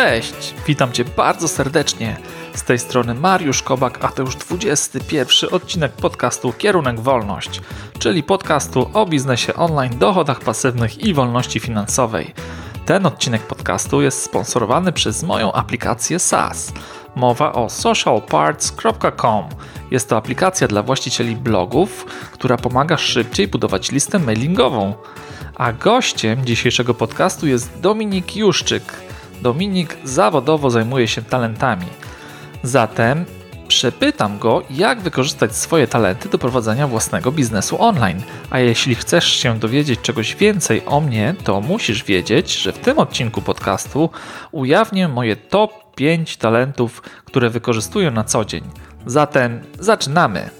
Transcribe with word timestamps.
Cześć! 0.00 0.54
Witam 0.66 0.92
Cię 0.92 1.04
bardzo 1.04 1.48
serdecznie. 1.48 2.16
Z 2.54 2.62
tej 2.62 2.78
strony 2.78 3.14
Mariusz 3.14 3.62
Kobak, 3.62 4.04
a 4.04 4.08
to 4.08 4.22
już 4.22 4.36
21 4.36 5.50
odcinek 5.50 5.92
podcastu 5.92 6.52
Kierunek 6.52 7.00
Wolność, 7.00 7.60
czyli 7.98 8.22
podcastu 8.22 8.90
o 8.92 9.06
biznesie 9.06 9.54
online, 9.54 9.98
dochodach 9.98 10.40
pasywnych 10.40 10.98
i 10.98 11.14
wolności 11.14 11.60
finansowej. 11.60 12.34
Ten 12.86 13.06
odcinek 13.06 13.42
podcastu 13.42 14.02
jest 14.02 14.22
sponsorowany 14.22 14.92
przez 14.92 15.22
moją 15.22 15.52
aplikację 15.52 16.18
SaaS. 16.18 16.72
Mowa 17.16 17.52
o 17.52 17.70
socialparts.com. 17.70 19.44
Jest 19.90 20.08
to 20.08 20.16
aplikacja 20.16 20.68
dla 20.68 20.82
właścicieli 20.82 21.36
blogów, 21.36 22.06
która 22.32 22.56
pomaga 22.56 22.96
szybciej 22.96 23.48
budować 23.48 23.92
listę 23.92 24.18
mailingową. 24.18 24.94
A 25.54 25.72
gościem 25.72 26.46
dzisiejszego 26.46 26.94
podcastu 26.94 27.46
jest 27.46 27.80
Dominik 27.80 28.36
Juszczyk. 28.36 29.09
Dominik 29.42 29.96
zawodowo 30.04 30.70
zajmuje 30.70 31.08
się 31.08 31.22
talentami. 31.22 31.86
Zatem 32.62 33.24
przepytam 33.68 34.38
go, 34.38 34.62
jak 34.70 35.00
wykorzystać 35.00 35.56
swoje 35.56 35.86
talenty 35.86 36.28
do 36.28 36.38
prowadzenia 36.38 36.86
własnego 36.86 37.32
biznesu 37.32 37.82
online. 37.82 38.22
A 38.50 38.58
jeśli 38.58 38.94
chcesz 38.94 39.26
się 39.26 39.58
dowiedzieć 39.58 40.00
czegoś 40.00 40.36
więcej 40.36 40.82
o 40.86 41.00
mnie, 41.00 41.34
to 41.44 41.60
musisz 41.60 42.04
wiedzieć, 42.04 42.56
że 42.56 42.72
w 42.72 42.78
tym 42.78 42.98
odcinku 42.98 43.42
podcastu 43.42 44.10
ujawnię 44.52 45.08
moje 45.08 45.36
top 45.36 45.94
5 45.94 46.36
talentów, 46.36 47.02
które 47.24 47.50
wykorzystuję 47.50 48.10
na 48.10 48.24
co 48.24 48.44
dzień. 48.44 48.64
Zatem 49.06 49.60
zaczynamy! 49.78 50.50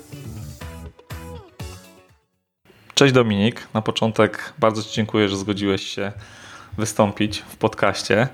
Cześć 2.94 3.14
Dominik. 3.14 3.68
Na 3.74 3.82
początek 3.82 4.52
bardzo 4.58 4.82
Ci 4.82 4.94
dziękuję, 4.94 5.28
że 5.28 5.36
zgodziłeś 5.36 5.86
się 5.86 6.12
wystąpić 6.78 7.38
w 7.48 7.56
podcaście. 7.56 8.28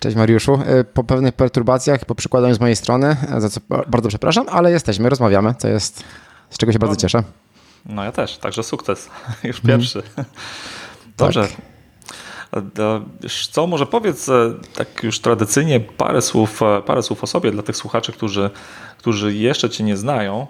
Cześć 0.00 0.16
Mariuszu. 0.16 0.58
E, 0.66 0.84
po 0.84 1.04
pewnych 1.04 1.34
perturbacjach, 1.34 2.04
po 2.04 2.14
przykładaniu 2.14 2.54
z 2.54 2.60
mojej 2.60 2.76
strony, 2.76 3.16
e, 3.36 3.40
za 3.40 3.48
co 3.48 3.60
bardzo 3.88 4.08
przepraszam, 4.08 4.46
ale 4.48 4.70
jesteśmy, 4.70 5.08
rozmawiamy, 5.08 5.54
co 5.58 5.68
jest, 5.68 6.04
z 6.50 6.58
czego 6.58 6.72
się 6.72 6.78
bardzo 6.78 6.96
cieszę. 6.96 7.22
No 7.86 8.04
ja 8.04 8.12
też, 8.12 8.38
także 8.38 8.62
sukces. 8.62 9.10
Już 9.44 9.60
pierwszy. 9.60 10.02
Hmm. 10.02 10.34
Dobrze. 11.16 11.48
Co, 13.50 13.66
może 13.66 13.86
powiedz 13.86 14.26
tak 14.74 15.02
już 15.02 15.20
tradycyjnie 15.20 15.80
parę 15.80 16.22
słów, 16.22 16.60
parę 16.86 17.02
słów 17.02 17.24
o 17.24 17.26
sobie 17.26 17.50
dla 17.50 17.62
tych 17.62 17.76
słuchaczy, 17.76 18.12
którzy, 18.12 18.50
którzy 18.98 19.34
jeszcze 19.34 19.70
Cię 19.70 19.84
nie 19.84 19.96
znają. 19.96 20.46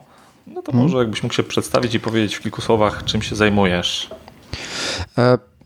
No 0.47 0.63
to 0.63 0.73
hmm. 0.73 0.83
może 0.83 0.99
jakbyś 0.99 1.23
mógł 1.23 1.35
się 1.35 1.43
przedstawić 1.43 1.95
i 1.95 2.01
powiedzieć 2.01 2.35
w 2.35 2.41
kilku 2.41 2.61
słowach, 2.61 3.05
czym 3.05 3.23
się 3.23 3.37
zajmujesz. 3.37 4.11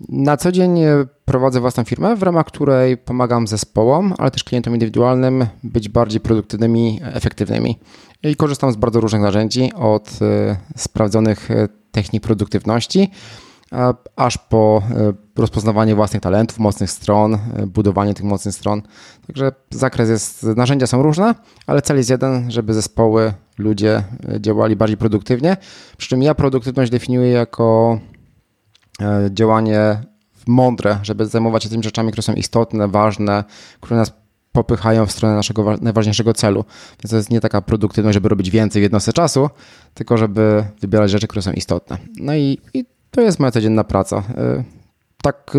Na 0.08 0.36
co 0.36 0.52
dzień 0.52 0.80
prowadzę 1.24 1.60
własną 1.60 1.84
firmę, 1.84 2.16
w 2.16 2.22
ramach 2.22 2.46
której 2.46 2.96
pomagam 2.96 3.46
zespołom, 3.46 4.14
ale 4.18 4.30
też 4.30 4.44
klientom 4.44 4.74
indywidualnym 4.74 5.46
być 5.62 5.88
bardziej 5.88 6.20
produktywnymi, 6.20 7.00
efektywnymi. 7.02 7.78
I 8.22 8.36
korzystam 8.36 8.72
z 8.72 8.76
bardzo 8.76 9.00
różnych 9.00 9.22
narzędzi, 9.22 9.72
od 9.74 10.18
e, 10.22 10.56
sprawdzonych 10.76 11.50
e, 11.50 11.68
technik 11.90 12.22
produktywności, 12.22 13.10
aż 14.16 14.38
po 14.38 14.82
e, 14.90 15.12
rozpoznawanie 15.36 15.94
własnych 15.94 16.22
talentów, 16.22 16.58
mocnych 16.58 16.90
stron, 16.90 17.38
budowanie 17.66 18.14
tych 18.14 18.24
mocnych 18.24 18.54
stron. 18.54 18.82
Także 19.26 19.52
zakres 19.70 20.08
jest, 20.08 20.42
narzędzia 20.42 20.86
są 20.86 21.02
różne, 21.02 21.34
ale 21.66 21.82
cel 21.82 21.96
jest 21.96 22.10
jeden, 22.10 22.50
żeby 22.50 22.74
zespoły, 22.74 23.32
ludzie 23.58 24.02
działali 24.40 24.76
bardziej 24.76 24.96
produktywnie. 24.96 25.56
Przy 25.96 26.08
czym 26.08 26.22
ja 26.22 26.34
produktywność 26.34 26.90
definiuję 26.90 27.30
jako 27.30 27.98
działanie 29.30 30.00
mądre, 30.46 30.98
żeby 31.02 31.26
zajmować 31.26 31.62
się 31.62 31.68
tymi 31.68 31.82
rzeczami, 31.82 32.12
które 32.12 32.22
są 32.22 32.32
istotne, 32.32 32.88
ważne, 32.88 33.44
które 33.80 33.96
nas 33.96 34.12
popychają 34.52 35.06
w 35.06 35.12
stronę 35.12 35.34
naszego 35.34 35.76
najważniejszego 35.80 36.32
celu. 36.32 36.64
Więc 37.02 37.10
to 37.10 37.16
jest 37.16 37.30
nie 37.30 37.40
taka 37.40 37.62
produktywność, 37.62 38.14
żeby 38.14 38.28
robić 38.28 38.50
więcej 38.50 38.80
w 38.80 38.82
jednostce 38.82 39.12
czasu, 39.12 39.50
tylko 39.94 40.16
żeby 40.16 40.64
wybierać 40.80 41.10
rzeczy, 41.10 41.28
które 41.28 41.42
są 41.42 41.52
istotne. 41.52 41.98
No 42.16 42.34
i, 42.34 42.58
i 42.74 42.84
to 43.10 43.20
jest 43.20 43.38
moja 43.38 43.50
codzienna 43.50 43.84
praca. 43.84 44.22
Y, 45.20 45.22
tak 45.22 45.56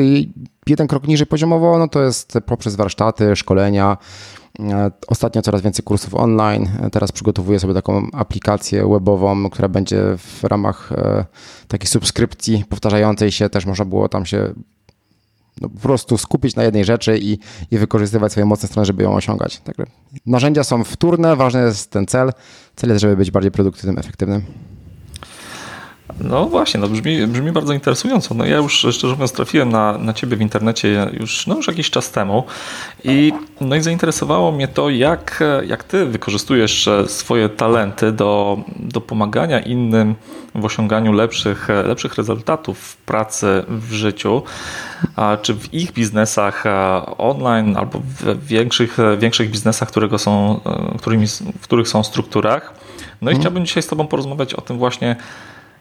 jeden 0.67 0.87
krok 0.87 1.07
niżej 1.07 1.27
poziomowo, 1.27 1.77
no 1.77 1.87
to 1.87 2.03
jest 2.03 2.33
poprzez 2.45 2.75
warsztaty, 2.75 3.35
szkolenia. 3.35 3.97
Y, 4.59 4.63
ostatnio 5.07 5.41
coraz 5.41 5.61
więcej 5.61 5.83
kursów 5.83 6.15
online. 6.15 6.69
Teraz 6.91 7.11
przygotowuję 7.11 7.59
sobie 7.59 7.73
taką 7.73 8.07
aplikację 8.13 8.87
webową, 8.87 9.49
która 9.49 9.67
będzie 9.67 10.01
w 10.17 10.43
ramach 10.43 10.91
y, 10.91 11.25
takiej 11.67 11.87
subskrypcji 11.87 12.65
powtarzającej 12.69 13.31
się. 13.31 13.49
Też 13.49 13.65
można 13.65 13.85
było 13.85 14.09
tam 14.09 14.25
się 14.25 14.53
no, 15.61 15.69
po 15.69 15.79
prostu 15.79 16.17
skupić 16.17 16.55
na 16.55 16.63
jednej 16.63 16.85
rzeczy 16.85 17.17
i, 17.17 17.39
i 17.71 17.77
wykorzystywać 17.77 18.31
swoje 18.31 18.45
mocne 18.45 18.69
strony, 18.69 18.85
żeby 18.85 19.03
ją 19.03 19.15
osiągać. 19.15 19.59
Także 19.59 19.83
narzędzia 20.25 20.63
są 20.63 20.83
wtórne, 20.83 21.35
ważny 21.35 21.61
jest 21.61 21.91
ten 21.91 22.07
cel. 22.07 22.31
Cel 22.75 22.89
jest, 22.89 23.01
żeby 23.01 23.17
być 23.17 23.31
bardziej 23.31 23.51
produktywnym, 23.51 23.97
efektywnym. 23.97 24.41
No 26.19 26.45
właśnie, 26.45 26.79
no 26.79 26.87
brzmi, 26.87 27.27
brzmi 27.27 27.51
bardzo 27.51 27.73
interesująco. 27.73 28.35
No 28.35 28.45
ja 28.45 28.57
już 28.57 28.73
szczerze 28.73 29.13
mówiąc 29.13 29.31
trafiłem 29.31 29.69
na, 29.69 29.97
na 29.97 30.13
ciebie 30.13 30.37
w 30.37 30.41
internecie 30.41 31.09
już, 31.19 31.47
no 31.47 31.55
już 31.55 31.67
jakiś 31.67 31.89
czas 31.89 32.11
temu 32.11 32.43
i, 33.03 33.33
no 33.61 33.75
i 33.75 33.81
zainteresowało 33.81 34.51
mnie 34.51 34.67
to, 34.67 34.89
jak, 34.89 35.43
jak 35.67 35.83
ty 35.83 36.05
wykorzystujesz 36.05 36.89
swoje 37.07 37.49
talenty 37.49 38.11
do, 38.11 38.57
do 38.79 39.01
pomagania 39.01 39.59
innym 39.59 40.15
w 40.55 40.65
osiąganiu 40.65 41.13
lepszych, 41.13 41.67
lepszych 41.85 42.15
rezultatów 42.15 42.79
w 42.79 42.97
pracy, 42.97 43.63
w 43.67 43.93
życiu, 43.93 44.41
a 45.15 45.37
czy 45.41 45.53
w 45.53 45.73
ich 45.73 45.91
biznesach 45.91 46.63
online 47.17 47.77
albo 47.77 47.99
w 47.99 48.47
większych, 48.47 48.97
większych 49.17 49.51
biznesach, 49.51 49.89
którego 49.89 50.17
są, 50.17 50.59
którymi, 50.99 51.27
w 51.61 51.63
których 51.63 51.87
są 51.87 52.03
strukturach. 52.03 52.73
No 53.21 53.31
i 53.31 53.33
hmm. 53.33 53.41
chciałbym 53.41 53.65
dzisiaj 53.65 53.83
z 53.83 53.87
tobą 53.87 54.07
porozmawiać 54.07 54.53
o 54.53 54.61
tym 54.61 54.77
właśnie, 54.77 55.15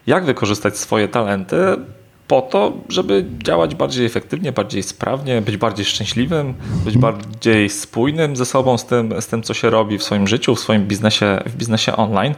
jak 0.07 0.25
wykorzystać 0.25 0.79
swoje 0.79 1.09
talenty 1.09 1.57
po 2.31 2.43
to, 2.43 2.73
żeby 2.89 3.25
działać 3.43 3.75
bardziej 3.75 4.07
efektywnie, 4.07 4.53
bardziej 4.53 4.83
sprawnie, 4.83 5.43
być 5.43 5.57
bardziej 5.57 5.85
szczęśliwym, 5.85 6.55
być 6.85 6.99
bardziej 6.99 7.71
spójnym 7.71 8.37
ze 8.37 8.47
sobą, 8.47 8.79
z 8.79 8.87
tym, 8.87 9.23
z 9.23 9.27
tym 9.27 9.43
co 9.43 9.55
się 9.55 9.71
robi 9.71 9.99
w 9.99 10.03
swoim 10.03 10.29
życiu, 10.29 10.55
w 10.55 10.61
swoim 10.61 10.87
biznesie, 10.87 11.39
w 11.47 11.57
biznesie 11.57 11.97
online. 11.97 12.35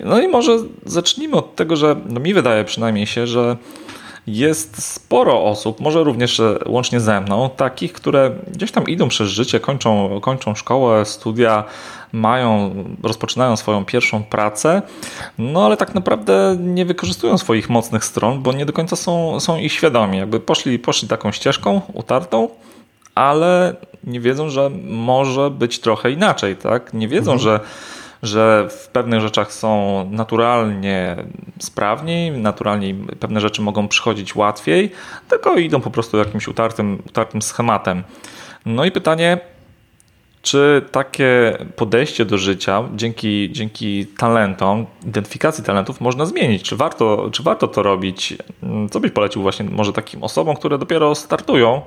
No 0.00 0.20
i 0.20 0.28
może 0.28 0.58
zacznijmy 0.84 1.36
od 1.36 1.56
tego, 1.56 1.76
że 1.76 1.96
no 2.08 2.20
mi 2.20 2.34
wydaje 2.34 2.64
przynajmniej 2.64 3.06
się, 3.06 3.26
że 3.26 3.56
jest 4.26 4.82
sporo 4.84 5.44
osób, 5.44 5.80
może 5.80 6.04
również 6.04 6.40
łącznie 6.66 7.00
ze 7.00 7.20
mną, 7.20 7.50
takich, 7.56 7.92
które 7.92 8.30
gdzieś 8.52 8.72
tam 8.72 8.84
idą 8.84 9.08
przez 9.08 9.28
życie, 9.28 9.60
kończą, 9.60 10.20
kończą 10.20 10.54
szkołę, 10.54 11.04
studia, 11.04 11.64
mają, 12.16 12.74
rozpoczynają 13.02 13.56
swoją 13.56 13.84
pierwszą 13.84 14.22
pracę, 14.22 14.82
no 15.38 15.66
ale 15.66 15.76
tak 15.76 15.94
naprawdę 15.94 16.56
nie 16.60 16.84
wykorzystują 16.84 17.38
swoich 17.38 17.70
mocnych 17.70 18.04
stron, 18.04 18.42
bo 18.42 18.52
nie 18.52 18.66
do 18.66 18.72
końca 18.72 18.96
są, 18.96 19.40
są 19.40 19.56
ich 19.56 19.72
świadomi. 19.72 20.18
Jakby 20.18 20.40
poszli, 20.40 20.78
poszli 20.78 21.08
taką 21.08 21.32
ścieżką 21.32 21.80
utartą, 21.92 22.48
ale 23.14 23.76
nie 24.04 24.20
wiedzą, 24.20 24.48
że 24.48 24.70
może 24.88 25.50
być 25.50 25.78
trochę 25.78 26.10
inaczej, 26.10 26.56
tak? 26.56 26.94
Nie 26.94 27.08
wiedzą, 27.08 27.32
mhm. 27.32 27.38
że 27.38 27.60
że 28.22 28.68
w 28.70 28.88
pewnych 28.88 29.20
rzeczach 29.20 29.52
są 29.52 30.04
naturalnie 30.10 31.16
sprawniej, 31.58 32.30
naturalnie 32.32 32.94
pewne 33.20 33.40
rzeczy 33.40 33.62
mogą 33.62 33.88
przychodzić 33.88 34.36
łatwiej, 34.36 34.92
tylko 35.28 35.54
idą 35.54 35.80
po 35.80 35.90
prostu 35.90 36.16
jakimś 36.16 36.48
utartym, 36.48 37.02
utartym 37.06 37.42
schematem. 37.42 38.02
No 38.66 38.84
i 38.84 38.90
pytanie, 38.90 39.38
czy 40.46 40.82
takie 40.92 41.58
podejście 41.76 42.24
do 42.24 42.38
życia 42.38 42.82
dzięki, 42.94 43.52
dzięki 43.52 44.06
talentom, 44.06 44.86
identyfikacji 45.06 45.64
talentów 45.64 46.00
można 46.00 46.26
zmienić? 46.26 46.62
Czy 46.62 46.76
warto, 46.76 47.28
czy 47.32 47.42
warto 47.42 47.68
to 47.68 47.82
robić? 47.82 48.34
Co 48.90 49.00
byś 49.00 49.10
polecił 49.10 49.42
właśnie 49.42 49.64
może 49.64 49.92
takim 49.92 50.24
osobom, 50.24 50.56
które 50.56 50.78
dopiero 50.78 51.14
startują? 51.14 51.82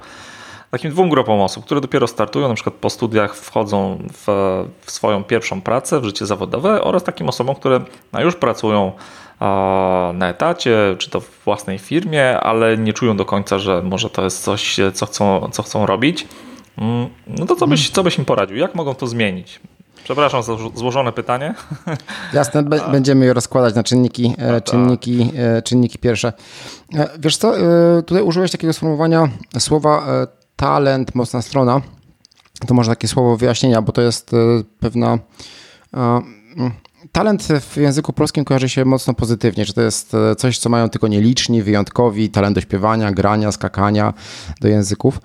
Takim 0.72 0.92
dwóm 0.92 1.10
grupom 1.10 1.42
osób, 1.42 1.66
które 1.66 1.82
dopiero 1.82 2.08
startują, 2.08 2.48
na 2.48 2.54
przykład 2.54 2.76
po 2.76 2.90
studiach 2.90 3.36
wchodzą 3.36 3.98
w, 4.14 4.26
w 4.82 4.92
swoją 4.92 5.24
pierwszą 5.24 5.62
pracę, 5.62 6.00
w 6.00 6.06
życie 6.06 6.26
zawodowe 6.26 6.82
oraz 6.82 7.04
takim 7.04 7.30
osobom, 7.30 7.56
które 7.56 7.82
no, 8.14 8.22
już 8.22 8.36
pracują 8.36 8.92
na 10.14 10.30
etacie, 10.30 10.96
czy 10.98 11.10
to 11.10 11.22
w 11.22 11.44
własnej 11.46 11.78
firmie, 11.78 12.40
ale 12.40 12.78
nie 12.78 12.94
czują 12.94 13.18
do 13.18 13.26
końca, 13.26 13.60
że 13.60 13.82
może 13.82 14.10
to 14.10 14.24
jest 14.24 14.44
coś, 14.44 14.78
co 14.94 15.06
chcą, 15.06 15.50
co 15.52 15.64
chcą 15.64 15.86
robić. 15.86 16.28
Mm, 16.80 17.10
no 17.28 17.46
to 17.46 17.56
co 17.56 17.68
byś, 17.68 17.90
co 17.90 18.04
byś 18.04 18.18
im 18.18 18.26
poradził? 18.26 18.58
Jak 18.58 18.76
mogą 18.76 18.96
to 18.96 19.08
zmienić? 19.08 19.60
Przepraszam 20.04 20.44
za 20.44 20.58
złożone 20.76 21.12
pytanie. 21.12 21.54
Jasne, 22.34 22.64
będziemy 22.64 23.26
je 23.26 23.34
rozkładać 23.34 23.76
na 23.76 23.84
czynniki, 23.84 24.36
e, 24.38 24.54
tak. 24.54 24.64
czynniki, 24.64 25.32
e, 25.38 25.62
czynniki 25.62 25.98
pierwsze. 25.98 26.34
E, 26.96 27.10
wiesz 27.20 27.38
co, 27.38 27.54
tutaj 28.06 28.24
użyłeś 28.24 28.52
takiego 28.52 28.74
sformułowania 28.74 29.30
słowa 29.60 30.08
talent, 30.56 31.16
mocna 31.16 31.42
strona. 31.42 31.82
To 32.68 32.74
może 32.74 32.92
takie 32.92 33.08
słowo 33.08 33.38
wyjaśnienia, 33.38 33.82
bo 33.82 33.92
to 33.92 34.02
jest 34.02 34.32
pewna 34.80 35.20
talent 37.12 37.44
w 37.44 37.78
języku 37.78 38.14
polskim 38.14 38.46
kojarzy 38.46 38.70
się 38.70 38.86
mocno 38.86 39.14
pozytywnie, 39.14 39.66
że 39.66 39.74
to 39.74 39.82
jest 39.82 40.14
e, 40.14 40.36
coś, 40.36 40.58
co 40.58 40.70
mają 40.70 40.90
tylko 40.90 41.08
nieliczni, 41.08 41.64
wyjątkowi, 41.64 42.30
talent 42.30 42.56
do 42.56 42.62
śpiewania, 42.62 43.12
grania, 43.12 43.52
skakania 43.52 44.14
do 44.62 44.68
języków. 44.68 45.22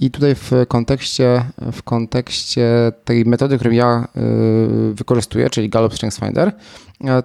I 0.00 0.10
tutaj 0.10 0.34
w 0.34 0.50
kontekście, 0.68 1.44
w 1.72 1.82
kontekście 1.82 2.92
tej 3.04 3.24
metody, 3.24 3.56
którą 3.56 3.70
ja 3.70 4.08
wykorzystuję, 4.92 5.50
czyli 5.50 5.68
Gallup 5.68 5.94
Strengths 5.94 6.20
Finder, 6.20 6.52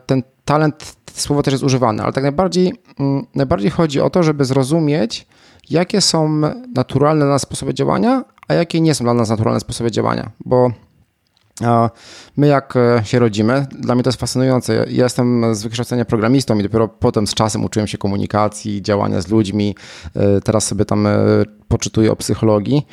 ten 0.06 0.24
talent, 0.46 0.96
słowo 1.14 1.44
też 1.44 1.52
jest 1.52 1.64
używane, 1.64 2.04
ale 2.04 2.14
tak 2.14 2.24
najbardziej, 2.24 2.74
mm, 3.00 3.26
najbardziej 3.36 3.72
chodzi 3.72 4.02
o 4.02 4.10
to, 4.10 4.24
żeby 4.24 4.46
zrozumieć, 4.46 5.28
jakie 5.70 6.02
są 6.02 6.42
naturalne 6.76 7.26
dla 7.26 7.34
nas 7.34 7.42
sposoby 7.42 7.74
działania, 7.74 8.24
a 8.48 8.54
jakie 8.54 8.82
nie 8.82 8.96
są 8.96 9.04
dla 9.04 9.14
nas 9.14 9.30
naturalne 9.30 9.60
sposoby 9.60 9.92
działania, 9.92 10.32
bo 10.46 10.72
My 12.38 12.48
jak 12.48 12.76
e, 12.76 13.02
się 13.04 13.20
rodzimy, 13.20 13.68
dla 13.80 13.96
mnie 13.96 14.04
to 14.04 14.10
jest 14.10 14.20
fascynujące. 14.20 14.74
Ja 14.76 15.04
jestem 15.04 15.56
z 15.56 15.64
wykształcenia 15.64 16.06
programistą 16.06 16.60
i 16.60 16.64
dopiero 16.64 16.88
potem 16.88 17.28
z 17.28 17.34
czasem 17.34 17.66
uczyłem 17.66 17.88
się 17.88 17.98
komunikacji, 17.98 18.82
działania 18.82 19.22
z 19.22 19.28
ludźmi. 19.28 19.76
E, 20.16 20.42
teraz 20.42 20.68
sobie 20.68 20.86
tam 20.86 21.08
e, 21.08 21.18
poczytuję 21.68 22.12
o 22.12 22.16
psychologii. 22.16 22.88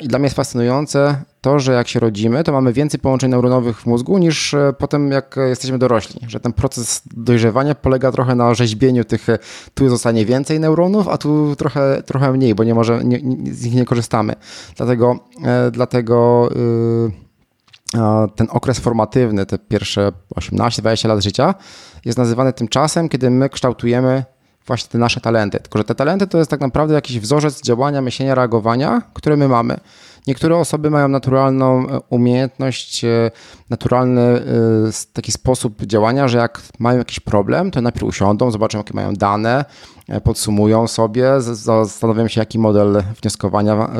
I 0.00 0.08
dla 0.08 0.18
mnie 0.18 0.26
jest 0.26 0.36
fascynujące 0.36 1.22
to, 1.40 1.58
że 1.58 1.72
jak 1.72 1.88
się 1.88 2.00
rodzimy, 2.00 2.44
to 2.44 2.52
mamy 2.52 2.72
więcej 2.72 3.00
połączeń 3.00 3.30
neuronowych 3.30 3.80
w 3.80 3.86
mózgu 3.86 4.18
niż 4.18 4.54
potem 4.78 5.10
jak 5.10 5.36
jesteśmy 5.48 5.78
dorośli. 5.78 6.20
Że 6.28 6.40
ten 6.40 6.52
proces 6.52 7.02
dojrzewania 7.14 7.74
polega 7.74 8.12
trochę 8.12 8.34
na 8.34 8.54
rzeźbieniu 8.54 9.04
tych, 9.04 9.26
tu 9.74 9.88
zostanie 9.88 10.26
więcej 10.26 10.60
neuronów, 10.60 11.08
a 11.08 11.18
tu 11.18 11.56
trochę, 11.56 12.02
trochę 12.06 12.32
mniej, 12.32 12.54
bo 12.54 12.64
nie 12.64 12.74
może, 12.74 13.04
nie, 13.04 13.18
z 13.54 13.64
nich 13.64 13.74
nie 13.74 13.84
korzystamy. 13.84 14.32
Dlatego, 14.76 15.18
dlatego 15.72 16.48
yy 16.54 17.29
ten 18.36 18.46
okres 18.50 18.78
formatywny, 18.78 19.46
te 19.46 19.58
pierwsze 19.58 20.12
18-20 20.36 21.08
lat 21.08 21.22
życia, 21.24 21.54
jest 22.04 22.18
nazywany 22.18 22.52
tym 22.52 22.68
czasem, 22.68 23.08
kiedy 23.08 23.30
my 23.30 23.48
kształtujemy 23.48 24.24
właśnie 24.66 24.88
te 24.88 24.98
nasze 24.98 25.20
talenty. 25.20 25.60
Tylko, 25.60 25.78
że 25.78 25.84
te 25.84 25.94
talenty 25.94 26.26
to 26.26 26.38
jest 26.38 26.50
tak 26.50 26.60
naprawdę 26.60 26.94
jakiś 26.94 27.20
wzorzec 27.20 27.62
działania, 27.62 28.02
myślenia, 28.02 28.34
reagowania, 28.34 29.02
które 29.14 29.36
my 29.36 29.48
mamy. 29.48 29.80
Niektóre 30.26 30.56
osoby 30.56 30.90
mają 30.90 31.08
naturalną 31.08 31.88
e, 31.88 32.00
umiejętność, 32.10 33.04
e, 33.04 33.30
naturalny 33.70 34.20
e, 34.20 34.42
taki 35.12 35.32
sposób 35.32 35.82
działania, 35.82 36.28
że 36.28 36.38
jak 36.38 36.62
mają 36.78 36.98
jakiś 36.98 37.20
problem, 37.20 37.70
to 37.70 37.80
najpierw 37.80 38.04
usiądą, 38.04 38.50
zobaczą, 38.50 38.78
jakie 38.78 38.94
mają 38.94 39.14
dane, 39.14 39.64
podsumują 40.24 40.86
sobie, 40.86 41.40
zastanowią 41.40 42.28
się, 42.28 42.40
jaki 42.40 42.58
model 42.58 43.02
wnioskowania 43.22 43.90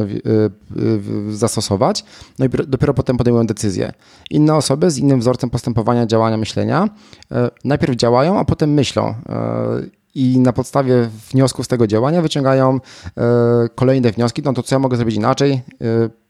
zastosować, 1.30 2.04
no 2.38 2.44
i 2.44 2.48
dopiero 2.48 2.94
potem 2.94 3.16
podejmują 3.16 3.46
decyzję. 3.46 3.92
Inne 4.30 4.54
osoby 4.54 4.90
z 4.90 4.98
innym 4.98 5.20
wzorcem 5.20 5.50
postępowania, 5.50 6.06
działania, 6.06 6.36
myślenia 6.36 6.88
najpierw 7.64 7.96
działają, 7.96 8.38
a 8.38 8.44
potem 8.44 8.70
myślą 8.70 9.14
i 10.14 10.38
na 10.38 10.52
podstawie 10.52 11.08
wniosków 11.30 11.64
z 11.64 11.68
tego 11.68 11.86
działania 11.86 12.22
wyciągają 12.22 12.80
e, 13.16 13.20
kolejne 13.74 14.12
wnioski, 14.12 14.42
no 14.44 14.52
to 14.52 14.62
co 14.62 14.74
ja 14.74 14.78
mogę 14.78 14.96
zrobić 14.96 15.16
inaczej, 15.16 15.52
e, 15.52 15.60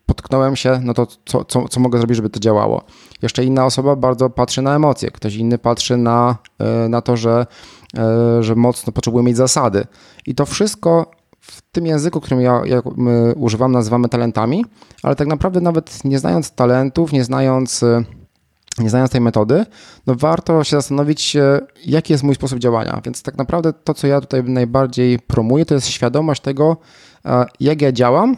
potknąłem 0.06 0.56
się, 0.56 0.81
no 0.82 0.94
to 0.94 1.06
co, 1.06 1.44
co, 1.44 1.69
co 1.69 1.81
mogę 1.81 1.99
zrobić, 1.99 2.17
żeby 2.17 2.31
to 2.31 2.41
działało. 2.41 2.82
Jeszcze 3.23 3.44
inna 3.44 3.65
osoba 3.65 3.97
bardzo 3.97 4.31
patrzy 4.31 4.62
na 4.62 4.77
emocje, 4.77 5.11
ktoś 5.11 5.35
inny 5.35 5.59
patrzy 5.59 5.97
na, 5.97 6.37
e, 6.59 6.88
na 6.88 7.00
to, 7.00 7.17
że, 7.17 7.47
że 8.40 8.54
mocno 8.56 8.92
potrzebuje 8.92 9.25
mieć 9.25 9.37
zasady. 9.37 9.87
I 10.26 10.34
to 10.34 10.46
wszystko 10.46 11.10
w 11.40 11.62
tym 11.72 11.87
języku, 11.87 12.20
którym 12.20 12.40
ja, 12.40 12.62
używam, 13.37 13.72
nazywamy 13.72 14.08
talentami, 14.08 14.64
ale 15.02 15.16
tak 15.16 15.28
naprawdę 15.28 15.60
nawet 15.60 16.04
nie 16.04 16.19
znając 16.19 16.50
talentów, 16.50 17.12
nie 17.12 17.25
znając 17.25 17.84
nie 18.78 18.90
znając 18.90 19.10
tej 19.10 19.20
metody, 19.20 19.66
no 20.06 20.14
warto 20.14 20.64
się 20.64 20.76
zastanowić, 20.76 21.37
jaki 21.87 22.12
jest 22.12 22.25
mój 22.25 22.34
sposób 22.34 22.58
działania. 22.58 23.00
Więc 23.04 23.22
tak 23.22 23.38
naprawdę 23.38 23.72
to, 23.72 23.94
co 23.94 24.06
ja 24.06 24.20
tutaj 24.20 24.44
najbardziej 24.44 25.19
promuję, 25.19 25.66
to 25.66 25.75
jest 25.75 25.88
świadomość 25.88 26.43
tego, 26.43 26.76
jak 27.60 27.82
ja 27.82 27.93
działam, 27.93 28.36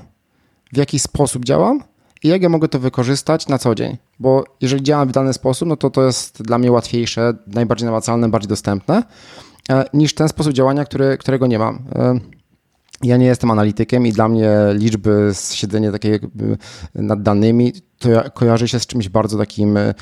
w 0.73 0.77
jaki 0.77 0.99
sposób 0.99 1.45
działam 1.45 1.83
i 2.23 2.29
jak 2.29 2.43
ja 2.43 2.49
mogę 2.49 2.69
to 2.69 2.79
wykorzystać 2.79 3.49
na 3.49 3.59
co 3.59 3.75
dzień. 3.75 3.97
Bo 4.19 4.45
jeżeli 4.61 4.83
działam 4.83 5.09
w 5.09 5.13
dany 5.13 5.33
sposób, 5.33 5.69
no 5.69 5.77
to 5.77 5.91
to 5.91 6.07
jest 6.07 6.43
dla 6.43 6.59
mnie 6.59 6.73
łatwiejsze, 6.73 7.35
najbardziej 7.47 7.87
namacalne, 7.87 8.29
bardziej 8.29 8.49
dostępne, 8.49 9.03
niż 9.95 10.15
ten 10.15 10.29
sposób 10.29 10.53
działania, 10.53 10.85
który, 10.85 11.19
którego 11.19 11.47
nie 11.47 11.59
mam. 11.59 11.85
Ja 13.03 13.17
nie 13.17 13.27
jestem 13.27 13.51
analitykiem 13.51 14.07
i 14.07 14.13
dla 14.13 14.29
mnie 14.29 14.51
liczby, 14.73 15.33
siedzenie 15.51 15.93
takie 15.93 16.19
nad 16.95 17.23
danymi, 17.23 17.73
to 17.99 18.09
kojarzy 18.35 18.69
się 18.69 18.81
z 18.81 18.87
czymś 18.87 19.09
bardzo 19.09 19.39
takim 19.39 19.77
e, 19.77 19.95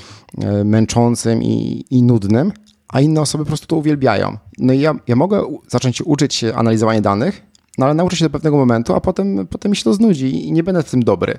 męczącym 0.65 1.43
i, 1.43 1.85
i 1.91 2.03
nudnym, 2.03 2.53
a 2.89 3.01
inne 3.01 3.21
osoby 3.21 3.45
po 3.45 3.49
prostu 3.49 3.67
to 3.67 3.77
uwielbiają. 3.77 4.37
No 4.59 4.73
i 4.73 4.81
ja, 4.81 4.95
ja 5.09 5.17
mogę 5.17 5.45
zacząć 5.69 6.03
uczyć 6.03 6.45
analizowania 6.45 7.01
danych, 7.01 7.43
no 7.79 7.87
ale 7.87 7.95
nauczę 7.95 8.17
się 8.17 8.25
do 8.25 8.31
pewnego 8.31 8.57
momentu, 8.57 8.95
a 8.95 9.01
potem, 9.01 9.47
potem 9.47 9.71
mi 9.71 9.77
się 9.77 9.85
to 9.85 9.95
znudzi 9.95 10.49
i 10.49 10.53
nie 10.53 10.63
będę 10.63 10.83
w 10.83 10.91
tym 10.91 11.03
dobry. 11.03 11.39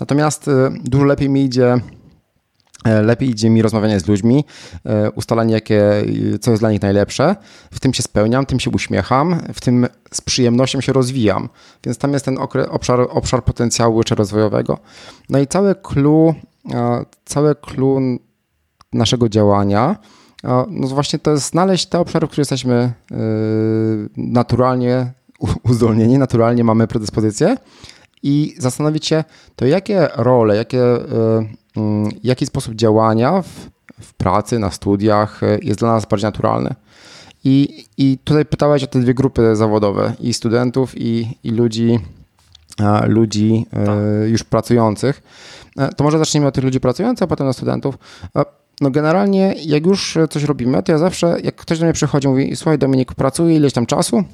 Natomiast 0.00 0.48
e, 0.48 0.70
dużo 0.84 1.04
lepiej 1.04 1.28
mi 1.28 1.44
idzie 1.44 1.74
E, 1.74 1.80
lepiej 2.84 3.30
idzie 3.30 3.50
mi 3.50 3.62
rozmawianie 3.62 4.00
z 4.00 4.06
ludźmi, 4.06 4.44
e, 4.84 5.10
ustalanie, 5.10 5.54
jakie, 5.54 5.82
co 6.40 6.50
jest 6.50 6.62
dla 6.62 6.70
nich 6.70 6.82
najlepsze. 6.82 7.36
W 7.70 7.80
tym 7.80 7.94
się 7.94 8.02
spełniam, 8.02 8.46
tym 8.46 8.60
się 8.60 8.70
uśmiecham, 8.70 9.40
w 9.54 9.60
tym 9.60 9.86
z 10.12 10.20
przyjemnością 10.20 10.80
się 10.80 10.92
rozwijam. 10.92 11.48
Więc 11.84 11.98
tam 11.98 12.12
jest 12.12 12.24
ten 12.24 12.38
obszar, 12.70 13.06
obszar 13.10 13.44
potencjału 13.44 14.04
czy 14.04 14.14
rozwojowego. 14.14 14.78
No 15.28 15.38
i 15.38 15.46
całe 15.46 15.74
clue, 15.74 16.34
e, 16.70 17.04
całe 17.24 17.54
clue 17.54 18.00
naszego 18.92 19.28
działania, 19.28 19.96
no 20.68 20.88
właśnie 20.88 21.18
to 21.18 21.30
jest 21.30 21.50
znaleźć 21.50 21.86
te 21.86 21.98
obszary, 21.98 22.26
w 22.26 22.30
których 22.30 22.50
jesteśmy 22.50 22.92
naturalnie 24.16 25.12
uzdolnieni, 25.62 26.18
naturalnie 26.18 26.64
mamy 26.64 26.86
predyspozycje 26.86 27.56
i 28.22 28.54
zastanowić 28.58 29.06
się, 29.06 29.24
to 29.56 29.66
jakie 29.66 30.08
role, 30.16 30.56
jakie 30.56 30.82
jaki 32.22 32.46
sposób 32.46 32.74
działania 32.74 33.42
w, 33.42 33.70
w 34.00 34.14
pracy, 34.14 34.58
na 34.58 34.70
studiach 34.70 35.42
e, 35.42 35.58
jest 35.62 35.78
dla 35.78 35.92
nas 35.92 36.06
bardziej 36.06 36.28
naturalny. 36.28 36.74
I, 37.44 37.84
I 37.98 38.18
tutaj 38.24 38.44
pytałeś 38.44 38.84
o 38.84 38.86
te 38.86 39.00
dwie 39.00 39.14
grupy 39.14 39.56
zawodowe, 39.56 40.12
i 40.20 40.34
studentów, 40.34 40.92
i, 40.96 41.38
i 41.44 41.50
ludzi, 41.50 41.98
ludzi 43.06 43.66
e, 43.72 43.86
tak. 43.86 43.96
już 44.26 44.44
pracujących. 44.44 45.22
E, 45.78 45.88
to 45.88 46.04
może 46.04 46.18
zacznijmy 46.18 46.46
od 46.46 46.54
tych 46.54 46.64
ludzi 46.64 46.80
pracujących, 46.80 47.22
a 47.22 47.26
potem 47.26 47.46
na 47.46 47.52
studentów. 47.52 47.98
No 48.80 48.90
generalnie, 48.90 49.54
jak 49.66 49.86
już 49.86 50.18
coś 50.30 50.42
robimy, 50.42 50.82
to 50.82 50.92
ja 50.92 50.98
zawsze, 50.98 51.36
jak 51.44 51.56
ktoś 51.56 51.78
do 51.78 51.84
mnie 51.84 51.92
przychodzi 51.92 52.26
i 52.26 52.30
mówi, 52.30 52.56
słuchaj 52.56 52.78
Dominik, 52.78 53.14
pracuję 53.14 53.56
ileś 53.56 53.72
tam 53.72 53.86
czasu 53.86 54.24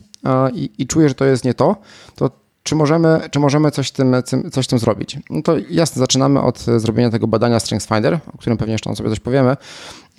i, 0.52 0.71
i 0.78 0.87
czuję, 0.87 1.09
że 1.09 1.14
to 1.14 1.25
jest 1.25 1.45
nie 1.45 1.55
to, 1.55 1.76
to 2.14 2.31
czy 2.66 2.75
możemy, 2.75 3.20
czy 3.30 3.38
możemy 3.38 3.70
coś, 3.70 3.90
tym, 3.90 4.14
coś 4.52 4.66
tym 4.66 4.78
zrobić? 4.78 5.18
No 5.30 5.42
to 5.42 5.54
jasne, 5.70 6.00
zaczynamy 6.00 6.40
od 6.40 6.58
zrobienia 6.58 7.11
tego 7.11 7.26
badania 7.26 7.61
StrengthsFinder, 7.61 8.18
o 8.35 8.38
którym 8.38 8.58
pewnie 8.58 8.73
jeszcze 8.73 8.96
sobie 8.96 9.11
coś 9.11 9.20
powiemy. 9.20 9.56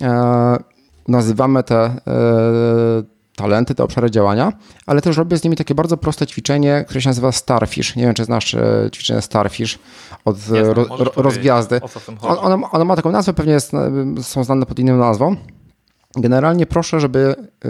E, 0.02 0.56
nazywamy 1.08 1.62
te 1.62 1.76
e, 1.76 1.92
talenty, 3.36 3.74
te 3.74 3.84
obszary 3.84 4.10
działania, 4.10 4.52
ale 4.86 5.00
też 5.00 5.16
robię 5.16 5.36
z 5.36 5.44
nimi 5.44 5.56
takie 5.56 5.74
bardzo 5.74 5.96
proste 5.96 6.26
ćwiczenie, 6.26 6.84
które 6.84 7.00
się 7.00 7.08
nazywa 7.08 7.32
Starfish. 7.32 7.96
Nie 7.96 8.02
wiem, 8.02 8.14
czy 8.14 8.24
znasz 8.24 8.54
e, 8.54 8.88
ćwiczenie 8.92 9.22
Starfish 9.22 9.78
od 10.24 10.36
ro, 10.48 10.86
rozgwiazdy. 11.16 11.80
Ono, 12.20 12.70
ono, 12.70 12.84
ma 12.84 12.96
taką 12.96 13.12
nazwę, 13.12 13.32
pewnie 13.34 13.52
jest, 13.52 13.72
są 14.22 14.44
znane 14.44 14.66
pod 14.66 14.78
inną 14.78 14.96
nazwą. 14.96 15.36
Generalnie 16.16 16.66
proszę, 16.66 17.00
żeby 17.00 17.34
y, 17.64 17.68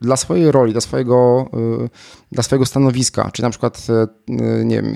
dla 0.00 0.16
swojej 0.16 0.52
roli, 0.52 0.72
dla 0.72 0.80
swojego, 0.80 1.48
y, 1.84 1.88
dla 2.32 2.42
swojego 2.42 2.66
stanowiska, 2.66 3.30
czy 3.32 3.42
na 3.42 3.50
przykład 3.50 3.86
y, 4.30 4.64
nie 4.64 4.82
wiem, 4.82 4.94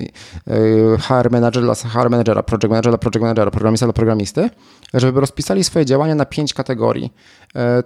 HR 0.99 1.31
manager 1.31 1.63
dla 1.63 1.75
HR 1.75 2.09
managera, 2.09 2.43
project 2.43 2.69
manager 2.69 2.91
dla 2.91 2.97
project 2.97 3.21
managera, 3.21 3.51
programista 3.51 3.85
dla 3.85 3.93
programisty, 3.93 4.49
żeby 4.93 5.19
rozpisali 5.19 5.63
swoje 5.63 5.85
działania 5.85 6.15
na 6.15 6.25
pięć 6.25 6.53
kategorii. 6.53 7.13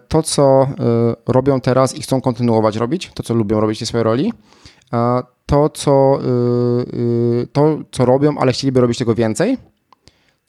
To, 0.08 0.24
co 0.24 0.68
robią 1.28 1.62
teraz 1.62 1.96
i 1.96 2.02
chcą 2.02 2.22
kontynuować 2.22 2.76
robić, 2.76 3.12
to, 3.14 3.24
co 3.24 3.34
lubią 3.34 3.60
robić 3.60 3.84
w 3.84 3.88
swojej 3.88 4.04
roli, 4.04 4.34
to, 5.46 5.70
co, 5.70 6.20
to, 7.54 7.78
co 7.92 8.06
robią, 8.06 8.38
ale 8.38 8.52
chcieliby 8.52 8.82
robić 8.82 8.98
tego 8.98 9.16
więcej, 9.16 9.58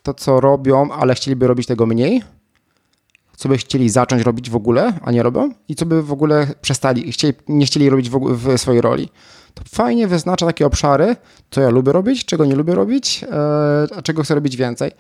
to, 0.03 0.15
co 0.15 0.41
robią, 0.41 0.91
ale 0.91 1.15
chcieliby 1.15 1.47
robić 1.47 1.67
tego 1.67 1.87
mniej, 1.87 2.23
co 3.41 3.49
by 3.49 3.59
chcieli 3.59 3.91
zacząć 3.91 4.23
robić 4.23 4.51
w 4.51 4.57
ogóle, 4.57 4.93
a 5.03 5.13
nie 5.13 5.23
robią 5.23 5.51
i 5.69 5.75
co 5.75 5.87
by 5.87 6.03
w 6.03 6.13
ogóle 6.13 6.47
przestali, 6.61 7.13
chcieli, 7.13 7.35
nie 7.49 7.67
chcieli 7.67 7.91
robić 7.91 8.11
w, 8.11 8.19
w 8.37 8.61
swojej 8.61 8.81
roli. 8.81 9.09
To 9.55 9.63
fajnie 9.69 10.07
wyznacza 10.09 10.47
takie 10.47 10.67
obszary, 10.67 11.17
co 11.51 11.61
ja 11.61 11.71
lubię 11.71 11.93
robić, 11.93 12.25
czego 12.25 12.45
nie 12.45 12.55
lubię 12.55 12.75
robić, 12.75 13.25
e, 13.25 13.97
a 13.97 14.03
czego 14.03 14.23
chcę 14.23 14.35
robić 14.35 14.57
więcej. 14.57 14.91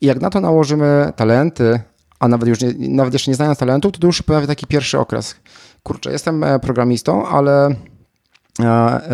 I 0.00 0.06
jak 0.06 0.20
na 0.20 0.30
to 0.30 0.40
nałożymy 0.40 1.12
talenty, 1.16 1.80
a 2.20 2.28
nawet 2.28 2.48
już 2.48 2.60
nie, 2.60 2.88
nawet 2.88 3.12
jeszcze 3.12 3.30
nie 3.30 3.34
znając 3.34 3.58
talentu, 3.58 3.92
to 3.92 4.06
już 4.06 4.22
pojawia 4.22 4.46
taki 4.46 4.66
pierwszy 4.66 4.98
okres. 4.98 5.36
Kurczę, 5.82 6.12
jestem 6.12 6.44
e, 6.44 6.58
programistą, 6.58 7.26
ale 7.26 7.74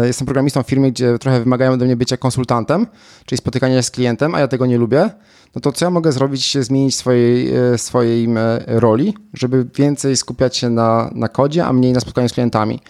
jestem 0.06 0.26
programistą 0.26 0.62
w 0.62 0.66
firmie, 0.66 0.92
gdzie 0.92 1.18
trochę 1.18 1.40
wymagają 1.40 1.72
ode 1.72 1.84
mnie 1.84 1.96
bycia 1.96 2.16
konsultantem, 2.16 2.86
czyli 3.26 3.38
spotykania 3.38 3.76
się 3.76 3.82
z 3.82 3.90
klientem, 3.90 4.34
a 4.34 4.40
ja 4.40 4.48
tego 4.48 4.66
nie 4.66 4.78
lubię, 4.78 5.10
no 5.54 5.60
to 5.60 5.72
co 5.72 5.84
ja 5.84 5.90
mogę 5.90 6.12
zrobić, 6.12 6.58
zmienić 6.58 6.96
swojej, 6.96 7.56
e, 7.56 7.78
swojej 7.78 8.24
e, 8.24 8.64
roli, 8.66 9.14
żeby 9.34 9.66
więcej 9.74 10.16
skupiać 10.16 10.56
się 10.56 10.70
na, 10.70 11.10
na 11.14 11.28
kodzie, 11.28 11.66
a 11.66 11.72
mniej 11.72 11.92
na 11.92 12.00
spotkaniu 12.00 12.28
z 12.28 12.32
klientami. 12.32 12.80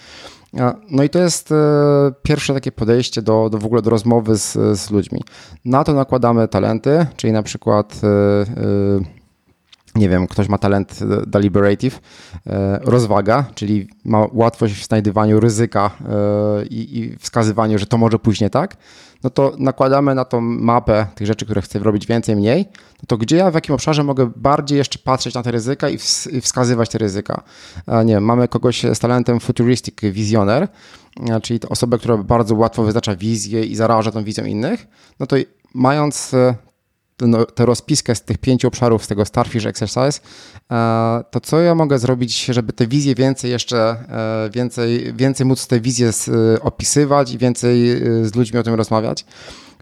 No 0.91 1.03
i 1.03 1.11
to 1.11 1.19
jest 1.19 1.55
pierwsze 2.23 2.55
takie 2.55 2.73
podejście 2.73 3.23
do, 3.23 3.49
do 3.51 3.59
w 3.59 3.65
ogóle 3.65 3.83
do 3.83 3.91
rozmowy 3.91 4.37
z, 4.37 4.79
z 4.79 4.91
ludźmi. 4.91 5.25
Na 5.65 5.85
to 5.85 5.93
nakładamy 5.93 6.49
talenty, 6.49 7.07
czyli 7.17 7.33
na 7.33 7.43
przykład 7.43 8.01
nie 9.95 10.09
wiem, 10.09 10.27
ktoś 10.27 10.49
ma 10.49 10.59
talent 10.59 10.99
deliberative, 11.27 12.01
e, 12.47 12.79
rozwaga, 12.83 13.45
czyli 13.55 13.89
ma 14.05 14.27
łatwość 14.33 14.75
w 14.75 14.87
znajdywaniu 14.87 15.41
ryzyka 15.41 15.91
e, 16.01 16.65
i, 16.67 17.17
wskazywaniu, 17.21 17.79
że 17.79 17.87
to 17.87 17.99
może 17.99 18.19
później 18.19 18.51
tak, 18.51 18.77
no 19.23 19.31
to 19.31 19.53
nakładamy 19.59 20.15
na 20.15 20.25
tą 20.25 20.41
mapę 20.41 21.07
tych 21.15 21.27
rzeczy, 21.27 21.45
które 21.45 21.63
chcę 21.63 21.79
robić 21.79 22.07
więcej, 22.07 22.37
mniej, 22.37 22.65
no 22.73 23.07
to 23.07 23.17
gdzie 23.17 23.37
ja 23.37 23.51
w 23.51 23.55
jakim 23.55 23.75
obszarze 23.75 24.05
mogę 24.05 24.31
bardziej 24.37 24.79
jeszcze 24.79 24.99
patrzeć 24.99 25.35
na 25.35 25.43
te 25.43 25.51
ryzyka 25.51 25.89
i, 25.89 25.99
wskazywać 26.41 26.89
te 26.89 26.99
ryzyka. 26.99 27.43
Nie 28.05 28.15
wiem, 28.15 28.25
mamy 28.25 28.49
kogoś 28.49 28.83
z 28.83 28.99
talentem 28.99 29.41
futuristic 29.41 30.01
wizjoner, 30.03 30.69
czyli 31.43 31.61
osobę, 31.69 31.99
która 31.99 32.17
bardzo 32.17 32.55
łatwo 32.55 32.83
wyznacza 32.83 33.17
wizję 33.17 33.65
i 33.65 33.77
zaraża 33.77 34.11
tą 34.11 34.25
wizją 34.25 34.45
innych, 34.45 34.87
no 35.21 35.27
to 35.27 35.37
mając 35.75 36.35
e, 36.35 36.55
no, 37.21 37.45
tę 37.45 37.67
rozpiskę 37.67 38.15
z 38.15 38.23
tych 38.23 38.39
pięciu 38.39 38.69
obszarów, 38.69 39.05
z 39.05 39.09
tego 39.09 39.25
Starfish 39.25 39.67
Exercise, 39.67 40.21
e, 40.73 41.25
to 41.31 41.41
co 41.41 41.61
ja 41.61 41.75
mogę 41.75 41.99
zrobić, 41.99 42.45
żeby 42.45 42.73
te 42.73 42.87
wizje 42.87 43.15
więcej 43.15 43.51
jeszcze, 43.51 43.79
e, 44.47 44.51
więcej, 44.51 45.15
więcej 45.15 45.47
móc 45.47 45.67
te 45.67 45.81
wizje 45.81 46.11
opisywać 46.61 47.33
i 47.33 47.39
więcej 47.39 47.93
e, 47.93 48.25
z 48.25 48.35
ludźmi 48.35 48.59
o 48.59 48.63
tym 48.63 48.75
rozmawiać. 48.75 49.25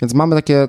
Więc 0.02 0.14
mamy 0.14 0.36
takie 0.36 0.68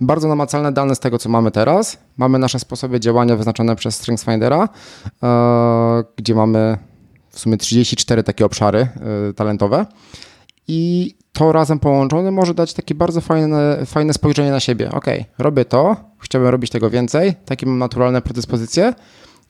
bardzo 0.00 0.28
namacalne 0.28 0.72
dane 0.72 0.94
z 0.94 1.00
tego, 1.00 1.18
co 1.18 1.28
mamy 1.28 1.50
teraz. 1.50 1.98
Mamy 2.16 2.38
nasze 2.38 2.58
sposoby 2.58 3.00
działania 3.00 3.36
wyznaczone 3.36 3.76
przez 3.76 3.94
StrengthsFindera, 3.94 4.68
gdzie 6.16 6.34
mamy 6.34 6.78
w 7.30 7.38
sumie 7.38 7.56
34 7.56 8.22
takie 8.22 8.44
obszary 8.44 8.88
talentowe. 9.36 9.86
I 10.68 11.14
to 11.32 11.52
razem 11.52 11.78
połączone 11.78 12.30
może 12.30 12.54
dać 12.54 12.74
takie 12.74 12.94
bardzo 12.94 13.20
fajne, 13.20 13.86
fajne 13.86 14.12
spojrzenie 14.12 14.50
na 14.50 14.60
siebie. 14.60 14.90
Ok, 14.90 15.06
robię 15.38 15.64
to, 15.64 15.96
chciałbym 16.18 16.50
robić 16.50 16.70
tego 16.70 16.90
więcej, 16.90 17.34
takie 17.44 17.66
mam 17.66 17.78
naturalne 17.78 18.22
predyspozycje, 18.22 18.94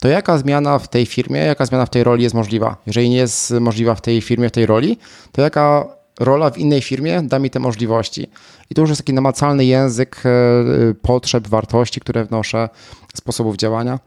to 0.00 0.08
jaka 0.08 0.38
zmiana 0.38 0.78
w 0.78 0.88
tej 0.88 1.06
firmie, 1.06 1.40
jaka 1.40 1.66
zmiana 1.66 1.86
w 1.86 1.90
tej 1.90 2.04
roli 2.04 2.22
jest 2.22 2.34
możliwa? 2.34 2.76
Jeżeli 2.86 3.10
nie 3.10 3.16
jest 3.16 3.50
możliwa 3.50 3.94
w 3.94 4.00
tej 4.00 4.20
firmie, 4.20 4.48
w 4.48 4.52
tej 4.52 4.66
roli, 4.66 4.98
to 5.32 5.42
jaka 5.42 5.84
rola 6.20 6.50
w 6.50 6.58
innej 6.58 6.82
firmie 6.82 7.22
da 7.22 7.38
mi 7.38 7.50
te 7.50 7.60
możliwości? 7.60 8.30
I 8.70 8.74
to 8.74 8.80
już 8.80 8.90
jest 8.90 9.00
taki 9.00 9.12
namacalny 9.12 9.64
język 9.64 10.22
e, 10.24 10.94
potrzeb, 11.02 11.48
wartości, 11.48 12.00
które 12.00 12.24
wnoszę, 12.24 12.68
sposobów 13.14 13.56
działania. 13.56 13.98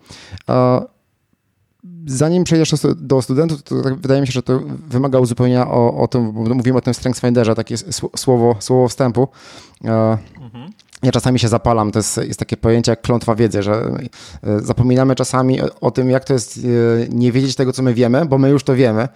Zanim 2.08 2.44
przejdziesz 2.44 2.72
do 2.96 3.22
studentów, 3.22 3.64
to 3.64 3.82
tak 3.82 3.96
wydaje 3.96 4.22
mi 4.22 4.28
się, 4.28 4.34
że 4.34 4.44
to 4.44 4.60
wymaga 4.88 5.20
uzupełnienia 5.20 5.68
o, 5.68 5.98
o 5.98 6.08
tym, 6.08 6.32
bo 6.32 6.56
mówimy 6.56 6.78
o 6.78 6.82
tym 6.82 6.94
StrengthsFinderze, 6.94 7.56
takie 7.56 7.76
słowo, 8.16 8.56
słowo 8.60 8.88
wstępu. 8.88 9.28
E, 9.86 10.18
mhm. 10.42 10.72
Ja 11.04 11.12
czasami 11.12 11.40
się 11.40 11.48
zapalam, 11.48 11.92
to 11.92 12.00
jest, 12.00 12.18
jest 12.18 12.40
takie 12.40 12.58
pojęcie 12.58 12.92
jak 12.92 13.02
klątwa 13.02 13.36
wiedzy, 13.36 13.64
że 13.64 13.98
e, 14.44 14.60
zapominamy 14.60 15.16
czasami 15.16 15.60
o 15.82 15.92
tym, 15.92 16.10
jak 16.10 16.24
to 16.24 16.34
jest 16.34 16.58
e, 16.58 16.62
nie 17.10 17.32
wiedzieć 17.32 17.56
tego, 17.56 17.74
co 17.74 17.84
my 17.84 17.94
wiemy, 17.94 18.26
bo 18.26 18.38
my 18.38 18.50
już 18.50 18.64
to 18.64 18.76
wiemy, 18.76 19.08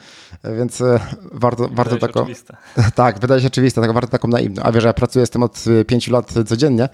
więc 0.58 0.84
warto, 1.32 1.64
wydaje 1.64 1.76
warto 1.76 1.98
taką... 1.98 2.26
Tak, 2.96 3.20
wydaje 3.20 3.42
się 3.42 3.48
oczywiste, 3.48 3.82
tak, 3.82 3.94
warto 3.94 4.12
taką 4.12 4.28
naiwną. 4.28 4.64
A 4.64 4.72
wiesz, 4.72 4.84
ja 4.84 4.94
pracuję 4.94 5.26
z 5.26 5.30
tym 5.30 5.44
od 5.44 5.64
pięciu 5.88 6.12
lat 6.12 6.34
codziennie. 6.48 6.90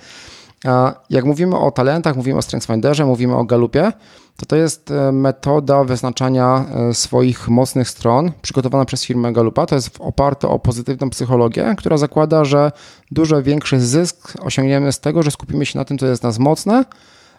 Jak 1.10 1.26
mówimy 1.26 1.58
o 1.58 1.72
talentach, 1.72 2.16
mówimy 2.16 2.38
o 2.38 2.42
StrengthsFinderze, 2.42 3.06
mówimy 3.06 3.36
o 3.36 3.44
Galupie, 3.44 3.92
to 4.38 4.46
to 4.46 4.56
jest 4.56 4.92
e, 4.92 5.12
metoda 5.12 5.84
wyznaczania 5.84 6.66
e, 6.90 6.94
swoich 6.94 7.48
mocnych 7.48 7.90
stron 7.90 8.32
przygotowana 8.42 8.86
przez 8.86 9.06
firmę 9.06 9.34
Galupa. 9.34 9.66
To 9.66 9.76
jest 9.76 9.90
oparte 10.00 10.48
o 10.48 10.60
pozytywną 10.60 11.10
psychologię, 11.10 11.76
która 11.78 11.98
zakłada, 11.98 12.46
że 12.46 12.72
dużo 13.12 13.44
większy 13.44 13.80
zysk 13.80 14.34
osiągniemy 14.42 14.92
z 14.92 15.00
tego, 15.00 15.24
że 15.24 15.32
skupimy 15.32 15.66
się 15.66 15.80
na 15.80 15.86
tym, 15.86 15.98
co 15.98 16.06
jest 16.06 16.24
nas 16.24 16.40
mocne, 16.40 16.86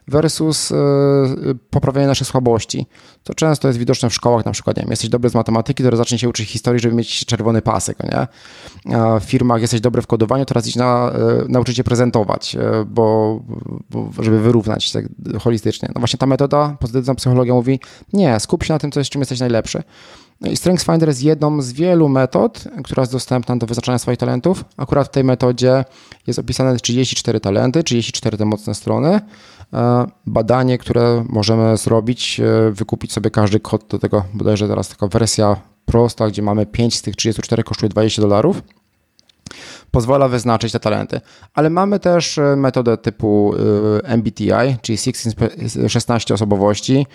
versus 0.08 0.72
e, 0.72 0.76
poprawianie 1.70 2.06
naszych 2.06 2.26
słabości. 2.26 2.86
To 3.24 3.34
często 3.34 3.68
jest 3.68 3.78
widoczne 3.78 4.10
w 4.10 4.14
szkołach, 4.14 4.44
na 4.44 4.52
przykład, 4.52 4.76
nie 4.76 4.82
wiem, 4.82 4.90
jesteś 4.90 5.10
dobry 5.10 5.30
z 5.30 5.34
matematyki, 5.34 5.82
to 5.82 5.96
zacznie 5.96 6.18
się 6.18 6.28
uczyć 6.28 6.48
historii, 6.48 6.80
żeby 6.80 6.94
mieć 6.94 7.26
czerwony 7.26 7.62
pasek, 7.62 7.98
nie? 8.04 8.26
W 9.20 9.24
firmach 9.24 9.60
jesteś 9.60 9.80
dobry 9.80 10.02
w 10.02 10.06
kodowaniu, 10.06 10.44
teraz 10.44 10.66
idź 10.66 10.76
na, 10.76 11.10
e, 11.10 11.44
nauczyć 11.48 11.76
się 11.76 11.84
prezentować, 11.84 12.56
e, 12.56 12.84
bo, 12.84 13.40
bo, 13.90 14.22
żeby 14.22 14.40
wyrównać 14.40 14.92
tak 14.92 15.04
holistycznie. 15.40 15.88
No 15.94 15.98
właśnie 15.98 16.18
ta 16.18 16.26
metoda, 16.26 16.76
pozytywna 16.80 17.14
psychologia 17.14 17.54
mówi, 17.54 17.80
nie, 18.12 18.40
skup 18.40 18.64
się 18.64 18.72
na 18.74 18.78
tym, 18.78 18.92
co 18.92 19.00
jest, 19.00 19.10
czym 19.10 19.20
jesteś 19.20 19.40
najlepszy. 19.40 19.82
No 20.40 20.50
i 20.50 20.56
StrengthsFinder 20.56 21.08
jest 21.08 21.22
jedną 21.22 21.62
z 21.62 21.72
wielu 21.72 22.08
metod, 22.08 22.64
która 22.84 23.02
jest 23.02 23.12
dostępna 23.12 23.56
do 23.56 23.66
wyznaczania 23.66 23.98
swoich 23.98 24.18
talentów. 24.18 24.64
Akurat 24.76 25.08
w 25.08 25.10
tej 25.10 25.24
metodzie 25.24 25.84
jest 26.26 26.38
opisane 26.38 26.76
34 26.76 27.40
talenty, 27.40 27.84
34 27.84 28.36
te 28.36 28.44
mocne 28.44 28.74
strony. 28.74 29.20
E, 29.72 30.06
badanie, 30.26 30.78
które 30.78 31.24
możemy 31.28 31.76
zrobić, 31.76 32.40
e, 32.40 32.70
wykupić 32.70 33.12
sobie 33.12 33.30
każdy 33.30 33.60
kod 33.60 33.86
do 33.86 33.98
tego, 33.98 34.24
bodajże 34.34 34.68
teraz 34.68 34.88
taka 34.88 35.06
wersja 35.06 35.56
prosta, 35.84 36.28
gdzie 36.28 36.42
mamy 36.42 36.66
5 36.66 36.96
z 36.96 37.02
tych 37.02 37.16
34 37.16 37.62
kosztuje 37.62 37.88
20 37.88 38.22
dolarów 38.22 38.62
pozwala 39.90 40.28
wyznaczyć 40.28 40.72
te 40.72 40.80
talenty. 40.80 41.20
Ale 41.54 41.70
mamy 41.70 42.00
też 42.00 42.38
e, 42.38 42.56
metodę 42.56 42.96
typu 42.96 43.54
MBTI, 44.04 44.76
czyli 44.82 44.98
16 45.88 46.34
osobowości. 46.34 47.06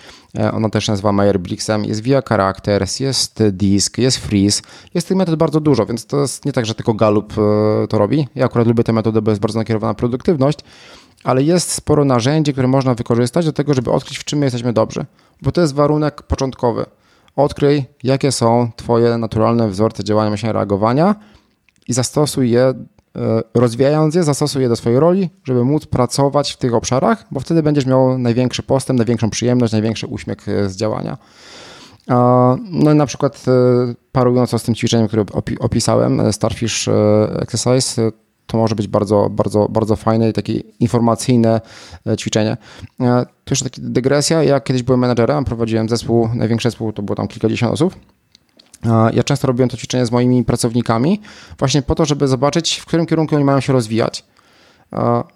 Ona 0.52 0.68
też 0.68 0.88
nazywa 0.88 1.10
Meyer-Briggsem. 1.10 1.86
Jest 1.86 2.02
Via 2.02 2.22
Characters, 2.22 3.00
jest 3.00 3.42
Disk, 3.50 3.98
jest 3.98 4.16
Freeze. 4.16 4.62
Jest 4.94 5.08
tych 5.08 5.16
metod 5.16 5.36
bardzo 5.36 5.60
dużo, 5.60 5.86
więc 5.86 6.06
to 6.06 6.20
jest 6.20 6.44
nie 6.44 6.52
tak, 6.52 6.66
że 6.66 6.74
tylko 6.74 6.94
Gallup 6.94 7.34
to 7.88 7.98
robi. 7.98 8.28
Ja 8.34 8.44
akurat 8.44 8.66
lubię 8.66 8.84
tę 8.84 8.92
metodę, 8.92 9.22
bo 9.22 9.30
jest 9.30 9.40
bardzo 9.40 9.58
nakierowana 9.58 9.90
na 9.90 9.94
produktywność 9.94 10.58
ale 11.24 11.42
jest 11.42 11.72
sporo 11.72 12.04
narzędzi, 12.04 12.52
które 12.52 12.68
można 12.68 12.94
wykorzystać 12.94 13.44
do 13.44 13.52
tego, 13.52 13.74
żeby 13.74 13.90
odkryć, 13.90 14.18
w 14.18 14.24
czym 14.24 14.38
my 14.38 14.46
jesteśmy 14.46 14.72
dobrzy. 14.72 15.04
Bo 15.42 15.52
to 15.52 15.60
jest 15.60 15.74
warunek 15.74 16.22
początkowy. 16.22 16.84
Odkryj, 17.36 17.84
jakie 18.02 18.32
są 18.32 18.70
Twoje 18.76 19.18
naturalne 19.18 19.68
wzorce 19.68 20.04
działania, 20.04 20.30
myślenia, 20.30 20.52
reagowania 20.52 21.14
i 21.88 21.92
zastosuj 21.92 22.50
je, 22.50 22.62
e, 22.62 22.74
rozwijając 23.54 24.14
je, 24.14 24.22
zastosuj 24.22 24.62
je 24.62 24.68
do 24.68 24.76
swojej 24.76 25.00
roli, 25.00 25.30
żeby 25.44 25.64
móc 25.64 25.86
pracować 25.86 26.52
w 26.52 26.56
tych 26.56 26.74
obszarach, 26.74 27.26
bo 27.30 27.40
wtedy 27.40 27.62
będziesz 27.62 27.86
miał 27.86 28.18
największy 28.18 28.62
postęp, 28.62 28.98
największą 28.98 29.30
przyjemność, 29.30 29.72
największy 29.72 30.06
uśmiech 30.06 30.48
e, 30.48 30.68
z 30.68 30.76
działania. 30.76 31.18
No 32.70 32.92
i 32.92 32.94
na 32.94 33.06
przykład 33.06 33.44
e, 33.48 33.52
parując 34.12 34.50
z 34.50 34.62
tym 34.62 34.74
ćwiczeniem, 34.74 35.08
które 35.08 35.24
opisałem, 35.60 36.32
Starfish 36.32 36.88
Exercise, 37.38 38.12
to 38.46 38.58
może 38.58 38.74
być 38.74 38.88
bardzo, 38.88 39.28
bardzo, 39.30 39.68
bardzo 39.68 39.96
fajne 39.96 40.28
i 40.28 40.32
takie 40.32 40.52
informacyjne 40.80 41.60
e, 42.06 42.16
ćwiczenie. 42.16 42.56
E, 43.00 43.26
to 43.44 43.52
jeszcze 43.52 43.70
taka 43.70 43.76
dygresja. 43.80 44.42
Ja 44.42 44.60
kiedyś 44.60 44.82
byłem 44.82 45.00
menedżerem, 45.00 45.44
prowadziłem 45.44 45.88
zespół, 45.88 46.28
największy 46.34 46.70
zespół 46.70 46.92
to 46.92 47.02
było 47.02 47.16
tam 47.16 47.28
kilkadziesiąt 47.28 47.72
osób. 47.72 47.96
E, 48.86 49.10
ja 49.14 49.22
często 49.22 49.46
robiłem 49.46 49.68
to 49.68 49.76
ćwiczenie 49.76 50.06
z 50.06 50.12
moimi 50.12 50.44
pracownikami, 50.44 51.20
właśnie 51.58 51.82
po 51.82 51.94
to, 51.94 52.04
żeby 52.04 52.28
zobaczyć, 52.28 52.76
w 52.78 52.86
którym 52.86 53.06
kierunku 53.06 53.34
oni 53.34 53.44
mają 53.44 53.60
się 53.60 53.72
rozwijać 53.72 54.24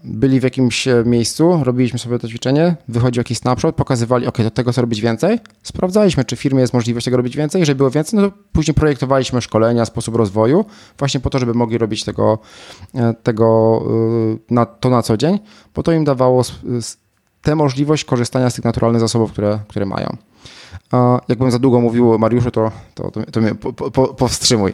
byli 0.04 0.40
w 0.40 0.42
jakimś 0.42 0.88
e, 0.88 1.02
miejscu, 1.06 1.60
robiliśmy 1.64 1.98
sobie 1.98 2.18
to 2.18 2.28
ćwiczenie, 2.28 2.76
wychodził 2.88 3.20
jakiś 3.20 3.38
snapshot, 3.38 3.74
pokazywali, 3.74 4.26
ok, 4.26 4.38
do 4.42 4.50
tego 4.50 4.72
co 4.72 4.80
robić 4.80 5.00
więcej. 5.00 5.38
Sprawdzaliśmy, 5.62 6.24
czy 6.24 6.36
w 6.36 6.40
firmie 6.40 6.60
jest 6.60 6.72
możliwość 6.72 7.04
tego 7.04 7.16
robić 7.16 7.36
więcej. 7.36 7.60
Jeżeli 7.60 7.76
było 7.76 7.90
więcej, 7.90 8.20
no 8.20 8.30
to 8.30 8.36
później 8.52 8.74
projektowaliśmy 8.74 9.42
szkolenia, 9.42 9.84
sposób 9.84 10.16
rozwoju, 10.16 10.64
właśnie 10.98 11.20
po 11.20 11.30
to, 11.30 11.38
żeby 11.38 11.54
mogli 11.54 11.78
robić 11.78 12.04
tego, 12.04 12.38
e, 12.94 13.14
tego 13.14 13.82
e, 14.50 14.54
na, 14.54 14.66
to 14.66 14.90
na 14.90 15.02
co 15.02 15.16
dzień, 15.16 15.38
bo 15.74 15.82
to 15.82 15.92
im 15.92 16.04
dawało 16.04 16.42
tę 17.42 17.54
możliwość 17.54 18.04
korzystania 18.04 18.50
z 18.50 18.54
tych 18.54 18.64
naturalnych 18.64 19.00
zasobów, 19.00 19.32
które, 19.32 19.58
które 19.68 19.86
mają. 19.86 20.16
Jakbym 21.28 21.50
za 21.50 21.58
długo 21.58 21.80
mówił 21.80 22.18
Mariuszu, 22.18 22.50
to, 22.50 22.72
to, 22.94 23.10
to, 23.10 23.30
to 23.32 23.40
mnie 23.40 23.54
po, 23.54 23.72
po, 23.72 24.14
powstrzymuj. 24.14 24.72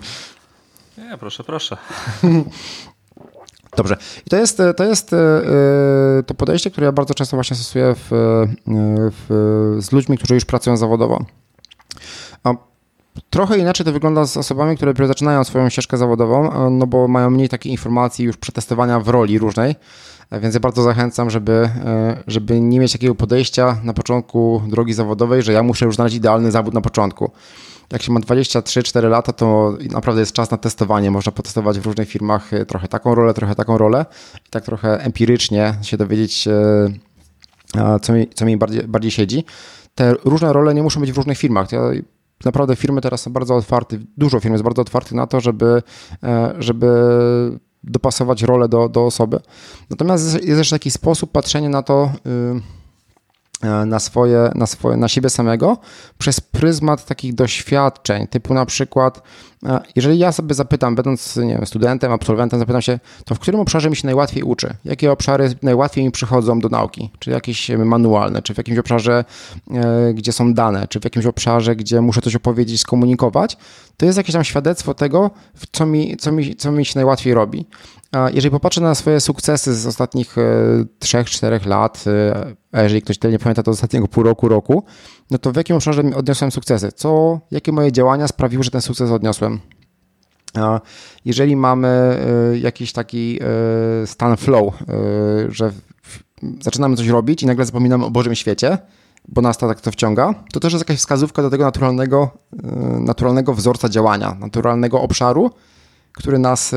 Nie, 0.99 1.19
proszę, 1.19 1.45
proszę. 1.45 1.77
Dobrze. 3.76 3.97
I 4.26 4.31
to 4.31 4.37
jest, 4.37 4.62
to 4.76 4.85
jest 4.85 5.12
e, 5.12 5.43
to 6.26 6.35
podejście, 6.35 6.71
które 6.71 6.85
ja 6.85 6.93
bardzo 6.93 7.14
często 7.14 7.37
właśnie 7.37 7.57
stosuję 7.57 7.95
w, 7.95 8.09
w, 8.67 9.76
z 9.81 9.93
ludźmi, 9.93 10.19
którzy 10.19 10.35
już 10.35 10.45
pracują 10.45 10.76
zawodowo. 10.76 11.25
A 12.45 12.55
Trochę 13.31 13.59
inaczej 13.59 13.87
to 13.87 13.93
wygląda 13.93 14.26
z 14.26 14.37
osobami, 14.37 14.76
które 14.76 15.07
zaczynają 15.07 15.45
swoją 15.45 15.69
ścieżkę 15.69 15.97
zawodową, 15.97 16.71
no 16.71 16.87
bo 16.87 17.09
mają 17.09 17.31
mniej 17.31 17.49
takiej 17.49 17.73
informacji 17.73 18.25
już 18.25 18.37
przetestowania 18.37 19.00
w 19.00 19.09
roli 19.09 19.38
różnej. 19.38 19.75
Więc 20.41 20.55
ja 20.55 20.61
bardzo 20.61 20.83
zachęcam, 20.83 21.31
żeby, 21.31 21.52
e, 21.85 22.23
żeby 22.26 22.61
nie 22.61 22.81
mieć 22.81 22.93
takiego 22.93 23.14
podejścia 23.14 23.81
na 23.85 23.93
początku 23.93 24.62
drogi 24.69 24.93
zawodowej, 24.93 25.43
że 25.43 25.52
ja 25.52 25.62
muszę 25.62 25.85
już 25.85 25.95
znaleźć 25.95 26.17
idealny 26.17 26.50
zawód 26.50 26.75
na 26.75 26.81
początku. 26.81 27.31
Jak 27.93 28.03
się 28.03 28.12
ma 28.12 28.21
23-4 28.21 29.09
lata, 29.09 29.33
to 29.33 29.77
naprawdę 29.91 30.21
jest 30.21 30.33
czas 30.33 30.51
na 30.51 30.57
testowanie. 30.57 31.11
Można 31.11 31.33
potestować 31.33 31.81
w 31.81 31.87
różnych 31.87 32.09
firmach 32.09 32.53
e, 32.53 32.67
trochę 32.67 32.89
taką 32.89 33.15
rolę, 33.15 33.35
trochę 33.35 33.55
taką 33.55 33.79
rolę 33.79 34.07
i 34.47 34.51
tak 34.51 34.65
trochę 34.65 35.01
empirycznie 35.05 35.75
się 35.83 35.97
dowiedzieć, 35.97 36.49
e, 36.49 38.01
co 38.03 38.12
mi, 38.12 38.29
co 38.35 38.45
mi 38.45 38.57
bardziej, 38.57 38.83
bardziej 38.83 39.11
siedzi. 39.11 39.45
Te 39.95 40.15
różne 40.25 40.53
role 40.53 40.75
nie 40.75 40.83
muszą 40.83 41.01
być 41.01 41.12
w 41.12 41.17
różnych 41.17 41.39
firmach. 41.39 41.73
Ja 41.73 41.81
naprawdę 42.45 42.77
firmy 42.77 43.01
teraz 43.01 43.21
są 43.21 43.33
bardzo 43.33 43.57
otwarte, 43.57 43.99
dużo 44.17 44.41
firm 44.41 44.55
jest 44.55 44.65
bardzo 44.65 44.83
otwartych 44.83 45.12
na 45.12 45.27
to, 45.27 45.41
żeby, 45.41 45.83
żeby 46.59 46.87
dopasować 47.85 48.43
rolę 48.43 48.69
do, 48.69 48.89
do 48.89 49.07
osoby. 49.07 49.41
Natomiast 49.91 50.45
jest 50.45 50.61
też 50.61 50.71
taki 50.71 50.91
sposób 50.91 51.33
patrzenia 51.33 51.69
na 51.69 51.83
to, 51.83 52.12
y, 52.27 52.82
na 53.87 54.00
swoje, 54.00 54.50
na 54.54 54.66
swoje, 54.66 54.97
na 54.97 55.09
siebie 55.09 55.31
samego 55.31 55.78
przez 56.19 56.40
pryzmat 56.40 57.07
takich 57.07 57.35
doświadczeń, 57.35 58.26
typu 58.26 58.54
na 58.54 58.66
przykład 58.66 59.23
jeżeli 59.97 60.19
ja 60.19 60.33
sobie 60.33 60.54
zapytam, 60.54 60.95
będąc 60.95 61.37
nie 61.37 61.54
wiem, 61.54 61.66
studentem, 61.66 62.12
absolwentem, 62.12 62.59
zapytam 62.59 62.83
się, 62.83 62.99
to 63.25 63.35
w 63.35 63.38
którym 63.38 63.61
obszarze 63.61 63.90
mi 63.90 63.97
się 63.97 64.07
najłatwiej 64.07 64.42
uczy? 64.42 64.75
Jakie 64.85 65.12
obszary 65.12 65.54
najłatwiej 65.62 66.04
mi 66.04 66.11
przychodzą 66.11 66.61
do 66.61 66.69
nauki? 66.69 67.11
Czy 67.19 67.31
jakieś 67.31 67.69
manualne, 67.69 68.42
czy 68.42 68.54
w 68.54 68.59
jakimś 68.59 68.78
obszarze, 68.78 69.25
e, 69.71 70.14
gdzie 70.14 70.33
są 70.33 70.54
dane, 70.54 70.88
czy 70.88 71.00
w 71.00 71.04
jakimś 71.04 71.26
obszarze, 71.26 71.76
gdzie 71.76 72.00
muszę 72.00 72.21
coś 72.21 72.37
opowiedzieć, 72.37 72.81
skomunikować? 72.81 73.57
To 73.97 74.07
jest 74.07 74.19
jakieś 74.19 74.33
tam 74.33 74.45
świadectwo 74.45 74.95
tego, 74.95 75.31
co 75.73 75.87
mi, 75.87 76.16
co 76.16 76.33
mi, 76.33 76.57
co 76.57 76.73
mi 76.73 76.85
się 76.85 76.92
najłatwiej 76.95 77.35
robi. 77.35 77.66
Jeżeli 78.12 78.50
popatrzę 78.50 78.81
na 78.81 78.95
swoje 78.95 79.21
sukcesy 79.21 79.75
z 79.75 79.87
ostatnich 79.87 80.37
3-4 81.00 81.66
e, 81.66 81.69
lat, 81.69 82.04
e, 82.07 82.54
a 82.73 82.83
jeżeli 82.83 83.02
ktoś 83.02 83.19
tyle 83.19 83.33
nie 83.33 83.38
pamięta, 83.38 83.62
to 83.62 83.73
z 83.73 83.75
ostatniego 83.75 84.09
pół 84.09 84.25
roku, 84.25 84.49
roku, 84.49 84.85
no 85.31 85.38
to 85.38 85.52
w 85.52 85.57
jakim 85.57 85.76
obszarze 85.76 86.02
odniosłem 86.16 86.50
sukcesy? 86.50 86.92
Co, 86.92 87.40
jakie 87.50 87.73
moje 87.73 87.92
działania 87.92 88.28
sprawiły, 88.28 88.64
że 88.64 88.71
ten 88.71 88.81
sukces 88.81 89.11
odniosłem? 89.11 89.61
Jeżeli 91.25 91.57
mamy 91.57 91.88
e, 91.88 92.59
jakiś 92.59 92.92
taki 92.92 93.40
stan 94.07 94.37
flow, 94.37 94.75
że 95.49 95.73
zaczynamy 96.61 96.97
coś 96.97 97.09
robić 97.09 97.42
i 97.42 97.47
nagle 97.47 97.64
zapominamy 97.64 98.04
o 98.04 98.11
Bożym 98.11 98.35
świecie, 98.35 98.78
bo 99.28 99.40
nas 99.40 99.59
to 99.59 99.69
tak 99.69 99.81
to 99.81 99.90
wciąga, 99.90 100.35
to 100.52 100.61
też 100.61 100.73
jest 100.73 100.85
jakaś 100.85 100.99
wskazówka 100.99 101.42
do 101.42 101.50
tego 101.50 101.64
naturalnego, 101.64 102.31
naturalnego 103.00 103.54
wzorca 103.54 103.88
działania, 103.88 104.37
naturalnego 104.40 105.00
obszaru, 105.00 105.50
który 106.12 106.38
nas 106.38 106.75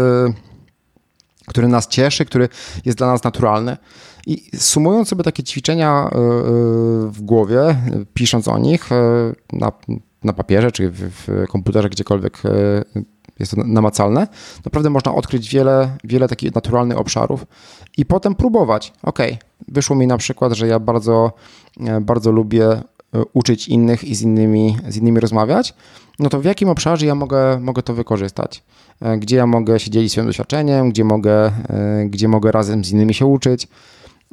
który 1.45 1.67
nas 1.67 1.87
cieszy, 1.87 2.25
który 2.25 2.49
jest 2.85 2.97
dla 2.97 3.07
nas 3.07 3.23
naturalny. 3.23 3.77
I 4.27 4.49
sumując 4.57 5.07
sobie 5.07 5.23
takie 5.23 5.43
ćwiczenia 5.43 5.89
e, 5.91 6.05
e, 6.05 6.11
w 7.09 7.21
głowie, 7.21 7.77
pisząc 8.13 8.47
o 8.47 8.57
nich 8.57 8.91
e, 8.91 8.95
na, 9.53 9.71
na 10.23 10.33
papierze 10.33 10.71
czy 10.71 10.91
w, 10.91 10.95
w 10.97 11.47
komputerze, 11.47 11.89
gdziekolwiek 11.89 12.41
jest 13.39 13.55
to 13.55 13.63
namacalne, 13.65 14.27
naprawdę 14.65 14.89
można 14.89 15.15
odkryć 15.15 15.49
wiele, 15.49 15.97
wiele 16.03 16.27
takich 16.27 16.55
naturalnych 16.55 16.97
obszarów 16.97 17.45
i 17.97 18.05
potem 18.05 18.35
próbować. 18.35 18.93
Ok, 19.03 19.19
wyszło 19.67 19.95
mi 19.95 20.07
na 20.07 20.17
przykład, 20.17 20.53
że 20.53 20.67
ja 20.67 20.79
bardzo, 20.79 21.31
bardzo 22.01 22.31
lubię 22.31 22.81
uczyć 23.33 23.67
innych 23.67 24.03
i 24.03 24.15
z 24.15 24.21
innymi, 24.21 24.77
z 24.87 24.97
innymi 24.97 25.19
rozmawiać, 25.19 25.73
no 26.19 26.29
to 26.29 26.41
w 26.41 26.45
jakim 26.45 26.69
obszarze 26.69 27.05
ja 27.05 27.15
mogę, 27.15 27.59
mogę 27.59 27.83
to 27.83 27.93
wykorzystać? 27.93 28.63
E, 29.01 29.17
gdzie 29.17 29.35
ja 29.35 29.47
mogę 29.47 29.79
się 29.79 29.91
dzielić 29.91 30.11
swoim 30.11 30.27
doświadczeniem, 30.27 30.89
gdzie 30.89 31.03
mogę, 31.03 31.45
e, 31.69 32.05
gdzie 32.05 32.27
mogę 32.27 32.51
razem 32.51 32.85
z 32.85 32.91
innymi 32.91 33.13
się 33.13 33.25
uczyć. 33.25 33.67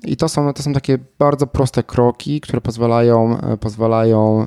I 0.02 0.16
to 0.16 0.28
są, 0.28 0.52
to 0.52 0.62
są 0.62 0.72
takie 0.72 0.98
bardzo 1.18 1.46
proste 1.46 1.82
kroki, 1.82 2.40
które 2.40 2.60
pozwalają, 2.60 3.38
e, 3.40 3.56
pozwalają 3.56 4.46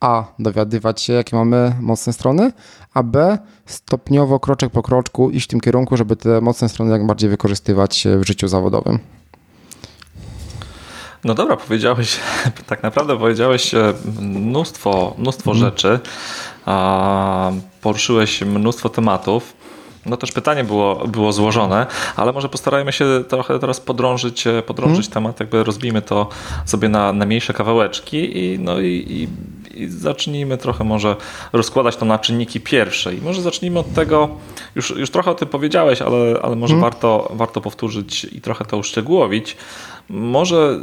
a. 0.00 0.24
dowiadywać 0.38 1.02
się, 1.02 1.12
jakie 1.12 1.36
mamy 1.36 1.74
mocne 1.80 2.12
strony, 2.12 2.52
a 2.94 3.02
b. 3.02 3.38
stopniowo, 3.66 4.40
kroczek 4.40 4.70
po 4.70 4.82
kroczku 4.82 5.30
iść 5.30 5.46
w 5.46 5.50
tym 5.50 5.60
kierunku, 5.60 5.96
żeby 5.96 6.16
te 6.16 6.40
mocne 6.40 6.68
strony 6.68 6.92
jak 6.92 7.06
bardziej 7.06 7.30
wykorzystywać 7.30 8.06
w 8.18 8.26
życiu 8.26 8.48
zawodowym. 8.48 8.98
No 11.24 11.34
dobra, 11.34 11.56
powiedziałeś, 11.56 12.16
tak 12.66 12.82
naprawdę 12.82 13.18
powiedziałeś 13.18 13.74
mnóstwo, 14.20 15.14
mnóstwo 15.18 15.50
mm. 15.50 15.64
rzeczy 15.64 15.98
poruszyłeś 17.80 18.42
mnóstwo 18.42 18.88
tematów. 18.88 19.54
No 20.06 20.16
też 20.16 20.32
pytanie 20.32 20.64
było, 20.64 21.08
było 21.08 21.32
złożone, 21.32 21.86
ale 22.16 22.32
może 22.32 22.48
postarajmy 22.48 22.92
się 22.92 23.24
trochę 23.28 23.58
teraz 23.58 23.80
podrążyć, 23.80 24.46
e, 24.46 24.62
podrążyć 24.62 25.06
hmm. 25.06 25.12
temat, 25.12 25.40
jakby 25.40 25.64
rozbijmy 25.64 26.02
to 26.02 26.28
sobie 26.64 26.88
na, 26.88 27.12
na 27.12 27.26
mniejsze 27.26 27.52
kawałeczki 27.52 28.38
i, 28.38 28.58
no 28.58 28.80
i, 28.80 28.86
i, 28.86 29.28
i, 29.82 29.88
zacznijmy 29.88 30.58
trochę 30.58 30.84
może 30.84 31.16
rozkładać 31.52 31.96
to 31.96 32.04
na 32.04 32.18
czynniki 32.18 32.60
pierwsze. 32.60 33.14
I 33.14 33.20
może 33.20 33.42
zacznijmy 33.42 33.78
od 33.78 33.94
tego, 33.94 34.28
już, 34.74 34.90
już 34.90 35.10
trochę 35.10 35.30
o 35.30 35.34
tym 35.34 35.48
powiedziałeś, 35.48 36.02
ale, 36.02 36.40
ale 36.42 36.56
może 36.56 36.74
hmm. 36.74 36.90
warto, 36.90 37.32
warto 37.34 37.60
powtórzyć 37.60 38.24
i 38.24 38.40
trochę 38.40 38.64
to 38.64 38.76
uszczegółowić. 38.76 39.56
Może 40.08 40.80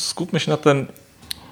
skupmy 0.00 0.40
się 0.40 0.50
na 0.50 0.56
tym, 0.56 0.86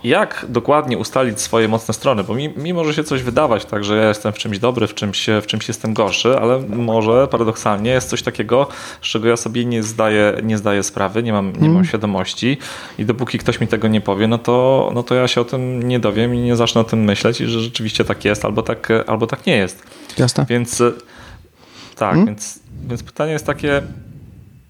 jak 0.04 0.46
dokładnie 0.48 0.98
ustalić 0.98 1.40
swoje 1.40 1.68
mocne 1.68 1.94
strony, 1.94 2.24
bo 2.24 2.34
mi, 2.34 2.48
mi 2.48 2.74
może 2.74 2.94
się 2.94 3.04
coś 3.04 3.22
wydawać, 3.22 3.64
tak, 3.64 3.84
że 3.84 3.96
ja 3.96 4.08
jestem 4.08 4.32
w 4.32 4.38
czymś 4.38 4.58
dobry, 4.58 4.86
w 4.86 4.94
czymś, 4.94 5.26
w 5.42 5.46
czymś 5.46 5.68
jestem 5.68 5.94
gorszy, 5.94 6.38
ale 6.38 6.60
może 6.60 7.28
paradoksalnie 7.28 7.90
jest 7.90 8.08
coś 8.08 8.22
takiego, 8.22 8.66
z 9.02 9.06
czego 9.06 9.28
ja 9.28 9.36
sobie 9.36 9.64
nie 9.64 9.82
zdaję, 9.82 10.40
nie 10.42 10.58
zdaję 10.58 10.82
sprawy, 10.82 11.22
nie 11.22 11.32
mam, 11.32 11.46
nie 11.52 11.58
mam 11.58 11.68
mhm. 11.68 11.84
świadomości 11.84 12.58
i 12.98 13.04
dopóki 13.04 13.38
ktoś 13.38 13.60
mi 13.60 13.66
tego 13.66 13.88
nie 13.88 14.00
powie, 14.00 14.28
no 14.28 14.38
to, 14.38 14.90
no 14.94 15.02
to 15.02 15.14
ja 15.14 15.28
się 15.28 15.40
o 15.40 15.44
tym 15.44 15.82
nie 15.82 16.00
dowiem 16.00 16.34
i 16.34 16.38
nie 16.38 16.56
zacznę 16.56 16.80
o 16.80 16.84
tym 16.84 17.04
myśleć, 17.04 17.36
że 17.38 17.60
rzeczywiście 17.60 18.04
tak 18.04 18.24
jest 18.24 18.44
albo 18.44 18.62
tak, 18.62 18.88
albo 19.06 19.26
tak 19.26 19.46
nie 19.46 19.56
jest. 19.56 19.82
Jasne. 20.18 20.46
Więc 20.48 20.82
tak, 21.96 22.10
hmm? 22.10 22.26
więc, 22.26 22.58
więc 22.88 23.02
pytanie 23.02 23.32
jest 23.32 23.46
takie, 23.46 23.82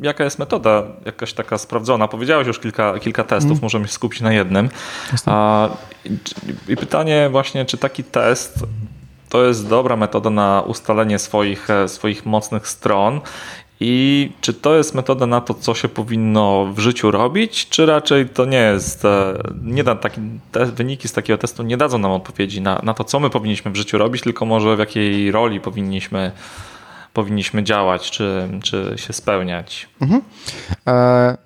jaka 0.01 0.25
jest 0.25 0.39
metoda 0.39 0.83
jakaś 1.05 1.33
taka 1.33 1.59
sprawdzona? 1.59 2.09
Powiedziałeś 2.09 2.47
już 2.47 2.59
kilka, 2.59 2.99
kilka 2.99 3.25
testów, 3.25 3.51
mm. 3.51 3.63
możemy 3.63 3.87
się 3.87 3.93
skupić 3.93 4.21
na 4.21 4.33
jednym. 4.33 4.69
A, 5.27 5.69
I 6.69 6.77
pytanie 6.77 7.29
właśnie, 7.31 7.65
czy 7.65 7.79
taki 7.79 8.05
test 8.05 8.65
to 9.29 9.45
jest 9.45 9.69
dobra 9.69 9.97
metoda 9.97 10.31
na 10.31 10.63
ustalenie 10.67 11.19
swoich, 11.19 11.71
e, 11.71 11.89
swoich 11.89 12.27
mocnych 12.27 12.69
stron 12.69 13.21
i 13.81 14.31
czy 14.41 14.55
to 14.55 14.75
jest 14.75 14.95
metoda 14.95 15.27
na 15.27 15.41
to, 15.41 15.55
co 15.55 15.75
się 15.75 15.89
powinno 15.89 16.67
w 16.75 16.79
życiu 16.79 17.11
robić, 17.11 17.69
czy 17.69 17.87
raczej 17.87 18.29
to 18.29 18.45
nie 18.45 18.59
jest, 18.59 19.05
e, 19.05 19.35
nie 19.63 19.85
da 19.85 19.95
taki, 19.95 20.21
te 20.53 20.67
wyniki 20.67 21.09
z 21.09 21.13
takiego 21.13 21.39
testu 21.39 21.63
nie 21.63 21.77
dadzą 21.77 21.99
nam 21.99 22.11
odpowiedzi 22.11 22.61
na, 22.61 22.81
na 22.83 22.95
to, 22.95 23.05
co 23.05 23.21
my 23.21 23.31
powinniśmy 23.31 23.71
w 23.71 23.77
życiu 23.77 23.99
robić, 23.99 24.23
tylko 24.23 24.47
może 24.47 24.77
w 24.77 24.79
jakiej 24.79 25.31
roli 25.31 25.61
powinniśmy 25.61 26.33
powinniśmy 27.19 27.63
działać, 27.63 28.11
czy, 28.11 28.49
czy 28.63 28.95
się 28.97 29.13
spełniać. 29.13 29.89
Mhm. 30.01 30.23
E, 30.87 31.37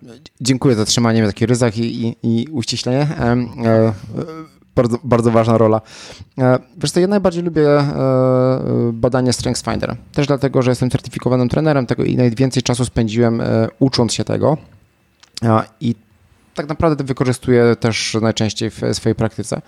dziękuję 0.40 0.74
za 0.74 0.84
trzymanie 0.84 1.20
mnie 1.20 1.28
w 1.28 1.34
takich 1.34 1.48
ryzach 1.48 1.78
i, 1.78 2.06
i, 2.06 2.16
i 2.22 2.48
uściślenie. 2.48 3.00
E, 3.00 3.32
e, 3.64 3.92
bardzo, 4.76 4.98
bardzo 5.04 5.30
ważna 5.30 5.58
rola. 5.58 5.80
E, 6.38 6.58
wiesz 6.76 6.90
co, 6.90 7.00
ja 7.00 7.06
najbardziej 7.06 7.42
lubię 7.42 7.68
e, 7.68 7.90
badanie 8.92 9.32
StrengthsFinder. 9.32 9.96
Też 10.12 10.26
dlatego, 10.26 10.62
że 10.62 10.70
jestem 10.70 10.90
certyfikowanym 10.90 11.48
trenerem 11.48 11.86
tego 11.86 12.04
i 12.04 12.16
najwięcej 12.16 12.62
czasu 12.62 12.84
spędziłem 12.84 13.40
e, 13.40 13.68
ucząc 13.78 14.14
się 14.14 14.24
tego. 14.24 14.56
I 15.80 15.94
tak 16.54 16.68
naprawdę 16.68 17.04
wykorzystuję 17.04 17.76
też 17.80 18.16
najczęściej 18.22 18.70
w 18.70 18.80
swojej 18.92 19.14
praktyce. 19.14 19.62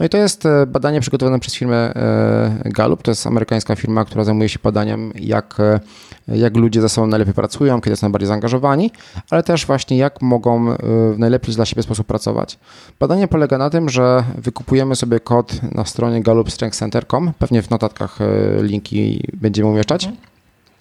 No 0.00 0.06
i 0.06 0.08
to 0.08 0.18
jest 0.18 0.46
e, 0.46 0.66
badanie 0.66 1.00
przygotowane 1.00 1.40
przez 1.40 1.54
firmę 1.54 1.76
e, 1.76 2.60
Gallup. 2.64 3.02
To 3.02 3.10
jest 3.10 3.26
amerykańska 3.26 3.76
firma, 3.76 4.04
która 4.04 4.24
zajmuje 4.24 4.48
się 4.48 4.58
badaniem, 4.62 5.12
jak, 5.14 5.60
e, 5.60 5.80
jak 6.28 6.56
ludzie 6.56 6.80
ze 6.80 6.88
sobą 6.88 7.06
najlepiej 7.06 7.34
pracują, 7.34 7.80
kiedy 7.80 7.96
są 7.96 8.06
najbardziej 8.06 8.28
zaangażowani, 8.28 8.90
ale 9.30 9.42
też 9.42 9.66
właśnie 9.66 9.96
jak 9.96 10.22
mogą 10.22 10.76
w 11.12 11.18
najlepszy 11.18 11.52
dla 11.52 11.66
siebie 11.66 11.82
sposób 11.82 12.06
pracować. 12.06 12.58
Badanie 13.00 13.28
polega 13.28 13.58
na 13.58 13.70
tym, 13.70 13.88
że 13.88 14.24
wykupujemy 14.38 14.96
sobie 14.96 15.20
kod 15.20 15.72
na 15.74 15.84
stronie 15.84 16.22
gallupstrengthcenter.com. 16.22 17.32
Pewnie 17.38 17.62
w 17.62 17.70
notatkach 17.70 18.18
linki 18.60 19.22
będziemy 19.32 19.68
umieszczać. 19.68 20.08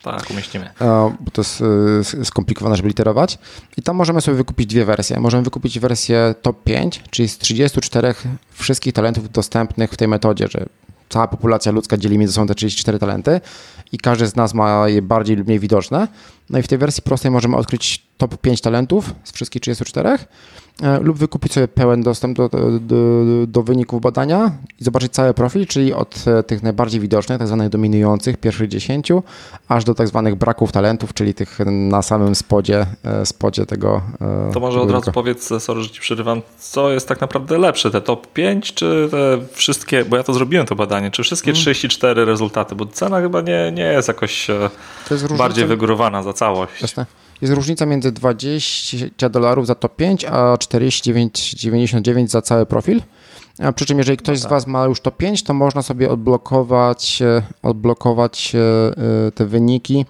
Mhm. 0.06 0.22
Tak, 0.22 0.32
umieścimy. 0.32 0.70
Bo 1.20 1.32
to 1.32 1.42
jest 1.42 1.64
e, 2.22 2.26
skomplikowane, 2.26 2.76
żeby 2.76 2.88
literować. 2.88 3.38
I 3.78 3.82
tam 3.82 3.96
możemy 3.96 4.22
sobie 4.22 4.38
wykupić 4.38 4.68
dwie 4.68 4.86
wersje. 4.86 5.20
Możemy 5.20 5.44
wykupić 5.44 5.80
wersję 5.80 6.36
top 6.42 6.64
5, 6.64 7.04
czyli 7.10 7.30
z 7.30 7.38
34 7.38 8.16
wszystkich 8.52 8.94
talentów 8.94 9.32
dostępnych 9.32 9.92
w 9.92 9.98
tej 9.98 10.08
metodzie, 10.08 10.48
że 10.48 10.66
cała 11.10 11.28
populacja 11.28 11.72
ludzka 11.72 11.98
dzieli 11.98 12.18
między 12.18 12.34
sobą 12.34 12.48
te 12.48 12.56
34 12.56 13.00
talenty 13.00 13.42
i 13.92 13.98
każdy 13.98 14.28
z 14.28 14.36
nas 14.36 14.54
ma 14.54 14.90
je 14.90 15.02
bardziej 15.02 15.36
lub 15.36 15.48
mniej 15.48 15.60
widoczne. 15.60 16.08
No 16.50 16.60
i 16.60 16.62
w 16.62 16.68
tej 16.68 16.78
wersji 16.78 17.04
prostej 17.04 17.32
możemy 17.32 17.58
odkryć 17.58 18.06
top 18.18 18.38
5 18.38 18.62
talentów 18.62 19.14
z 19.24 19.32
wszystkich 19.32 19.62
34 19.62 20.10
e, 20.10 20.18
lub 21.02 21.18
wykupić 21.18 21.54
sobie 21.54 21.68
pełen 21.68 22.04
dostęp 22.04 22.38
do, 22.38 22.50
do, 22.50 22.96
do 23.48 23.64
wyników 23.64 24.02
badania 24.02 24.52
i 24.80 24.84
zobaczyć 24.84 25.14
cały 25.14 25.34
profil, 25.34 25.68
czyli 25.68 25.94
od 25.94 26.24
e, 26.28 26.44
tych 26.44 26.64
najbardziej 26.64 27.02
widocznych, 27.02 27.38
tak 27.40 27.48
zwanych 27.48 27.70
dominujących, 27.70 28.38
pierwszych 28.38 28.68
10, 28.68 29.12
aż 29.68 29.84
do 29.84 29.96
tak 29.96 30.08
zwanych 30.08 30.36
braków 30.36 30.72
talentów, 30.72 31.14
czyli 31.14 31.34
tych 31.34 31.58
na 31.66 32.02
samym 32.02 32.36
spodzie, 32.36 32.86
e, 33.04 33.26
spodzie 33.26 33.66
tego. 33.66 34.02
e, 34.50 34.54
To 34.54 34.60
może 34.60 34.82
od 34.82 34.92
razu 34.92 35.12
powiedz, 35.12 35.50
sorry, 35.60 35.84
że 35.84 35.90
ci 35.90 36.02
przerywam, 36.02 36.42
co 36.60 36.92
jest 36.92 37.08
tak 37.08 37.22
naprawdę 37.22 37.58
lepsze, 37.58 37.92
te 37.92 38.02
top 38.02 38.28
5 38.34 38.74
czy 38.74 39.08
te 39.12 39.38
wszystkie, 39.52 40.06
bo 40.06 40.18
ja 40.18 40.24
to 40.24 40.34
zrobiłem 40.34 40.66
to 40.66 40.76
badanie, 40.76 41.12
czy 41.12 41.24
wszystkie 41.24 41.52
Mhm. 41.52 41.62
34 41.62 42.26
rezultaty, 42.26 42.76
bo 42.76 42.86
cena 42.86 43.22
chyba 43.22 43.42
nie, 43.42 43.72
nie 43.72 43.84
jest 43.84 44.08
jakoś 44.08 44.50
e, 44.50 44.70
jest 45.12 45.34
bardziej 45.38 45.66
wygórowana 45.66 46.24
za 46.24 46.34
całość. 46.34 46.82
Jasne. 46.82 47.06
Jest 47.42 47.54
różnica 47.54 47.86
między 47.86 48.12
20 48.12 49.30
dolarów 49.30 49.68
za 49.68 49.76
top 49.76 49.96
5, 49.96 50.26
a 50.26 50.56
49,99 50.56 52.28
za 52.28 52.42
cały 52.42 52.66
profil. 52.66 53.02
A 53.60 53.72
Przy 53.72 53.86
czym, 53.86 53.98
jeżeli 53.98 54.18
ktoś 54.18 54.40
z 54.40 54.46
Was 54.46 54.68
ma 54.68 54.86
już 54.86 55.02
top 55.02 55.18
5, 55.18 55.44
to 55.44 55.54
można 55.54 55.82
sobie 55.82 56.12
odblokować, 56.12 57.22
e, 57.22 57.42
odblokować 57.64 58.56
e, 58.56 58.60
e, 59.28 59.32
te 59.32 59.46
wyniki, 59.46 60.06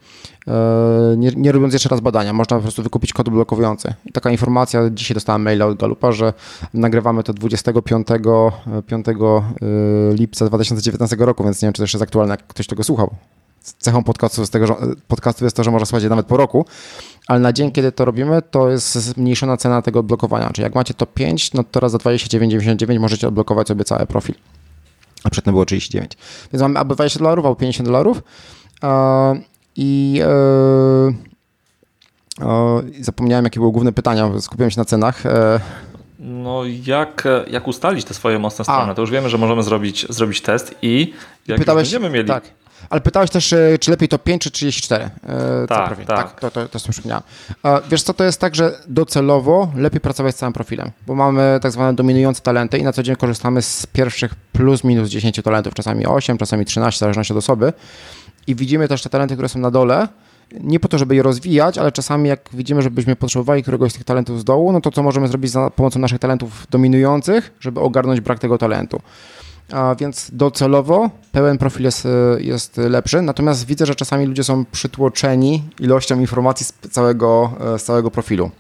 e, 0.48 1.16
nie, 1.18 1.32
nie 1.36 1.52
robiąc 1.52 1.74
jeszcze 1.74 1.90
raz 1.90 2.00
badania. 2.00 2.34
Można 2.34 2.58
po 2.58 2.62
prostu 2.62 2.84
wykupić 2.84 3.14
kod 3.14 3.30
blokowujący. 3.30 3.94
I 4.06 4.12
taka 4.12 4.32
informacja, 4.32 4.90
dzisiaj 4.90 5.16
dostałem 5.16 5.42
maila 5.42 5.66
od 5.66 5.78
Galupa, 5.78 6.12
że 6.12 6.34
nagrywamy 6.74 7.24
to 7.24 7.34
25 7.34 8.08
e, 8.12 8.82
5 8.88 9.08
e, 9.08 9.14
lipca 10.14 10.46
2019 10.46 11.16
roku, 11.20 11.44
więc 11.44 11.62
nie 11.62 11.66
wiem, 11.66 11.74
czy 11.74 11.78
to 11.78 11.84
jeszcze 11.84 11.98
jest 11.98 12.04
aktualne, 12.04 12.34
jak 12.34 12.48
ktoś 12.48 12.68
tego 12.68 12.84
słuchał 12.84 13.16
cechą 13.74 14.04
podcastu, 14.04 14.42
jest 14.42 14.54
tego, 14.54 14.68
że, 14.68 14.76
podcastu 15.08 15.44
jest 15.44 15.56
to, 15.56 15.64
że 15.64 15.72
można 15.72 15.86
słuchać 15.86 16.04
je 16.04 16.10
nawet 16.10 16.26
po 16.26 16.38
roku, 16.38 16.66
ale 17.28 17.40
na 17.40 17.54
dzień, 17.54 17.72
kiedy 17.72 17.92
to 17.92 18.06
robimy, 18.06 18.42
to 18.42 18.70
jest 18.70 18.96
zmniejszona 18.96 19.58
cena 19.58 19.82
tego 19.82 20.00
odblokowania. 20.00 20.50
Czyli 20.50 20.64
jak 20.64 20.76
macie 20.76 20.94
to 20.94 21.06
5, 21.06 21.54
no 21.54 21.64
to 21.64 21.70
teraz 21.72 21.92
za 21.92 21.98
29,99 21.98 23.00
możecie 23.00 23.28
odblokować 23.28 23.68
sobie 23.68 23.84
cały 23.84 24.06
profil. 24.06 24.36
A 25.24 25.30
przedtem 25.30 25.54
było 25.54 25.66
39. 25.66 26.18
Więc 26.54 26.62
mamy 26.62 26.80
albo 26.80 26.96
20 26.96 27.20
dolarów, 27.20 27.46
albo 27.46 27.56
50 27.56 27.88
dolarów. 27.88 28.22
E, 28.84 29.42
I 29.76 30.22
zapomniałem, 33.00 33.46
jakie 33.46 33.60
było 33.60 33.72
główne 33.72 33.92
pytania, 33.92 34.32
skupiłem 34.40 34.72
się 34.72 34.80
na 34.82 34.86
cenach. 34.86 35.26
E, 35.26 35.60
No 36.20 36.62
jak, 36.86 37.28
jak 37.48 37.68
ustalić 37.68 38.06
te 38.06 38.14
swoje 38.14 38.40
mocne 38.40 38.66
strony? 38.66 38.92
A. 38.92 38.96
To 38.96 39.02
już 39.02 39.12
wiemy, 39.12 39.30
że 39.30 39.38
możemy 39.38 39.64
zrobić, 39.64 40.06
zrobić 40.10 40.42
test 40.42 40.76
i 40.82 41.14
jak 41.48 41.58
już 41.60 41.68
będziemy 41.68 42.10
mieli... 42.10 42.28
Tak. 42.28 42.44
Ale 42.90 43.02
pytałeś 43.02 43.30
też, 43.30 43.54
e, 43.54 43.78
czy 43.80 43.92
lepiej 43.92 44.08
to 44.10 44.20
5 44.20 44.42
czy 44.42 44.52
34? 44.52 45.04
E, 45.04 45.68
Tak, 45.68 45.88
profil. 45.88 46.06
tak. 46.06 46.40
to, 46.40 46.52
to, 46.52 46.68
to 46.70 46.80
sobie 46.80 46.92
przypomniałem. 46.94 47.24
E, 47.66 47.82
Wiesz 47.90 48.04
co, 48.04 48.14
to 48.14 48.24
jest 48.24 48.40
tak, 48.42 48.56
że 48.56 48.80
docelowo 48.88 49.72
lepiej 49.76 50.02
pracować 50.02 50.36
z 50.36 50.38
całym 50.38 50.54
profilem, 50.54 50.92
bo 51.08 51.16
mamy 51.16 51.60
tak 51.62 51.72
zwane 51.72 51.94
dominujące 51.94 52.42
talenty 52.42 52.78
i 52.78 52.84
na 52.84 52.94
co 52.94 53.04
dzień 53.04 53.16
korzystamy 53.16 53.62
z 53.62 53.86
pierwszych 53.86 54.36
plus 54.36 54.84
minus 54.84 55.10
10 55.10 55.40
talentów, 55.44 55.74
czasami 55.74 56.06
8, 56.06 56.38
czasami 56.38 56.66
13, 56.66 56.98
w 56.98 57.00
zależności 57.00 57.34
od 57.34 57.40
osoby. 57.40 57.74
I 58.48 58.56
widzimy 58.56 58.88
też 58.88 59.02
te 59.02 59.10
talenty, 59.10 59.36
które 59.36 59.50
są 59.50 59.60
na 59.60 59.72
dole, 59.72 60.08
nie 60.62 60.80
po 60.80 60.88
to, 60.88 60.98
żeby 60.98 61.16
je 61.16 61.24
rozwijać, 61.24 61.78
ale 61.78 61.92
czasami 61.92 62.30
jak 62.30 62.40
widzimy, 62.54 62.82
że 62.82 62.92
byśmy 62.92 63.16
potrzebowali 63.16 63.62
któregoś 63.62 63.92
z 63.92 63.96
tych 63.96 64.04
talentów 64.04 64.40
z 64.40 64.44
dołu, 64.44 64.72
no 64.72 64.82
to 64.82 64.92
co 64.92 65.04
możemy 65.04 65.28
zrobić 65.28 65.52
za 65.52 65.70
pomocą 65.70 66.00
naszych 66.00 66.20
talentów 66.20 66.68
dominujących, 66.70 67.54
żeby 67.60 67.80
ogarnąć 67.80 68.22
brak 68.22 68.40
tego 68.40 68.58
talentu. 68.58 69.02
A 69.72 69.96
więc 69.96 70.30
docelowo 70.34 71.10
pełen 71.32 71.58
profil 71.58 71.84
jest, 71.84 72.06
e, 72.06 72.10
jest 72.40 72.78
lepszy, 72.78 73.22
natomiast 73.22 73.66
widzę, 73.66 73.86
że 73.86 73.96
czasami 73.96 74.26
ludzie 74.26 74.44
są 74.44 74.66
przytłoczeni 74.66 75.64
ilością 75.80 76.20
informacji 76.20 76.66
z 76.66 76.74
całego, 76.92 77.52
e, 77.76 77.80
z 77.80 77.84
całego 77.84 78.12
profilu. 78.12 78.52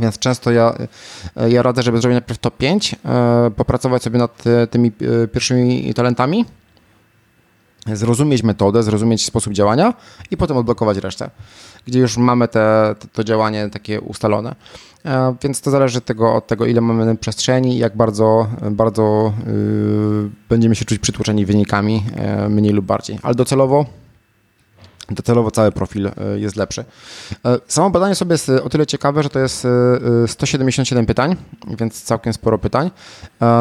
Więc 0.00 0.18
często 0.18 0.50
ja, 0.50 0.74
e, 1.36 1.50
ja 1.50 1.62
radzę, 1.62 1.82
żeby 1.82 2.00
zrobić 2.00 2.14
najpierw 2.14 2.40
top 2.40 2.56
5, 2.56 2.96
e, 3.04 3.50
popracować 3.56 4.02
sobie 4.02 4.18
nad 4.18 4.44
tymi 4.70 4.92
pierwszymi 5.32 5.94
talentami, 5.94 6.44
zrozumieć 7.86 8.42
metodę, 8.42 8.82
zrozumieć 8.82 9.26
sposób 9.26 9.52
działania 9.52 9.94
i 10.30 10.36
potem 10.36 10.56
odblokować 10.56 10.98
resztę, 10.98 11.30
gdzie 11.86 12.00
już 12.00 12.16
mamy 12.16 12.48
te, 12.48 12.94
to, 12.98 13.08
to 13.12 13.24
działanie 13.24 13.68
takie 13.70 14.00
ustalone. 14.00 14.54
E, 15.04 15.34
Więc 15.42 15.60
to 15.60 15.70
zależy 15.70 16.00
tego, 16.00 16.34
od 16.34 16.46
tego, 16.46 16.66
ile 16.66 16.80
mamy 16.80 17.16
przestrzeni 17.16 17.74
i 17.74 17.78
jak 17.78 17.96
bardzo, 17.96 18.46
bardzo 18.70 19.32
yy, 19.46 20.30
będziemy 20.48 20.74
się 20.74 20.84
czuć 20.84 20.98
przytłoczeni 20.98 21.46
wynikami, 21.46 22.04
e, 22.16 22.48
mniej 22.48 22.72
lub 22.72 22.86
bardziej. 22.86 23.18
Ale 23.22 23.34
docelowo 23.34 23.86
Docelowo 25.14 25.50
cały 25.50 25.72
profil 25.72 26.06
e, 26.06 26.12
jest 26.36 26.56
lepszy. 26.56 26.84
E, 27.44 27.58
Samo 27.66 27.90
badanie 27.90 28.14
sobie 28.14 28.32
jest 28.32 28.48
e, 28.48 28.62
o 28.62 28.68
tyle 28.68 28.86
ciekawe, 28.86 29.22
że 29.22 29.28
to 29.28 29.38
jest 29.38 29.64
e, 29.64 29.68
e, 30.24 30.28
177 30.28 31.06
pytań, 31.06 31.36
więc 31.78 32.02
całkiem 32.02 32.32
sporo 32.32 32.58
pytań. 32.58 32.90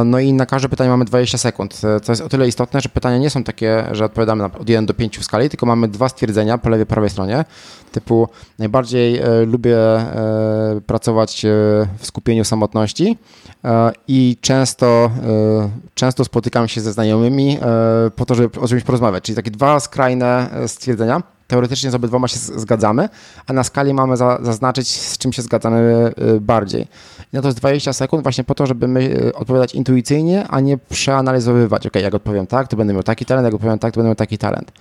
No 0.05 0.19
i 0.19 0.33
na 0.33 0.45
każde 0.45 0.69
pytanie 0.69 0.89
mamy 0.89 1.05
20 1.05 1.37
sekund, 1.37 1.81
co 2.03 2.11
jest 2.11 2.21
o 2.21 2.29
tyle 2.29 2.47
istotne, 2.47 2.81
że 2.81 2.89
pytania 2.89 3.17
nie 3.17 3.29
są 3.29 3.43
takie, 3.43 3.83
że 3.91 4.05
odpowiadamy 4.05 4.43
od 4.43 4.69
1 4.69 4.85
do 4.85 4.93
5 4.93 5.17
w 5.17 5.23
skali, 5.23 5.49
tylko 5.49 5.65
mamy 5.65 5.87
dwa 5.87 6.09
stwierdzenia 6.09 6.57
po 6.57 6.69
lewej, 6.69 6.85
prawej 6.85 7.09
stronie, 7.09 7.45
typu 7.91 8.29
najbardziej 8.59 9.21
lubię 9.45 9.77
pracować 10.87 11.45
w 11.97 12.05
skupieniu 12.05 12.45
samotności 12.45 13.17
i 14.07 14.37
często, 14.41 15.11
często 15.95 16.25
spotykam 16.25 16.67
się 16.67 16.81
ze 16.81 16.93
znajomymi 16.93 17.57
po 18.15 18.25
to, 18.25 18.35
żeby 18.35 18.59
o 18.59 18.67
czymś 18.67 18.83
porozmawiać. 18.83 19.23
Czyli 19.23 19.35
takie 19.35 19.51
dwa 19.51 19.79
skrajne 19.79 20.49
stwierdzenia. 20.67 21.21
Teoretycznie 21.51 21.91
z 21.91 21.95
obydwoma 21.95 22.27
się 22.27 22.37
zgadzamy, 22.39 23.09
a 23.47 23.53
na 23.53 23.63
skali 23.63 23.93
mamy 23.93 24.17
za, 24.17 24.39
zaznaczyć, 24.41 24.87
z 24.89 25.17
czym 25.17 25.33
się 25.33 25.41
zgadzamy 25.41 26.11
e, 26.17 26.39
bardziej. 26.39 26.81
I 27.33 27.35
na 27.35 27.41
to 27.41 27.47
jest 27.47 27.57
20 27.57 27.93
sekund 27.93 28.23
właśnie 28.23 28.43
po 28.43 28.55
to, 28.55 28.65
żeby 28.65 28.87
my 28.87 29.17
e, 29.27 29.33
odpowiadać 29.33 29.75
intuicyjnie, 29.75 30.47
a 30.47 30.59
nie 30.59 30.77
przeanalizowywać. 30.77 31.87
Ok, 31.87 31.95
jak 31.95 32.13
odpowiem 32.13 32.47
tak, 32.47 32.67
to 32.67 32.77
będę 32.77 32.93
miał 32.93 33.03
taki 33.03 33.25
talent, 33.25 33.45
jak 33.45 33.53
odpowiem 33.53 33.79
tak, 33.79 33.93
to 33.93 33.97
będę 33.97 34.07
miał 34.07 34.15
taki 34.15 34.37
talent. 34.37 34.71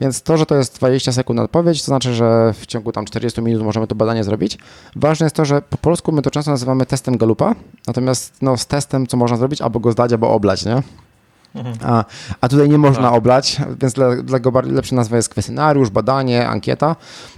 Więc 0.00 0.22
to, 0.22 0.36
że 0.36 0.46
to 0.46 0.54
jest 0.54 0.76
20 0.76 1.12
sekund 1.12 1.36
na 1.36 1.42
odpowiedź, 1.42 1.80
to 1.80 1.86
znaczy, 1.86 2.14
że 2.14 2.52
w 2.52 2.66
ciągu 2.66 2.92
tam 2.92 3.04
40 3.04 3.42
minut 3.42 3.62
możemy 3.62 3.86
to 3.86 3.94
badanie 3.94 4.24
zrobić. 4.24 4.58
Ważne 4.96 5.26
jest 5.26 5.36
to, 5.36 5.44
że 5.44 5.62
po 5.62 5.76
polsku 5.76 6.12
my 6.12 6.22
to 6.22 6.30
często 6.30 6.50
nazywamy 6.50 6.86
testem 6.86 7.16
Galupa, 7.16 7.54
natomiast 7.86 8.42
no, 8.42 8.56
z 8.56 8.66
testem, 8.66 9.06
co 9.06 9.16
można 9.16 9.36
zrobić, 9.36 9.62
albo 9.62 9.80
go 9.80 9.92
zdać, 9.92 10.12
albo 10.12 10.30
oblać, 10.30 10.64
nie? 10.64 10.82
A, 11.84 12.04
a 12.40 12.48
tutaj 12.48 12.68
nie 12.68 12.78
można 12.78 13.02
Tak. 13.02 13.12
oblać, 13.12 13.60
więc 13.80 13.92
dla, 13.92 14.16
dla 14.16 14.38
go 14.38 14.60
lepsza 14.60 14.96
nazwa 14.96 15.16
jest 15.16 15.28
kwestionariusz, 15.28 15.90
badanie, 15.90 16.48
ankieta, 16.48 16.96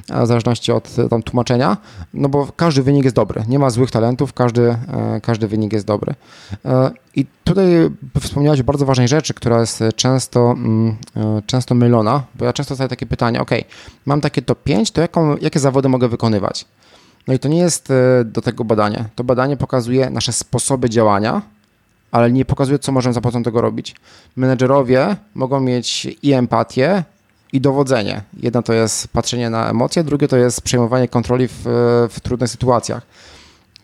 w 0.09 0.27
zależności 0.27 0.73
od 0.73 0.99
e, 0.99 1.09
tam 1.09 1.23
tłumaczenia, 1.23 1.77
no 2.15 2.29
bo 2.29 2.49
każdy 2.57 2.83
wynik 2.83 3.05
jest 3.05 3.17
dobry. 3.17 3.45
Nie 3.49 3.59
ma 3.59 3.71
złych 3.71 3.91
talentów, 3.91 4.33
każdy, 4.33 4.63
e, 4.71 5.21
każdy 5.23 5.49
wynik 5.49 5.73
jest 5.73 5.87
dobry. 5.87 6.15
E, 6.65 6.91
I 7.17 7.27
tutaj 7.45 7.67
wspomniałeś 8.21 8.61
o 8.61 8.65
bardzo 8.65 8.87
ważnej 8.87 9.09
rzeczy, 9.09 9.35
która 9.35 9.61
jest 9.61 9.85
często, 9.97 10.51
mm, 10.51 10.97
często 11.47 11.75
mylona, 11.75 12.23
bo 12.35 12.45
ja 12.45 12.53
często 12.53 12.75
stawiam 12.75 12.89
takie 12.89 13.07
pytanie, 13.07 13.41
ok, 13.41 13.51
mam 14.07 14.21
takie 14.21 14.43
top 14.43 14.63
5, 14.63 14.91
to 14.91 15.01
jaką, 15.01 15.37
jakie 15.37 15.61
zawody 15.61 15.89
mogę 15.89 16.09
wykonywać? 16.09 16.65
No 17.29 17.35
i 17.35 17.39
to 17.39 17.49
nie 17.49 17.59
jest 17.59 17.93
do 18.25 18.41
tego 18.41 18.65
badanie. 18.65 19.05
To 19.15 19.25
badanie 19.25 19.57
pokazuje 19.57 20.11
nasze 20.11 20.33
sposoby 20.33 20.91
działania, 20.91 21.43
ale 22.11 22.33
nie 22.33 22.45
pokazuje, 22.45 22.79
co 22.79 22.93
możemy 22.93 23.13
za 23.13 23.21
pomocą 23.21 23.43
tego 23.43 23.61
robić. 23.61 23.97
Menedżerowie 24.37 25.17
mogą 25.35 25.61
mieć 25.61 26.07
i 26.23 26.33
empatię, 26.33 27.05
i 27.53 27.61
dowodzenie. 27.61 28.23
Jedno 28.41 28.63
to 28.63 28.73
jest 28.73 29.09
patrzenie 29.09 29.51
na 29.51 29.71
emocje, 29.71 30.05
drugie 30.05 30.29
to 30.29 30.37
jest 30.37 30.61
przejmowanie 30.61 31.09
kontroli 31.09 31.49
w, 31.49 31.63
w 32.11 32.21
trudnych 32.21 32.51
sytuacjach. 32.51 33.03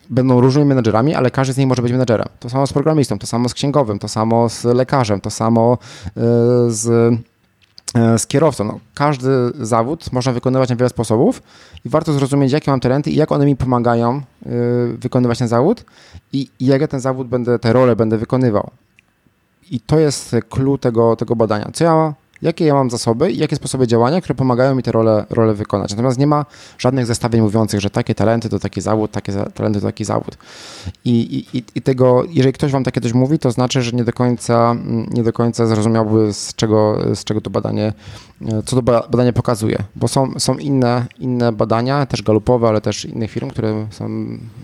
Będą 0.09 0.41
różnymi 0.41 0.67
menedżerami, 0.67 1.15
ale 1.15 1.31
każdy 1.31 1.53
z 1.53 1.57
nich 1.57 1.67
może 1.67 1.81
być 1.81 1.91
menedżerem. 1.91 2.27
To 2.39 2.49
samo 2.49 2.67
z 2.67 2.73
programistą, 2.73 3.19
to 3.19 3.27
samo 3.27 3.49
z 3.49 3.53
księgowym, 3.53 3.99
to 3.99 4.07
samo 4.07 4.49
z 4.49 4.63
lekarzem, 4.63 5.21
to 5.21 5.29
samo 5.29 5.77
y, 6.07 6.21
z, 6.71 7.13
z 8.17 8.27
kierowcą. 8.27 8.63
No, 8.63 8.79
każdy 8.93 9.29
zawód 9.59 10.11
można 10.11 10.31
wykonywać 10.31 10.69
na 10.69 10.75
wiele 10.75 10.89
sposobów 10.89 11.43
i 11.85 11.89
warto 11.89 12.13
zrozumieć, 12.13 12.51
jakie 12.51 12.71
mam 12.71 12.79
talenty 12.79 13.11
i 13.11 13.15
jak 13.15 13.31
one 13.31 13.45
mi 13.45 13.55
pomagają 13.55 14.21
y, 14.45 14.97
wykonywać 14.97 15.39
ten 15.39 15.47
zawód 15.47 15.85
i, 16.33 16.47
i 16.59 16.65
jak 16.65 16.81
ja 16.81 16.87
ten 16.87 16.99
zawód 16.99 17.27
będę, 17.27 17.59
te 17.59 17.73
role 17.73 17.95
będę 17.95 18.17
wykonywał. 18.17 18.69
I 19.71 19.79
to 19.79 19.99
jest 19.99 20.35
clue 20.49 20.77
tego, 20.77 21.15
tego 21.15 21.35
badania. 21.35 21.69
Co 21.73 21.83
ja, 21.83 22.13
jakie 22.43 22.65
ja 22.65 22.73
mam 22.73 22.89
zasoby 22.89 23.31
i 23.31 23.37
jakie 23.37 23.55
sposoby 23.55 23.87
działania, 23.87 24.21
które 24.21 24.35
pomagają 24.35 24.75
mi 24.75 24.83
te 24.83 24.91
role, 24.91 25.25
role 25.29 25.53
wykonać. 25.53 25.89
Natomiast 25.91 26.17
nie 26.19 26.27
ma 26.27 26.45
żadnych 26.77 27.05
zestawień 27.05 27.41
mówiących, 27.41 27.79
że 27.81 27.89
takie 27.89 28.15
talenty 28.15 28.49
to 28.49 28.59
taki 28.59 28.81
zawód, 28.81 29.11
takie 29.11 29.33
talenty 29.53 29.79
to 29.81 29.85
taki 29.87 30.05
zawód. 30.05 30.37
I, 31.05 31.45
i, 31.53 31.63
i- 31.75 31.81
tego, 31.81 32.23
jeżeli 32.29 32.53
ktoś 32.53 32.71
wam 32.71 32.83
takie 32.83 33.01
coś 33.01 33.13
mówi, 33.13 33.39
to 33.39 33.51
znaczy, 33.51 33.81
że 33.81 33.91
nie 33.91 34.03
do 34.03 34.13
końca, 34.13 34.75
nie 35.11 35.23
do 35.23 35.33
końca 35.33 35.65
zrozumiałby, 35.65 36.33
z 36.33 36.55
czego, 36.55 36.97
z 37.15 37.23
czego 37.23 37.41
to 37.41 37.49
badanie, 37.49 37.93
co 38.65 38.75
to 38.75 38.81
ba- 38.81 39.07
badanie 39.09 39.33
pokazuje. 39.33 39.77
Bo 39.95 40.07
są, 40.07 40.39
są 40.39 40.55
inne, 40.57 41.05
inne 41.19 41.51
badania, 41.51 42.05
też 42.05 42.21
galupowe, 42.23 42.67
ale 42.67 42.81
też 42.81 43.05
innych 43.05 43.31
firm, 43.31 43.49
które 43.49 43.87
są 43.91 44.09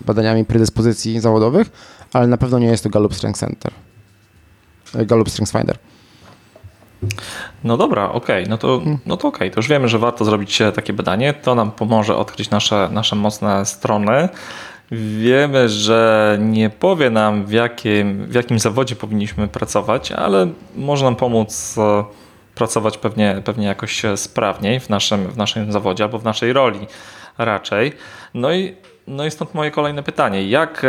badaniami 0.06 0.44
predyspozycji 0.44 1.20
zawodowych, 1.20 1.70
ale 2.12 2.26
na 2.26 2.36
pewno 2.36 2.58
nie 2.58 2.66
jest 2.66 2.84
to 2.84 2.90
Gallup 2.90 3.14
Strength 3.14 3.40
Center. 3.40 3.72
Gallup 5.06 5.30
Strength 5.30 5.52
Finder. 5.52 5.78
No 7.64 7.76
dobra, 7.76 8.12
okej, 8.12 8.46
no 8.48 8.58
to, 8.58 8.78
Hmm. 8.78 8.98
no 9.06 9.16
to 9.16 9.28
okej, 9.28 9.50
to 9.50 9.58
już 9.58 9.68
wiemy, 9.68 9.88
że 9.88 9.98
warto 9.98 10.24
zrobić 10.24 10.60
e, 10.60 10.72
takie 10.72 10.92
badanie, 10.92 11.34
to 11.34 11.54
nam 11.54 11.70
pomoże 11.70 12.16
odkryć 12.16 12.50
nasze, 12.50 12.88
nasze 12.92 13.16
mocne 13.16 13.66
strony. 13.66 14.28
Wiemy, 14.92 15.68
że 15.68 16.38
nie 16.40 16.70
powie 16.70 17.10
nam, 17.10 17.46
w 17.46 17.52
jakim, 17.52 18.26
w 18.26 18.34
jakim 18.34 18.58
zawodzie 18.58 18.96
powinniśmy 18.96 19.48
pracować, 19.48 20.12
ale 20.12 20.48
może 20.76 21.04
nam 21.04 21.16
pomóc 21.16 21.74
e, 21.78 22.04
pracować 22.54 22.98
pewnie, 22.98 23.42
pewnie 23.44 23.66
jakoś 23.66 24.02
sprawniej 24.16 24.80
w 24.80 24.88
naszym, 24.88 25.26
w 25.28 25.36
naszym 25.36 25.72
zawodzie 25.72 26.04
albo 26.04 26.18
w 26.18 26.24
naszej 26.24 26.52
roli 26.52 26.86
raczej. 27.38 27.92
No 28.34 28.52
i, 28.52 28.74
no 29.06 29.24
i 29.26 29.30
stąd 29.30 29.54
moje 29.54 29.70
kolejne 29.70 30.02
pytanie. 30.02 30.48
Jak, 30.48 30.86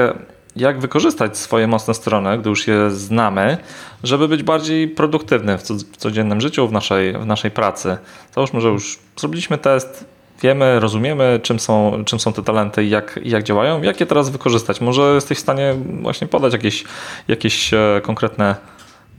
jak 0.55 0.79
wykorzystać 0.79 1.37
swoje 1.37 1.67
mocne 1.67 1.93
strony, 1.93 2.37
gdy 2.37 2.49
już 2.49 2.67
je 2.67 2.91
znamy, 2.91 3.57
żeby 4.03 4.27
być 4.27 4.43
bardziej 4.43 4.87
produktywny 4.87 5.57
w, 5.57 5.61
co, 5.63 5.73
w 5.73 5.97
codziennym 5.97 6.41
życiu, 6.41 6.67
w 6.67 6.71
naszej, 6.71 7.13
w 7.13 7.25
naszej 7.25 7.51
pracy? 7.51 7.97
Załóżmy, 8.35 8.61
że 8.61 8.67
już 8.67 8.99
zrobiliśmy 9.17 9.57
test, 9.57 10.05
wiemy, 10.41 10.79
rozumiemy, 10.79 11.39
czym 11.43 11.59
są, 11.59 12.03
czym 12.05 12.19
są 12.19 12.33
te 12.33 12.43
talenty 12.43 12.83
i 12.83 12.89
jak, 12.89 13.19
jak 13.23 13.43
działają, 13.43 13.81
jak 13.81 13.99
je 13.99 14.05
teraz 14.05 14.29
wykorzystać. 14.29 14.81
Może 14.81 15.01
jesteś 15.15 15.37
w 15.37 15.41
stanie 15.41 15.75
właśnie 16.01 16.27
podać 16.27 16.53
jakieś, 16.53 16.83
jakieś 17.27 17.73
e, 17.73 18.01
konkretne, 18.03 18.55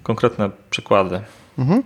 konkretne 0.02 0.50
przykłady. 0.70 1.20
Mhm. 1.58 1.82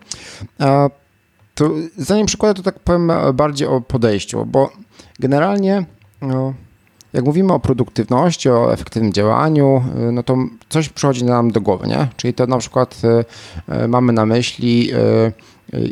To 1.55 1.71
zanim 1.97 2.27
przykładę, 2.27 2.55
to 2.55 2.63
tak 2.63 2.81
powiem 2.81 3.13
bardziej 3.35 3.69
o 3.69 3.81
podejściu, 3.81 4.47
bo 4.47 4.71
generalnie 5.19 5.85
no, 6.23 6.55
jak 7.17 7.25
mówimy 7.25 7.53
o 7.53 7.61
produktywności, 7.61 8.51
o 8.51 8.73
efektywnym 8.73 9.13
działaniu, 9.13 9.85
no 10.13 10.23
to 10.23 10.37
coś 10.69 10.89
przychodzi 10.89 11.25
nam 11.25 11.51
do 11.51 11.61
głowy, 11.61 11.87
nie? 11.87 12.09
Czyli 12.17 12.35
to 12.35 12.47
na 12.47 12.59
przykład 12.59 13.03
e, 13.69 13.89
mamy 13.89 14.13
na 14.13 14.27
myśli 14.27 14.91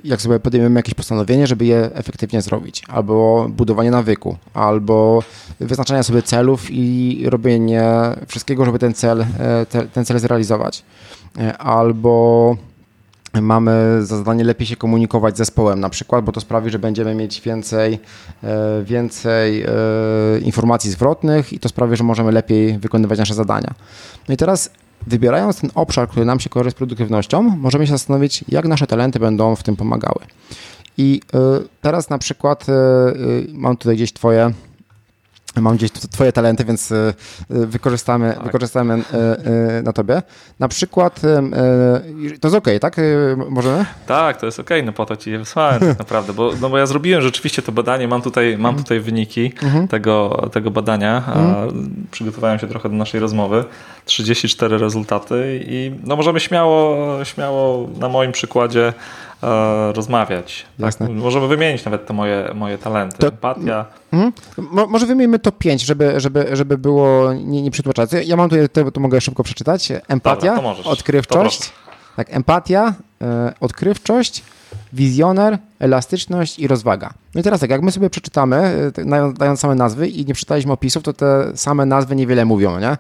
jak 0.05 0.23
sobie 0.23 0.41
podejmiemy 0.41 0.79
jakieś 0.79 0.95
postanowienie, 0.95 1.47
żeby 1.47 1.65
je 1.65 1.91
efektywnie 1.95 2.43
zrobić, 2.43 2.83
albo 2.89 3.47
budowanie 3.51 3.91
nawyku, 3.91 4.37
albo 4.55 5.23
wyznaczanie 5.61 6.03
sobie 6.03 6.23
celów 6.23 6.67
i 6.71 7.23
robienie 7.27 7.85
wszystkiego, 8.29 8.65
żeby 8.65 8.79
ten 8.79 8.95
cel, 8.95 9.27
ten 9.93 10.05
cel 10.05 10.19
zrealizować, 10.19 10.85
albo 11.59 12.57
mamy 13.43 13.99
za 14.01 14.17
zadanie 14.17 14.45
lepiej 14.45 14.67
się 14.67 14.77
komunikować 14.77 15.35
z 15.35 15.39
zespołem 15.39 15.81
na 15.81 15.89
przykład, 15.89 16.25
bo 16.25 16.33
to 16.33 16.41
sprawi, 16.41 16.71
że 16.71 16.79
będziemy 16.79 17.15
mieć 17.15 17.41
więcej, 17.41 17.99
e, 18.43 18.83
więcej 18.85 19.63
e, 19.63 19.69
informacji 20.43 20.91
zwrotnych 20.91 21.53
i 21.53 21.59
to 21.59 21.69
sprawi, 21.69 21.97
że 21.97 22.05
możemy 22.05 22.33
lepiej 22.33 22.79
wykonywać 22.79 23.19
nasze 23.19 23.35
zadania. 23.35 23.75
No 24.29 24.35
i 24.35 24.37
teraz 24.37 24.71
wybierając 25.07 25.61
ten 25.61 25.71
obszar, 25.75 26.09
który 26.09 26.27
nam 26.27 26.41
się 26.41 26.51
kojarzy 26.51 26.71
z 26.71 26.75
produktywnością, 26.75 27.43
możemy 27.43 27.87
się 27.87 27.93
zastanowić, 27.93 28.45
jak 28.49 28.65
nasze 28.65 28.87
talenty 28.87 29.19
będą 29.19 29.57
w 29.57 29.63
tym 29.63 29.77
pomagały. 29.77 30.21
I 30.99 31.21
e, 31.35 31.39
teraz 31.81 32.11
na 32.11 32.19
przykład 32.19 32.67
mam 33.53 33.77
tutaj 33.77 33.97
gdzieś 33.97 34.13
Twoje 34.13 34.53
Mam 35.61 35.77
gdzieś 35.77 35.91
twoje 35.91 36.33
talenty, 36.33 36.65
więc 36.65 36.93
e, 36.93 36.97
e, 36.97 37.15
wykorzystamy, 37.49 38.33
tak. 38.35 38.45
wykorzystamy 38.45 38.95
e, 38.95 39.83
na 39.83 39.93
tobie. 39.93 40.23
Na 40.61 40.69
przykład, 40.69 41.21
to 42.41 42.49
jest 42.49 42.57
ok, 42.57 42.69
tak? 42.81 42.97
Możemy? 43.49 43.85
Tak, 44.07 44.41
to 44.41 44.47
jest 44.47 44.61
ok, 44.61 44.71
no 44.85 44.93
po 44.93 45.07
to 45.07 45.17
ci 45.17 45.31
je 45.31 45.39
wysłałem 45.39 45.81
tak 45.81 45.99
naprawdę, 45.99 46.33
bo, 46.33 46.53
no 46.61 46.71
bo 46.71 46.79
ja 46.79 46.87
zrobiłem 46.87 47.23
rzeczywiście 47.23 47.63
to 47.63 47.73
badanie, 47.73 48.09
mam 48.09 48.23
tutaj, 48.23 48.59
mam 48.59 48.71
mhm. 48.71 48.85
tutaj 48.85 49.01
wyniki 49.01 49.53
mhm. 49.63 49.89
tego, 49.89 50.49
tego 50.53 50.71
badania, 50.71 51.17
mhm. 51.17 52.07
przygotowałem 52.11 52.59
się 52.59 52.67
trochę 52.67 52.89
do 52.89 52.95
naszej 52.95 53.21
rozmowy, 53.21 53.65
34 54.05 54.79
rezultaty 54.79 55.65
i 55.67 55.93
no 56.05 56.17
możemy 56.17 56.41
śmiało, 56.41 56.99
śmiało 57.25 57.89
na 57.99 58.09
moim 58.09 58.33
przykładzie 58.33 58.93
e, 59.45 59.93
rozmawiać. 59.93 60.67
Tak? 60.81 60.95
Możemy 61.11 61.49
wymienić 61.49 61.85
nawet 61.85 62.07
te 62.07 62.13
moje, 62.13 62.51
moje 62.55 62.79
talenty. 62.79 63.19
To, 63.19 63.29
Empatia. 63.29 63.85
Mhm. 64.13 64.33
może 64.89 65.07
wymieńmy 65.07 65.39
to 65.39 65.53
5, 65.53 65.83
żeby, 65.83 66.21
żeby, 66.21 66.49
żeby 66.53 66.79
było 66.79 67.33
nie, 67.33 67.63
nie 67.63 67.71
przytłaczać. 67.71 68.11
Ja 68.25 68.37
mam 68.37 68.51
tutaj, 68.51 68.69
to, 68.69 68.91
to 68.91 69.01
mogę 69.01 69.21
szybko 69.21 69.43
przeczytać. 69.43 69.93
Empatia, 70.09 70.57
Dobra, 70.57 70.75
odkrywczość. 70.85 71.73
Tak, 72.17 72.27
empatia, 72.31 72.95
e, 73.23 73.53
odkrywczość, 73.61 74.43
wizjoner, 74.93 75.59
elastyczność 75.79 76.59
i 76.59 76.69
rozwaga. 76.69 77.15
No 77.35 77.41
i 77.41 77.45
teraz 77.45 77.61
tak, 77.61 77.71
jak 77.71 77.83
my 77.83 77.93
sobie 77.93 78.11
przeczytamy, 78.11 78.57
e, 78.57 79.33
dając 79.33 79.61
same 79.61 79.75
nazwy 79.75 80.09
i 80.09 80.27
nie 80.27 80.35
przeczytaliśmy 80.35 80.73
opisów, 80.73 81.03
to 81.03 81.13
te 81.13 81.57
same 81.57 81.87
nazwy 81.87 82.17
niewiele 82.17 82.45
mówią, 82.45 82.81
nie? 82.81 82.97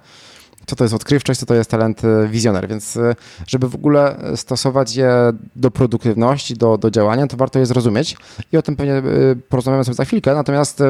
Co 0.66 0.77
to 0.77 0.85
jest 0.85 0.94
odkrywczość, 0.94 1.40
co 1.40 1.46
to 1.46 1.55
jest 1.55 1.70
talent 1.70 2.05
e, 2.05 2.29
wizjoner, 2.29 2.68
więc 2.68 2.96
e, 2.96 3.14
żeby 3.46 3.68
w 3.68 3.74
ogóle 3.74 4.16
stosować 4.37 4.96
je 4.96 5.11
do 5.57 5.70
produktywności, 5.70 6.55
do, 6.55 6.79
do 6.79 6.90
działania, 6.90 7.27
to 7.27 7.37
warto 7.37 7.59
je 7.59 7.66
zrozumieć 7.66 8.16
i 8.53 8.57
o 8.57 8.62
tym 8.62 8.77
pewnie 8.77 9.03
porozmawiamy 9.48 9.85
sobie 9.85 9.94
za 9.94 10.05
chwilkę, 10.05 10.35
natomiast 10.35 10.83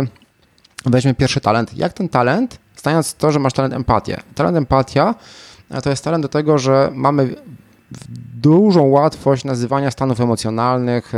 weźmy 0.86 1.14
pierwszy 1.14 1.40
talent. 1.40 1.76
Jak 1.76 1.92
ten 1.92 2.08
talent, 2.08 2.58
stając 2.76 3.14
to, 3.14 3.32
że 3.32 3.38
masz 3.38 3.52
talent 3.52 3.74
empatię. 3.74 4.20
Talent 4.34 4.56
empatia 4.56 5.14
to 5.82 5.90
jest 5.90 6.04
talent 6.04 6.24
do 6.24 6.28
tego, 6.28 6.58
że 6.58 6.90
mamy 6.94 7.34
dużą 8.44 8.86
łatwość 8.86 9.44
nazywania 9.44 9.90
stanów 9.90 10.20
emocjonalnych, 10.20 11.12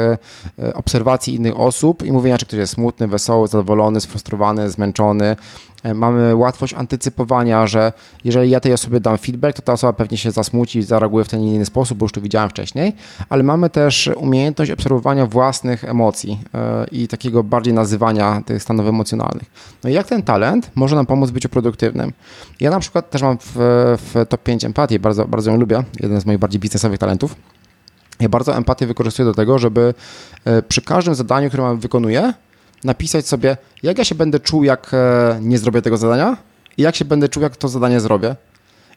obserwacji 0.75 1.35
innych 1.35 1.61
osób 1.61 2.03
i 2.03 2.13
mówienia, 2.13 2.39
czy 2.39 2.47
ktoś 2.47 2.59
jest 2.59 2.73
smutny, 2.73 3.09
wesoły, 3.09 3.49
zadowolony, 3.49 4.01
sfrustrowany, 4.01 4.71
zmęczony, 4.71 5.37
E, 5.87 5.95
mamy 5.95 6.37
łatwość 6.37 6.75
antycypowania, 6.75 7.67
że 7.67 7.93
jeżeli 8.25 8.51
ja 8.51 8.61
tej 8.61 8.73
osobie 8.73 9.01
dam 9.01 9.19
feedback, 9.19 9.57
to 9.57 9.63
ta 9.63 9.73
osoba 9.73 9.93
pewnie 9.93 10.19
się 10.19 10.31
zasmuci 10.31 10.79
i 10.79 10.83
zareaguje 10.83 11.25
w 11.25 11.29
ten 11.29 11.41
inny 11.41 11.65
sposób, 11.65 11.99
bo 11.99 12.05
już 12.05 12.13
to 12.13 12.21
widziałem 12.21 12.51
wcześniej, 12.51 12.93
ale 13.29 13.43
mamy 13.43 13.71
też 13.71 14.11
umiejętność 14.17 14.71
obserwowania 14.71 15.27
własnych 15.27 15.85
emocji 15.85 16.41
e, 16.55 16.87
i 16.93 17.09
takiego 17.09 17.43
bardziej 17.43 17.75
nazywania 17.75 18.43
tych 18.47 18.63
stanów 18.63 18.87
emocjonalnych. 18.87 19.51
No 19.85 19.91
i 19.91 19.93
jak 19.93 20.07
ten 20.07 20.23
talent 20.23 20.71
może 20.75 20.97
nam 20.97 21.07
pomóc 21.07 21.31
w 21.31 21.33
byciu 21.33 21.49
produktywnym? 21.49 22.13
Ja 22.61 22.71
na 22.71 22.81
przykład 22.81 23.11
też 23.11 23.23
mam 23.23 23.39
w, 23.39 23.55
w 23.99 24.27
top 24.29 24.43
5 24.43 24.65
empatię, 24.65 24.99
bardzo, 24.99 25.25
bardzo 25.25 25.51
ją 25.51 25.57
lubię, 25.57 25.83
jeden 26.01 26.21
z 26.21 26.27
moich 26.27 26.39
bardziej 26.39 26.61
biznesowych 26.61 26.99
talentów. 26.99 27.16
Ja 28.21 28.29
bardzo 28.29 28.57
empatię 28.57 28.87
wykorzystuję 28.87 29.27
do 29.27 29.35
tego, 29.35 29.59
żeby 29.59 29.95
e, 30.45 30.63
przy 30.63 30.83
każdym 30.83 31.15
zadaniu, 31.15 31.49
które 31.49 31.77
wykonuję, 31.77 32.33
napisać 32.85 33.29
sobie, 33.29 33.57
jak 33.83 33.99
ja 33.99 34.05
się 34.05 34.15
będę 34.15 34.41
czuł, 34.41 34.65
jak 34.65 34.91
e, 34.95 35.39
nie 35.41 35.59
zrobię 35.59 35.83
tego 35.83 35.97
zadania 35.97 36.37
i 36.77 36.83
jak 36.83 36.97
się 36.97 37.05
będę 37.05 37.29
czuł, 37.29 37.43
jak 37.43 37.57
to 37.57 37.69
zadanie 37.69 38.01
zrobię. 38.01 38.37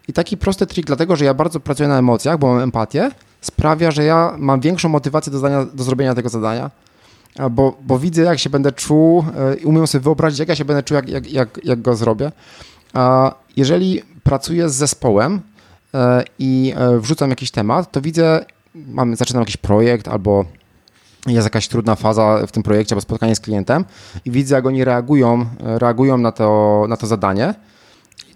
I 0.08 0.14
taki 0.14 0.38
prosty 0.38 0.68
trik, 0.68 0.86
dlatego 0.86 1.16
że 1.16 1.26
ja 1.26 1.34
bardzo 1.34 1.60
pracuję 1.60 1.90
na 1.90 2.00
emocjach, 2.00 2.40
bo 2.40 2.48
mam 2.48 2.60
empatię, 2.60 3.12
sprawia, 3.42 3.92
że 3.92 4.04
ja 4.04 4.36
mam 4.38 4.60
większą 4.60 4.90
motywację 4.90 5.32
do, 5.32 5.40
zadania, 5.40 5.66
do 5.74 5.84
zrobienia 5.84 6.16
tego 6.16 6.30
zadania, 6.30 6.72
bo, 7.52 7.78
bo 7.82 8.00
widzę, 8.00 8.22
jak 8.22 8.40
się 8.40 8.50
będę 8.50 8.72
czuł 8.72 9.26
e, 9.38 9.56
i 9.56 9.66
umiem 9.66 9.88
sobie 9.88 10.04
wyobrazić, 10.04 10.40
jak 10.40 10.50
ja 10.50 10.56
się 10.56 10.66
będę 10.66 10.84
czuł, 10.84 10.96
jak, 10.96 11.10
jak, 11.10 11.32
jak, 11.32 11.60
jak 11.64 11.82
go 11.82 11.96
zrobię. 11.96 12.32
A 12.94 13.34
jeżeli 13.58 14.02
pracuję 14.24 14.70
z 14.70 14.76
zespołem 14.76 15.42
i 16.40 16.74
wrzucam 17.00 17.30
jakiś 17.30 17.52
temat, 17.52 17.92
to 17.92 18.02
widzę, 18.02 18.46
mam, 18.76 19.16
zaczynam 19.16 19.42
jakiś 19.42 19.58
projekt 19.58 20.08
albo 20.08 20.46
jest 21.28 21.46
jakaś 21.46 21.68
trudna 21.68 21.96
faza 21.96 22.48
w 22.48 22.52
tym 22.52 22.64
projekcie, 22.64 22.96
albo 22.96 23.02
spotkanie 23.02 23.36
z 23.36 23.40
klientem 23.40 23.86
i 24.26 24.32
widzę, 24.32 24.56
jak 24.56 24.66
oni 24.66 24.84
reagują, 24.84 25.46
reagują 25.60 26.18
na 26.18 26.32
to, 26.32 26.86
na 26.90 26.98
to 26.98 27.08
zadanie, 27.08 27.54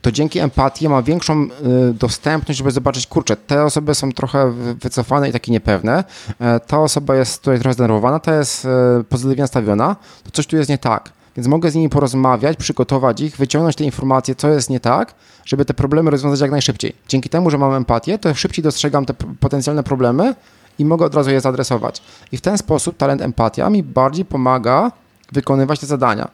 to 0.03 0.11
dzięki 0.11 0.39
empatii 0.39 0.89
mam 0.89 1.03
większą 1.03 1.43
y, 1.43 1.49
dostępność, 1.93 2.57
żeby 2.57 2.71
zobaczyć, 2.71 3.07
kurczę, 3.07 3.35
te 3.35 3.63
osoby 3.63 3.95
są 3.95 4.11
trochę 4.11 4.51
wycofane 4.51 5.29
i 5.29 5.31
takie 5.31 5.51
niepewne, 5.51 6.03
e, 6.39 6.59
ta 6.59 6.79
osoba 6.79 7.15
jest 7.15 7.41
tutaj 7.41 7.59
trochę 7.59 7.73
zdenerwowana, 7.73 8.19
ta 8.19 8.35
jest 8.35 8.65
e, 8.65 9.03
pozytywnie 9.09 9.41
nastawiona, 9.41 9.95
to 10.23 10.31
coś 10.31 10.47
tu 10.47 10.57
jest 10.57 10.69
nie 10.69 10.77
tak. 10.77 11.13
Więc 11.35 11.47
mogę 11.47 11.71
z 11.71 11.75
nimi 11.75 11.89
porozmawiać, 11.89 12.57
przygotować 12.57 13.21
ich, 13.21 13.37
wyciągnąć 13.37 13.75
te 13.75 13.83
informacje, 13.83 14.35
co 14.35 14.49
jest 14.49 14.69
nie 14.69 14.79
tak, 14.79 15.15
żeby 15.45 15.65
te 15.65 15.73
problemy 15.73 16.11
rozwiązać 16.11 16.39
jak 16.39 16.51
najszybciej. 16.51 16.95
Dzięki 17.07 17.29
temu, 17.29 17.49
że 17.49 17.57
mam 17.57 17.73
empatię, 17.73 18.19
to 18.19 18.33
szybciej 18.33 18.63
dostrzegam 18.63 19.05
te 19.05 19.13
potencjalne 19.39 19.83
problemy 19.83 20.35
i 20.79 20.85
mogę 20.85 21.05
od 21.05 21.15
razu 21.15 21.31
je 21.31 21.41
zaadresować. 21.41 22.01
I 22.31 22.37
w 22.37 22.41
ten 22.41 22.57
sposób 22.57 22.97
talent 22.97 23.21
empatia 23.21 23.69
mi 23.69 23.83
bardziej 23.83 24.25
pomaga 24.25 24.91
wykonywać 25.31 25.79
te 25.79 25.85
zadania. 25.85 26.27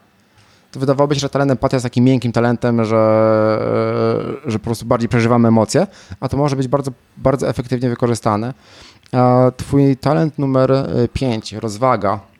To 0.71 0.79
wydawałoby 0.79 1.15
się, 1.15 1.21
że 1.21 1.29
talent 1.29 1.51
empatia 1.51 1.75
jest 1.75 1.83
takim 1.83 2.03
miękkim 2.03 2.31
talentem, 2.31 2.85
że, 2.85 4.39
że 4.45 4.59
po 4.59 4.65
prostu 4.65 4.85
bardziej 4.85 5.09
przeżywamy 5.09 5.47
emocje, 5.47 5.87
a 6.19 6.29
to 6.29 6.37
może 6.37 6.55
być 6.55 6.67
bardzo, 6.67 6.91
bardzo 7.17 7.49
efektywnie 7.49 7.89
wykorzystane. 7.89 8.53
Twój 9.57 9.97
talent 9.97 10.39
numer 10.39 10.71
5, 11.13 11.53
rozwaga, 11.53 12.19
E, 12.19 12.38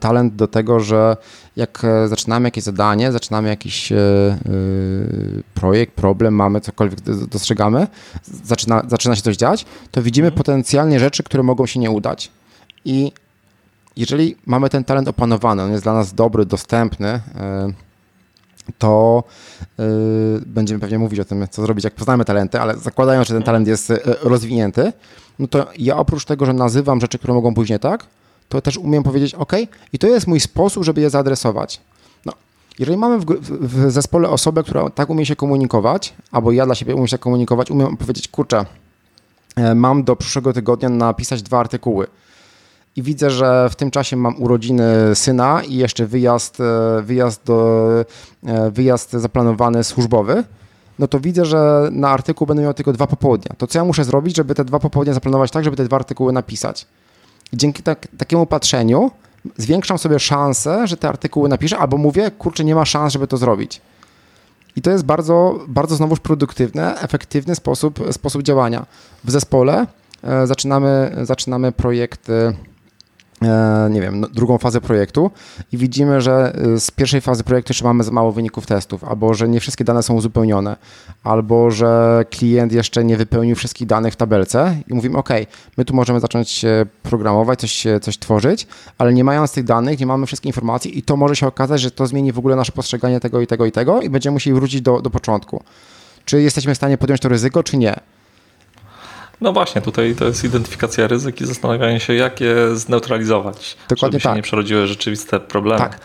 talent 0.00 0.36
do 0.36 0.48
tego, 0.48 0.80
że 0.80 1.16
jak 1.56 1.84
e, 1.84 2.08
zaczynamy 2.08 2.46
jakieś 2.46 2.64
zadanie, 2.64 3.12
zaczynamy 3.12 3.48
jakiś 3.48 3.92
e, 3.92 3.96
projekt, 5.54 5.94
problem, 5.94 6.34
mamy 6.34 6.60
cokolwiek 6.60 7.00
dostrzegamy, 7.30 7.86
zaczyna, 8.44 8.82
zaczyna 8.88 9.16
się 9.16 9.22
coś 9.22 9.36
dziać, 9.36 9.66
to 9.90 10.02
widzimy 10.02 10.28
mhm. 10.28 10.38
potencjalnie 10.38 11.00
rzeczy, 11.00 11.22
które 11.22 11.42
mogą 11.42 11.66
się 11.66 11.80
nie 11.80 11.90
udać. 11.90 12.30
I 12.84 13.12
jeżeli 13.96 14.36
mamy 14.46 14.68
ten 14.68 14.84
talent 14.84 15.08
opanowany, 15.08 15.62
on 15.62 15.70
jest 15.70 15.84
dla 15.84 15.94
nas 15.94 16.14
dobry, 16.14 16.46
dostępny, 16.46 17.20
to 18.78 19.24
będziemy 20.46 20.80
pewnie 20.80 20.98
mówić 20.98 21.20
o 21.20 21.24
tym, 21.24 21.46
co 21.50 21.62
zrobić, 21.62 21.84
jak 21.84 21.94
poznamy 21.94 22.24
talenty, 22.24 22.60
ale 22.60 22.76
zakładając, 22.76 23.28
że 23.28 23.34
ten 23.34 23.42
talent 23.42 23.68
jest 23.68 23.92
rozwinięty, 24.22 24.92
no 25.38 25.46
to 25.46 25.66
ja 25.78 25.96
oprócz 25.96 26.24
tego, 26.24 26.46
że 26.46 26.52
nazywam 26.52 27.00
rzeczy, 27.00 27.18
które 27.18 27.34
mogą 27.34 27.54
pójść 27.54 27.70
nie 27.70 27.78
tak, 27.78 28.06
to 28.48 28.60
też 28.60 28.78
umiem 28.78 29.02
powiedzieć 29.02 29.34
OK 29.34 29.52
i 29.92 29.98
to 29.98 30.06
jest 30.06 30.26
mój 30.26 30.40
sposób, 30.40 30.84
żeby 30.84 31.00
je 31.00 31.10
zaadresować. 31.10 31.80
No, 32.26 32.32
Jeżeli 32.78 32.98
mamy 32.98 33.18
w, 33.18 33.24
w 33.60 33.90
zespole 33.90 34.28
osobę, 34.28 34.62
która 34.62 34.90
tak 34.90 35.10
umie 35.10 35.26
się 35.26 35.36
komunikować, 35.36 36.14
albo 36.32 36.52
ja 36.52 36.66
dla 36.66 36.74
siebie 36.74 36.94
umiem 36.94 37.08
się 37.08 37.18
komunikować, 37.18 37.70
umiem 37.70 37.96
powiedzieć, 37.96 38.28
kurczę, 38.28 38.64
e, 39.56 39.74
mam 39.74 40.04
do 40.04 40.16
przyszłego 40.16 40.52
tygodnia 40.52 40.88
napisać 40.88 41.42
dwa 41.42 41.60
artykuły 41.60 42.06
i 42.98 43.02
widzę, 43.02 43.30
że 43.30 43.68
w 43.70 43.76
tym 43.76 43.90
czasie 43.90 44.16
mam 44.16 44.42
urodziny 44.42 44.84
syna 45.14 45.62
i 45.62 45.74
jeszcze 45.74 46.06
wyjazd, 46.06 46.60
e, 46.60 47.02
wyjazd, 47.02 47.44
do, 47.44 47.88
e, 48.46 48.70
wyjazd 48.70 49.12
zaplanowany 49.12 49.84
służbowy, 49.84 50.44
no 50.98 51.08
to 51.08 51.20
widzę, 51.20 51.44
że 51.44 51.88
na 51.92 52.08
artykuł 52.08 52.46
będę 52.46 52.62
miał 52.62 52.74
tylko 52.74 52.92
dwa 52.92 53.06
popołudnia. 53.06 53.52
To 53.58 53.66
co 53.66 53.78
ja 53.78 53.84
muszę 53.84 54.04
zrobić, 54.04 54.36
żeby 54.36 54.54
te 54.54 54.64
dwa 54.64 54.78
popołudnia 54.78 55.14
zaplanować 55.14 55.50
tak, 55.50 55.64
żeby 55.64 55.76
te 55.76 55.84
dwa 55.84 55.96
artykuły 55.96 56.32
napisać? 56.32 56.86
I 57.52 57.56
dzięki 57.56 57.82
tak, 57.82 58.08
takiemu 58.18 58.46
patrzeniu 58.46 59.10
zwiększam 59.56 59.98
sobie 59.98 60.18
szansę, 60.18 60.86
że 60.86 60.96
te 60.96 61.08
artykuły 61.08 61.48
napiszę, 61.48 61.78
albo 61.78 61.96
mówię, 61.96 62.30
kurczę, 62.30 62.64
nie 62.64 62.74
ma 62.74 62.84
szans, 62.84 63.12
żeby 63.12 63.26
to 63.26 63.36
zrobić. 63.36 63.80
I 64.76 64.82
to 64.82 64.90
jest 64.90 65.04
bardzo, 65.04 65.58
bardzo 65.68 65.96
znowuż 65.96 66.20
produktywny, 66.20 66.98
efektywny 66.98 67.54
sposób, 67.54 68.00
sposób 68.10 68.42
działania. 68.42 68.86
W 69.24 69.30
zespole 69.30 69.86
e, 70.22 70.46
zaczynamy, 70.46 71.16
zaczynamy 71.22 71.72
projekty 71.72 72.32
E, 72.32 72.54
nie 73.90 74.00
wiem, 74.00 74.20
no, 74.20 74.28
drugą 74.28 74.58
fazę 74.58 74.80
projektu 74.80 75.30
i 75.72 75.76
widzimy, 75.76 76.20
że 76.20 76.52
e, 76.74 76.80
z 76.80 76.90
pierwszej 76.90 77.20
fazy 77.20 77.44
projektu 77.44 77.70
jeszcze 77.70 77.84
mamy 77.84 78.04
za 78.04 78.10
mało 78.10 78.32
wyników 78.32 78.66
testów, 78.66 79.04
albo 79.04 79.34
że 79.34 79.48
nie 79.48 79.60
wszystkie 79.60 79.84
dane 79.84 80.02
są 80.02 80.14
uzupełnione, 80.14 80.76
albo 81.24 81.70
że 81.70 82.24
klient 82.30 82.72
jeszcze 82.72 83.04
nie 83.04 83.16
wypełnił 83.16 83.56
wszystkich 83.56 83.86
danych 83.86 84.12
w 84.12 84.16
tabelce 84.16 84.76
i 84.88 84.94
mówimy, 84.94 85.18
OK, 85.18 85.28
my 85.76 85.84
tu 85.84 85.94
możemy 85.94 86.20
zacząć 86.20 86.64
programować, 87.02 87.60
coś, 87.60 87.86
coś 88.02 88.18
tworzyć, 88.18 88.66
ale 88.98 89.12
nie 89.12 89.24
mając 89.24 89.52
tych 89.52 89.64
danych, 89.64 90.00
nie 90.00 90.06
mamy 90.06 90.26
wszystkich 90.26 90.48
informacji 90.48 90.98
i 90.98 91.02
to 91.02 91.16
może 91.16 91.36
się 91.36 91.46
okazać, 91.46 91.80
że 91.80 91.90
to 91.90 92.06
zmieni 92.06 92.32
w 92.32 92.38
ogóle 92.38 92.56
nasze 92.56 92.72
postrzeganie 92.72 93.20
tego 93.20 93.40
i 93.40 93.46
tego 93.46 93.66
i 93.66 93.72
tego 93.72 94.00
i 94.00 94.10
będziemy 94.10 94.32
musieli 94.32 94.54
wrócić 94.54 94.80
do, 94.80 95.00
do 95.00 95.10
początku. 95.10 95.62
Czy 96.24 96.42
jesteśmy 96.42 96.74
w 96.74 96.76
stanie 96.76 96.98
podjąć 96.98 97.20
to 97.20 97.28
ryzyko, 97.28 97.62
czy 97.62 97.76
nie? 97.76 98.00
No 99.40 99.52
właśnie, 99.52 99.82
tutaj 99.82 100.14
to 100.14 100.24
jest 100.24 100.44
identyfikacja 100.44 101.06
ryzyk 101.06 101.40
i 101.40 101.46
zastanawianie 101.46 102.00
się, 102.00 102.14
jak 102.14 102.40
je 102.40 102.76
zneutralizować, 102.76 103.76
Dokładnie 103.88 104.12
żeby 104.12 104.20
się 104.20 104.28
tak. 104.28 104.36
nie 104.36 104.42
przerodziły 104.42 104.86
rzeczywiste 104.86 105.40
problemy. 105.40 105.78
Tak. 105.78 106.00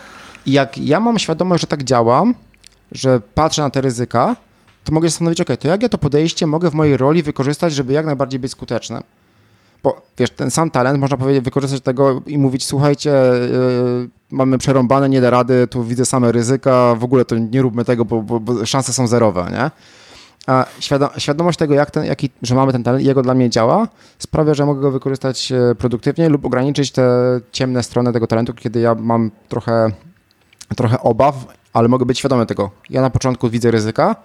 I 0.46 0.52
jak 0.52 0.78
ja 0.78 1.00
mam 1.00 1.18
świadomość, 1.18 1.60
że 1.60 1.66
tak 1.66 1.84
działam, 1.84 2.34
że 2.92 3.20
patrzę 3.34 3.62
na 3.62 3.70
te 3.70 3.80
ryzyka, 3.80 4.36
to 4.84 4.92
mogę 4.92 5.08
się 5.08 5.10
zastanowić, 5.10 5.40
ok, 5.40 5.48
to 5.58 5.68
jak 5.68 5.82
ja 5.82 5.88
to 5.88 5.98
podejście 5.98 6.46
mogę 6.46 6.70
w 6.70 6.74
mojej 6.74 6.96
roli 6.96 7.22
wykorzystać, 7.22 7.74
żeby 7.74 7.92
jak 7.92 8.06
najbardziej 8.06 8.40
być 8.40 8.52
skutecznym. 8.52 9.02
Bo 9.82 10.02
wiesz, 10.18 10.30
ten 10.30 10.50
sam 10.50 10.70
talent 10.70 11.00
można 11.00 11.16
powiedzieć, 11.16 11.44
wykorzystać 11.44 11.80
tego 11.80 12.22
i 12.26 12.38
mówić, 12.38 12.64
słuchajcie, 12.64 13.10
yy, 13.10 14.08
mamy 14.30 14.58
przerąbane, 14.58 15.08
nie 15.08 15.20
da 15.20 15.30
rady, 15.30 15.66
tu 15.66 15.84
widzę 15.84 16.04
same 16.04 16.32
ryzyka, 16.32 16.94
w 16.94 17.04
ogóle 17.04 17.24
to 17.24 17.38
nie 17.38 17.62
róbmy 17.62 17.84
tego, 17.84 18.04
bo, 18.04 18.22
bo, 18.22 18.40
bo 18.40 18.66
szanse 18.66 18.92
są 18.92 19.06
zerowe, 19.06 19.48
nie? 19.52 19.70
A 20.46 20.66
świadomość 21.18 21.58
tego, 21.58 21.74
jak 21.74 21.90
ten, 21.90 22.04
jaki, 22.04 22.30
że 22.42 22.54
mamy 22.54 22.72
ten 22.72 22.82
talent, 22.82 23.04
jego 23.04 23.22
dla 23.22 23.34
mnie 23.34 23.50
działa, 23.50 23.88
sprawia, 24.18 24.54
że 24.54 24.66
mogę 24.66 24.80
go 24.80 24.90
wykorzystać 24.90 25.52
e, 25.52 25.74
produktywnie 25.74 26.28
lub 26.28 26.44
ograniczyć 26.44 26.90
te 26.90 27.10
ciemne 27.52 27.82
strony 27.82 28.12
tego 28.12 28.26
talentu, 28.26 28.54
kiedy 28.54 28.80
ja 28.80 28.94
mam 28.94 29.30
trochę, 29.48 29.90
trochę 30.76 31.00
obaw, 31.00 31.34
ale 31.72 31.88
mogę 31.88 32.06
być 32.06 32.18
świadomy 32.18 32.46
tego. 32.46 32.70
Ja 32.90 33.00
na 33.00 33.10
początku 33.10 33.50
widzę 33.50 33.70
ryzyka, 33.70 34.16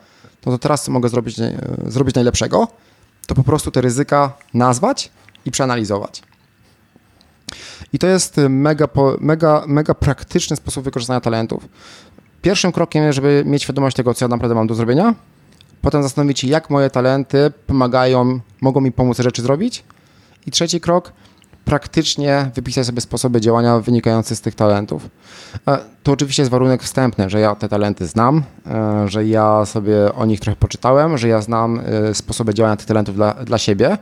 no 0.46 0.52
to 0.52 0.58
teraz 0.58 0.88
mogę 0.88 1.10
zrobić, 1.10 1.40
e, 1.40 1.58
zrobić 1.88 2.16
najlepszego? 2.16 2.68
To 3.28 3.36
po 3.36 3.44
prostu 3.44 3.72
te 3.72 3.82
ryzyka 3.82 4.34
nazwać 4.54 5.12
i 5.46 5.52
przeanalizować. 5.52 6.22
I 7.94 8.00
to 8.00 8.08
jest 8.08 8.38
mega, 8.50 8.88
mega, 9.20 9.64
mega 9.68 9.94
praktyczny 9.94 10.56
sposób 10.56 10.84
wykorzystania 10.84 11.22
talentów. 11.22 11.68
Pierwszym 12.42 12.72
krokiem, 12.72 13.14
żeby 13.14 13.44
mieć 13.46 13.64
świadomość 13.64 13.96
tego, 13.96 14.14
co 14.14 14.26
ja 14.26 14.30
naprawdę 14.30 14.56
mam 14.56 14.68
do 14.68 14.76
zrobienia, 14.76 15.16
potem 15.82 16.04
zastanowić 16.04 16.40
się, 16.40 16.48
jak 16.48 16.70
moje 16.70 16.90
talenty 16.90 17.52
pomagają, 17.68 18.40
mogą 18.62 18.82
mi 18.82 18.92
pomóc 18.92 19.20
rzeczy 19.20 19.42
zrobić. 19.42 19.84
I 20.48 20.52
trzeci 20.52 20.82
krok, 20.82 21.14
praktycznie 21.66 22.52
wypisać 22.56 22.86
sobie 22.86 23.02
sposoby 23.02 23.42
działania 23.42 23.80
wynikające 23.80 24.36
z 24.36 24.42
tych 24.42 24.56
talentów. 24.56 25.10
E, 25.68 25.78
to 26.04 26.12
oczywiście 26.12 26.42
jest 26.42 26.52
warunek 26.52 26.84
wstępny, 26.84 27.30
że 27.30 27.40
ja 27.40 27.56
te 27.56 27.70
talenty 27.70 28.08
znam, 28.08 28.44
e, 28.68 29.08
że 29.08 29.26
ja 29.26 29.66
sobie 29.66 30.14
o 30.14 30.26
nich 30.26 30.40
trochę 30.40 30.56
poczytałem, 30.56 31.18
że 31.18 31.28
ja 31.28 31.42
znam 31.42 31.80
e, 31.80 32.14
sposoby 32.14 32.54
działania 32.54 32.78
tych 32.78 32.88
talentów 32.88 33.16
dla, 33.16 33.34
dla 33.34 33.58
siebie 33.58 33.98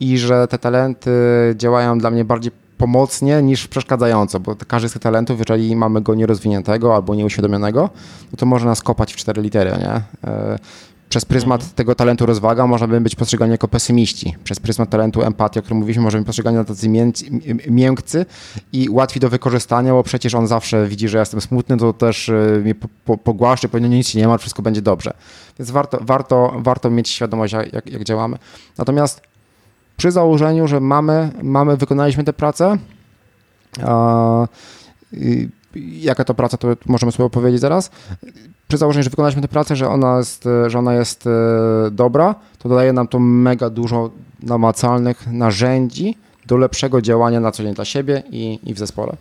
i 0.00 0.18
że 0.18 0.48
te 0.48 0.58
talenty 0.58 1.10
działają 1.56 1.98
dla 1.98 2.10
mnie 2.10 2.24
bardziej 2.24 2.52
pomocnie 2.82 3.42
niż 3.42 3.68
przeszkadzająco, 3.68 4.40
bo 4.40 4.56
każdy 4.68 4.88
z 4.88 4.92
tych 4.92 5.02
talentów, 5.02 5.38
jeżeli 5.38 5.76
mamy 5.76 6.00
go 6.00 6.14
nierozwiniętego 6.14 6.94
albo 6.94 7.14
nieuświadomionego, 7.14 7.90
no 8.32 8.36
to 8.36 8.46
może 8.46 8.66
nas 8.66 8.82
kopać 8.82 9.12
w 9.12 9.16
cztery 9.16 9.42
litery, 9.42 9.70
nie? 9.70 10.02
E, 10.30 10.58
przez 11.08 11.24
pryzmat 11.24 11.60
mhm. 11.60 11.74
tego 11.76 11.94
talentu 11.94 12.26
rozwaga 12.26 12.66
możemy 12.66 13.00
być 13.00 13.14
postrzegani 13.14 13.52
jako 13.52 13.68
pesymiści. 13.68 14.36
Przez 14.44 14.60
pryzmat 14.60 14.90
talentu 14.90 15.22
empatii, 15.22 15.58
o 15.58 15.62
którym 15.62 15.78
mówiliśmy, 15.78 16.02
możemy 16.02 16.22
być 16.22 16.26
postrzegani 16.26 16.56
jako 16.56 16.74
tacy 16.74 16.88
miękcy 17.70 18.26
i 18.72 18.90
łatwi 18.90 19.20
do 19.20 19.28
wykorzystania, 19.28 19.92
bo 19.92 20.02
przecież 20.02 20.34
on 20.34 20.46
zawsze 20.46 20.86
widzi, 20.86 21.08
że 21.08 21.18
ja 21.18 21.22
jestem 21.22 21.40
smutny, 21.40 21.76
to 21.76 21.92
też 21.92 22.28
e, 22.28 22.60
mnie 22.64 22.74
pogłaszczy, 23.24 23.68
powinno 23.68 23.88
nic 23.88 24.14
nie 24.14 24.28
ma, 24.28 24.38
wszystko 24.38 24.62
będzie 24.62 24.82
dobrze. 24.82 25.12
Więc 25.58 25.70
warto, 25.70 25.98
warto, 26.00 26.54
warto 26.56 26.90
mieć 26.90 27.08
świadomość, 27.08 27.52
jak, 27.52 27.90
jak 27.90 28.04
działamy. 28.04 28.38
Natomiast 28.78 29.31
przy 29.96 30.10
założeniu, 30.10 30.68
że 30.68 30.80
mamy, 30.80 31.30
mamy 31.42 31.76
wykonaliśmy 31.76 32.24
tę 32.24 32.32
pracę, 32.32 32.78
a, 33.84 34.46
jaka 35.76 36.24
to 36.24 36.34
praca, 36.34 36.56
to 36.56 36.68
możemy 36.86 37.12
sobie 37.12 37.24
opowiedzieć 37.24 37.60
zaraz. 37.60 37.90
Przy 38.68 38.78
założeniu, 38.78 39.04
że 39.04 39.10
wykonaliśmy 39.10 39.42
tę 39.42 39.48
pracę, 39.48 39.76
że 39.76 39.88
ona 39.88 40.18
jest, 40.18 40.48
że 40.66 40.78
ona 40.78 40.94
jest 40.94 41.26
e, 41.26 41.30
dobra, 41.90 42.34
to 42.58 42.68
daje 42.68 42.92
nam 42.92 43.08
to 43.08 43.18
mega 43.18 43.70
dużo 43.70 44.10
namacalnych 44.42 45.26
narzędzi 45.26 46.16
do 46.46 46.56
lepszego 46.56 47.02
działania 47.02 47.40
na 47.40 47.52
co 47.52 47.62
dzień 47.62 47.74
dla 47.74 47.84
siebie 47.84 48.22
i, 48.30 48.58
i 48.64 48.74
w 48.74 48.78
zespole. 48.78 49.16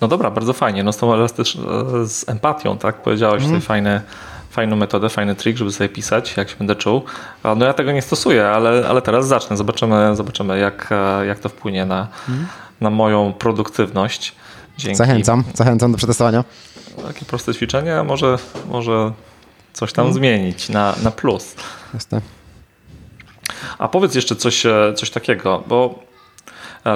No 0.00 0.08
dobra, 0.08 0.30
bardzo 0.30 0.52
fajnie. 0.52 0.84
No 0.84 0.92
z 0.92 0.96
tą 0.96 1.14
elastycz... 1.14 1.58
z 2.04 2.28
empatią, 2.28 2.78
tak? 2.78 3.02
Powiedziałeś 3.02 3.42
mm. 3.42 3.50
tutaj 3.50 3.66
fajne 3.66 4.02
fajną 4.52 4.76
metodę, 4.76 5.08
fajny 5.08 5.34
trik, 5.34 5.56
żeby 5.56 5.72
sobie 5.72 5.88
pisać, 5.88 6.36
jak 6.36 6.50
się 6.50 6.56
będę 6.56 6.76
czuł. 6.76 7.02
No 7.44 7.66
ja 7.66 7.74
tego 7.74 7.92
nie 7.92 8.02
stosuję, 8.02 8.48
ale, 8.48 8.88
ale 8.88 9.02
teraz 9.02 9.26
zacznę. 9.28 9.56
Zobaczymy, 9.56 10.16
zobaczymy 10.16 10.58
jak, 10.58 10.90
jak 11.26 11.38
to 11.38 11.48
wpłynie 11.48 11.86
na, 11.86 12.08
mhm. 12.28 12.46
na 12.80 12.90
moją 12.90 13.32
produktywność. 13.32 14.34
Dzięki. 14.78 14.96
Zachęcam, 14.96 15.44
zachęcam 15.54 15.92
do 15.92 15.98
przetestowania. 15.98 16.44
Takie 17.06 17.24
proste 17.24 17.54
ćwiczenie, 17.54 18.02
może, 18.02 18.38
może 18.68 19.12
coś 19.72 19.92
tam 19.92 20.04
hmm. 20.04 20.14
zmienić 20.14 20.68
na, 20.68 20.94
na 21.02 21.10
plus. 21.10 21.54
Jasne. 21.94 22.20
A 23.78 23.88
powiedz 23.88 24.14
jeszcze 24.14 24.36
coś, 24.36 24.66
e, 24.66 24.92
coś 24.96 25.10
takiego, 25.10 25.62
bo 25.66 26.04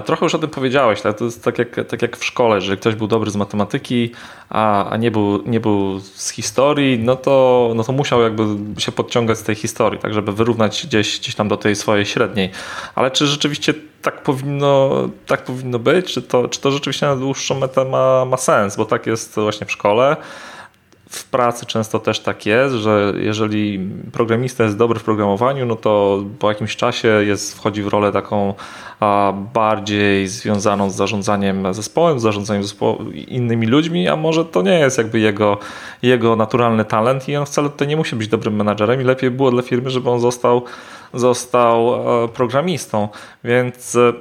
Trochę 0.05 0.27
już 0.27 0.35
o 0.35 0.39
tym 0.39 0.51
powiedziałeś, 0.51 1.01
ale 1.05 1.15
to 1.15 1.25
jest 1.25 1.45
tak 1.45 1.59
jak, 1.59 1.87
tak 1.89 2.03
jak 2.03 2.17
w 2.17 2.25
szkole, 2.25 2.61
że 2.61 2.77
ktoś 2.77 2.95
był 2.95 3.07
dobry 3.07 3.31
z 3.31 3.37
matematyki, 3.37 4.13
a, 4.51 4.91
a 4.91 4.97
nie, 4.97 5.11
był, 5.11 5.43
nie 5.47 5.61
był 5.61 6.01
z 6.01 6.31
historii, 6.31 6.99
no 6.99 7.17
to, 7.17 7.73
no 7.75 7.85
to 7.85 7.93
musiał 7.93 8.23
jakby 8.23 8.43
się 8.81 8.93
podciągać 8.93 9.39
z 9.39 9.43
tej 9.43 9.55
historii, 9.55 10.01
tak 10.01 10.15
żeby 10.15 10.33
wyrównać 10.33 10.87
gdzieś, 10.87 11.21
gdzieś 11.21 11.35
tam 11.35 11.49
do 11.49 11.57
tej 11.57 11.77
swojej 11.77 12.07
średniej. 12.07 12.51
Ale 12.95 13.11
czy 13.11 13.27
rzeczywiście 13.27 13.75
tak 14.03 14.23
powinno, 14.23 14.91
tak 15.27 15.45
powinno 15.45 15.79
być? 15.79 16.13
Czy 16.13 16.23
to, 16.23 16.49
czy 16.49 16.61
to 16.61 16.71
rzeczywiście 16.71 17.07
na 17.07 17.17
dłuższą 17.17 17.59
metę 17.61 17.85
ma, 17.85 18.25
ma 18.25 18.37
sens? 18.37 18.77
Bo 18.77 18.85
tak 18.85 19.07
jest 19.07 19.35
właśnie 19.35 19.67
w 19.67 19.73
szkole 19.73 20.17
w 21.09 21.25
pracy 21.25 21.67
często 21.67 21.99
też 21.99 22.21
tak 22.21 22.47
jest, 22.47 22.75
że 22.75 23.13
jeżeli 23.17 23.91
programista 24.13 24.65
jest 24.65 24.77
dobry 24.77 24.99
w 24.99 25.05
programowaniu, 25.05 25.67
no 25.67 25.77
to 25.77 26.25
po 26.39 26.49
jakimś 26.49 26.77
czasie 26.77 27.09
jest, 27.09 27.55
wchodzi 27.57 27.83
w 27.83 27.87
rolę 27.87 28.13
taką 28.13 28.55
bardziej 29.55 30.29
związaną 30.29 30.91
z 30.91 30.95
zarządzaniem 30.95 31.75
zespołem, 31.75 32.21
z 32.21 32.23
zarządzaniem 32.23 32.65
innymi 33.29 33.67
ludźmi, 33.67 34.09
a 34.09 34.17
może 34.17 34.45
to 34.45 34.63
nie 34.63 34.79
jest 34.79 34.99
jakby 34.99 35.21
jego, 35.21 35.59
jego 36.03 36.37
naturalny 36.37 36.85
talent 36.85 37.29
i 37.29 37.37
on 37.37 37.47
wcale 37.47 37.71
tutaj 37.71 37.89
nie 37.89 37.97
musi 37.97 38.17
być 38.17 38.29
dobrym 38.29 38.57
menadżerem 38.57 39.01
i 39.01 39.05
lepiej 39.05 39.31
było 39.31 39.51
dla 39.51 39.63
firmy, 39.63 39.91
żeby 39.91 40.11
on 40.11 40.21
został, 40.21 40.65
został 41.15 41.95
e, 42.25 42.29
programistą. 42.29 43.09
Więc 43.45 43.97
e, 43.97 44.13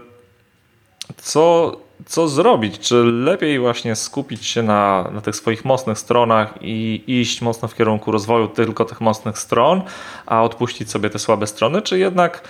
co 1.17 1.71
co 2.05 2.27
zrobić? 2.27 2.79
Czy 2.79 2.95
lepiej 3.03 3.59
właśnie 3.59 3.95
skupić 3.95 4.45
się 4.45 4.63
na, 4.63 5.09
na 5.13 5.21
tych 5.21 5.35
swoich 5.35 5.65
mocnych 5.65 5.99
stronach 5.99 6.53
i 6.61 7.03
iść 7.07 7.41
mocno 7.41 7.67
w 7.67 7.75
kierunku 7.75 8.11
rozwoju 8.11 8.47
tylko 8.47 8.85
tych 8.85 9.01
mocnych 9.01 9.39
stron, 9.39 9.81
a 10.25 10.43
odpuścić 10.43 10.91
sobie 10.91 11.09
te 11.09 11.19
słabe 11.19 11.47
strony, 11.47 11.81
czy 11.81 11.99
jednak 11.99 12.41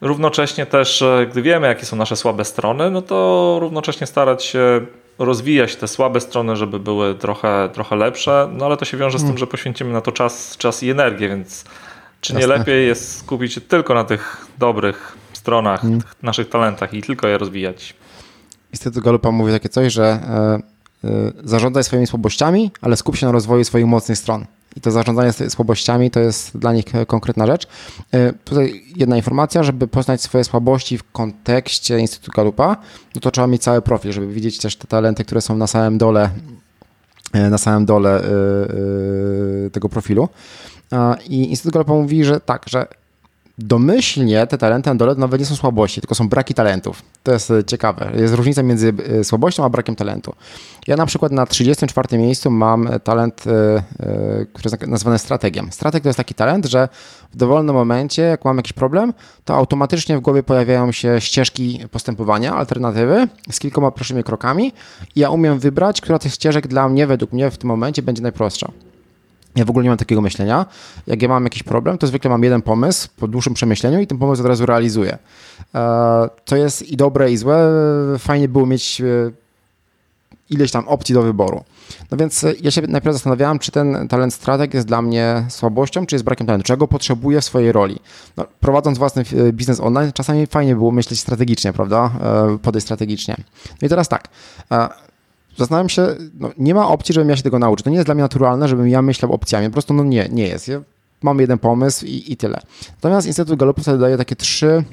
równocześnie 0.00 0.66
też, 0.66 1.02
e, 1.02 1.26
gdy 1.30 1.42
wiemy, 1.42 1.66
jakie 1.66 1.86
są 1.86 1.96
nasze 1.96 2.16
słabe 2.16 2.44
strony, 2.44 2.90
no 2.90 3.02
to 3.02 3.58
równocześnie 3.60 4.06
starać 4.06 4.44
się 4.44 4.80
rozwijać 5.18 5.76
te 5.76 5.88
słabe 5.88 6.20
strony, 6.20 6.56
żeby 6.56 6.78
były 6.78 7.14
trochę, 7.14 7.68
trochę 7.72 7.96
lepsze, 7.96 8.48
no 8.52 8.66
ale 8.66 8.76
to 8.76 8.84
się 8.84 8.96
wiąże 8.96 9.18
z 9.18 9.20
tym, 9.20 9.28
mm. 9.28 9.38
że 9.38 9.46
poświęcimy 9.46 9.92
na 9.92 10.00
to 10.00 10.12
czas, 10.12 10.56
czas 10.56 10.82
i 10.82 10.90
energię, 10.90 11.28
więc 11.28 11.64
czy 12.20 12.34
nie 12.34 12.46
lepiej 12.46 12.86
jest 12.86 13.18
skupić 13.18 13.52
się 13.52 13.60
tylko 13.60 13.94
na 13.94 14.04
tych 14.04 14.46
dobrych 14.58 15.16
stronach, 15.32 15.84
mm. 15.84 16.00
naszych 16.22 16.48
talentach 16.48 16.94
i 16.94 17.02
tylko 17.02 17.28
je 17.28 17.38
rozwijać? 17.38 17.94
Instytut 18.72 19.04
Galupa 19.04 19.30
mówi 19.30 19.52
takie 19.52 19.68
coś, 19.68 19.92
że 19.92 20.20
e, 21.04 21.32
zarządzaj 21.44 21.84
swoimi 21.84 22.06
słabościami, 22.06 22.70
ale 22.80 22.96
skup 22.96 23.16
się 23.16 23.26
na 23.26 23.32
rozwoju 23.32 23.64
swoich 23.64 23.86
mocnych 23.86 24.18
stron. 24.18 24.44
I 24.76 24.80
to 24.80 24.90
zarządzanie 24.90 25.32
słabościami 25.32 26.10
to 26.10 26.20
jest 26.20 26.58
dla 26.58 26.72
nich 26.72 26.84
konkretna 27.06 27.46
rzecz. 27.46 27.66
Tutaj 28.44 28.82
jedna 28.96 29.16
informacja, 29.16 29.62
żeby 29.62 29.88
poznać 29.88 30.22
swoje 30.22 30.44
słabości 30.44 30.98
w 30.98 31.12
kontekście 31.12 31.98
Instytutu 31.98 32.32
Galupa, 32.36 32.76
no 33.14 33.20
to 33.20 33.30
trzeba 33.30 33.46
mieć 33.46 33.62
cały 33.62 33.82
profil, 33.82 34.12
żeby 34.12 34.26
widzieć 34.26 34.58
też 34.58 34.76
te 34.76 34.86
talenty, 34.86 35.24
które 35.24 35.40
są 35.40 35.56
na 35.56 35.66
samym 35.66 35.98
dole 35.98 36.30
na 37.50 37.58
samym 37.58 37.86
dole 37.86 38.22
tego 39.72 39.88
profilu. 39.88 40.28
I 41.28 41.50
Instytut 41.50 41.72
Galupa 41.72 41.92
mówi, 41.92 42.24
że 42.24 42.40
tak, 42.40 42.68
że 42.68 42.86
domyślnie 43.64 44.46
te 44.46 44.58
talenty 44.58 44.94
na 44.94 45.14
nawet 45.14 45.40
nie 45.40 45.46
są 45.46 45.56
słabości, 45.56 46.00
tylko 46.00 46.14
są 46.14 46.28
braki 46.28 46.54
talentów. 46.54 47.02
To 47.22 47.32
jest 47.32 47.50
e, 47.50 47.64
ciekawe. 47.64 48.12
Jest 48.16 48.34
różnica 48.34 48.62
między 48.62 48.94
e, 49.20 49.24
słabością 49.24 49.64
a 49.64 49.68
brakiem 49.68 49.96
talentu. 49.96 50.34
Ja 50.86 50.96
na 50.96 51.06
przykład 51.06 51.32
na 51.32 51.46
34 51.46 52.18
miejscu 52.18 52.50
mam 52.50 52.88
talent, 53.04 53.44
e, 53.46 53.82
który 54.52 54.70
jest 54.70 54.86
nazwany 54.86 55.18
strategiem. 55.18 55.72
Strateg 55.72 56.02
to 56.02 56.08
jest 56.08 56.16
taki 56.16 56.34
talent, 56.34 56.66
że 56.66 56.88
w 57.32 57.36
dowolnym 57.36 57.74
momencie, 57.74 58.22
jak 58.22 58.44
mam 58.44 58.56
jakiś 58.56 58.72
problem, 58.72 59.12
to 59.44 59.54
automatycznie 59.54 60.18
w 60.18 60.20
głowie 60.20 60.42
pojawiają 60.42 60.92
się 60.92 61.20
ścieżki 61.20 61.80
postępowania, 61.90 62.54
alternatywy 62.54 63.28
z 63.50 63.58
kilkoma 63.58 63.90
proszymi 63.90 64.24
krokami 64.24 64.72
i 65.16 65.20
ja 65.20 65.30
umiem 65.30 65.58
wybrać, 65.58 66.00
która 66.00 66.18
z 66.18 66.20
tych 66.20 66.34
ścieżek 66.34 66.68
dla 66.68 66.88
mnie, 66.88 67.06
według 67.06 67.32
mnie 67.32 67.50
w 67.50 67.58
tym 67.58 67.68
momencie 67.68 68.02
będzie 68.02 68.22
najprostsza. 68.22 68.72
Ja 69.56 69.64
w 69.64 69.70
ogóle 69.70 69.84
nie 69.84 69.90
mam 69.90 69.98
takiego 69.98 70.20
myślenia. 70.20 70.66
Jak 71.06 71.22
ja 71.22 71.28
mam 71.28 71.44
jakiś 71.44 71.62
problem, 71.62 71.98
to 71.98 72.06
zwykle 72.06 72.30
mam 72.30 72.44
jeden 72.44 72.62
pomysł 72.62 73.08
po 73.16 73.28
dłuższym 73.28 73.54
przemyśleniu 73.54 74.00
i 74.00 74.06
ten 74.06 74.18
pomysł 74.18 74.42
od 74.42 74.48
razu 74.48 74.66
realizuję. 74.66 75.18
To 76.44 76.56
jest 76.56 76.82
i 76.82 76.96
dobre, 76.96 77.32
i 77.32 77.36
złe. 77.36 77.68
Fajnie 78.18 78.48
było 78.48 78.66
mieć 78.66 79.00
e, 79.00 79.04
ileś 80.50 80.70
tam 80.70 80.88
opcji 80.88 81.14
do 81.14 81.22
wyboru. 81.22 81.64
No 82.10 82.16
więc 82.16 82.44
e, 82.44 82.52
ja 82.60 82.70
się 82.70 82.82
najpierw 82.82 83.14
zastanawiałem, 83.14 83.58
czy 83.58 83.72
ten 83.72 84.08
talent 84.08 84.34
strateg 84.34 84.74
jest 84.74 84.86
dla 84.86 85.02
mnie 85.02 85.44
słabością, 85.48 86.06
czy 86.06 86.14
jest 86.14 86.24
brakiem 86.24 86.46
talentu, 86.46 86.66
czego 86.66 86.88
potrzebuję 86.88 87.40
w 87.40 87.44
swojej 87.44 87.72
roli. 87.72 87.98
No, 88.36 88.44
prowadząc 88.60 88.98
własny 88.98 89.24
e, 89.48 89.52
biznes 89.52 89.80
online, 89.80 90.12
czasami 90.12 90.46
fajnie 90.46 90.76
było 90.76 90.90
myśleć 90.90 91.20
strategicznie, 91.20 91.72
prawda? 91.72 92.10
Podejść 92.62 92.86
strategicznie. 92.86 93.36
No 93.82 93.86
i 93.86 93.88
teraz 93.88 94.08
tak 94.08 94.28
zastanawiam 95.64 95.88
się, 95.88 96.06
no, 96.34 96.50
nie 96.58 96.74
ma 96.74 96.88
opcji, 96.88 97.12
żebym 97.14 97.28
ja 97.28 97.36
się 97.36 97.42
tego 97.42 97.58
nauczył. 97.58 97.84
To 97.84 97.90
nie 97.90 97.96
jest 97.96 98.06
dla 98.06 98.14
mnie 98.14 98.22
naturalne, 98.22 98.68
żebym 98.68 98.88
ja 98.88 99.02
myślał 99.02 99.32
opcjami. 99.32 99.66
Po 99.66 99.72
prostu 99.72 99.94
no 99.94 100.04
nie, 100.04 100.28
nie 100.32 100.48
jest. 100.48 100.68
Ja 100.68 100.80
mam 101.22 101.40
jeden 101.40 101.58
pomysł 101.58 102.06
i, 102.06 102.32
i 102.32 102.36
tyle. 102.36 102.60
Natomiast 102.92 103.26
Instytut 103.26 103.58
Galupu 103.58 103.82
sobie 103.82 103.98
daje 103.98 104.16
takie 104.16 104.36
trzy 104.36 104.84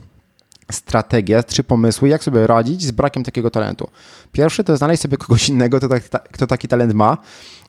strategie, 0.71 1.43
trzy 1.43 1.63
pomysły, 1.63 2.09
jak 2.09 2.23
sobie 2.23 2.47
radzić 2.47 2.83
z 2.83 2.91
brakiem 2.91 3.23
takiego 3.23 3.49
talentu. 3.49 3.89
Pierwszy 4.31 4.63
to 4.63 4.77
znaleźć 4.77 5.01
sobie 5.01 5.17
kogoś 5.17 5.49
innego, 5.49 5.77
kto, 5.77 5.87
tak, 5.87 6.29
kto 6.29 6.47
taki 6.47 6.67
talent 6.67 6.93
ma. 6.93 7.17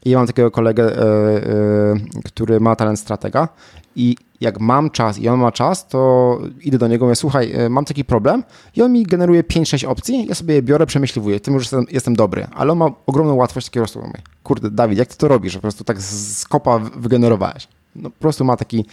I 0.05 0.11
ja 0.11 0.19
mam 0.19 0.27
takiego 0.27 0.51
kolegę, 0.51 0.83
yy, 0.85 2.13
yy, 2.15 2.23
który 2.25 2.61
ma 2.61 2.77
talent 2.77 3.01
stratega 3.01 3.49
i 3.97 4.17
jak 4.41 4.61
mam 4.61 4.91
czas 4.91 5.19
i 5.19 5.29
on 5.29 5.41
ma 5.41 5.53
czas, 5.53 5.89
to 5.89 6.39
idę 6.61 6.79
do 6.79 6.89
niego 6.89 7.05
mówię, 7.05 7.17
słuchaj, 7.17 7.53
e, 7.53 7.69
mam 7.69 7.85
taki 7.85 8.05
problem 8.05 8.45
i 8.77 8.83
on 8.83 8.93
mi 8.93 9.03
generuje 9.03 9.43
5-6 9.43 9.87
opcji, 9.87 10.27
ja 10.29 10.35
sobie 10.35 10.55
je 10.55 10.63
biorę, 10.63 10.87
przemyśliwuję, 10.87 11.41
tym 11.41 11.55
już 11.55 11.63
jestem, 11.63 11.87
jestem 11.91 12.17
dobry, 12.17 12.47
ale 12.55 12.73
on 12.73 12.79
ma 12.79 12.91
ogromną 13.07 13.35
łatwość 13.35 13.67
takiego 13.67 13.87
mówię, 13.97 14.23
kurde, 14.43 14.71
Dawid, 14.71 14.99
jak 14.99 15.09
ty 15.09 15.17
to 15.17 15.29
robisz, 15.29 15.55
po 15.55 15.61
prostu 15.61 15.85
tak 15.85 16.01
z 16.03 16.45
kopa 16.45 16.79
wygenerowałeś. 16.79 17.69
No, 17.97 18.11
po 18.11 18.19
prostu 18.19 18.45
ma 18.45 18.57
taki, 18.57 18.85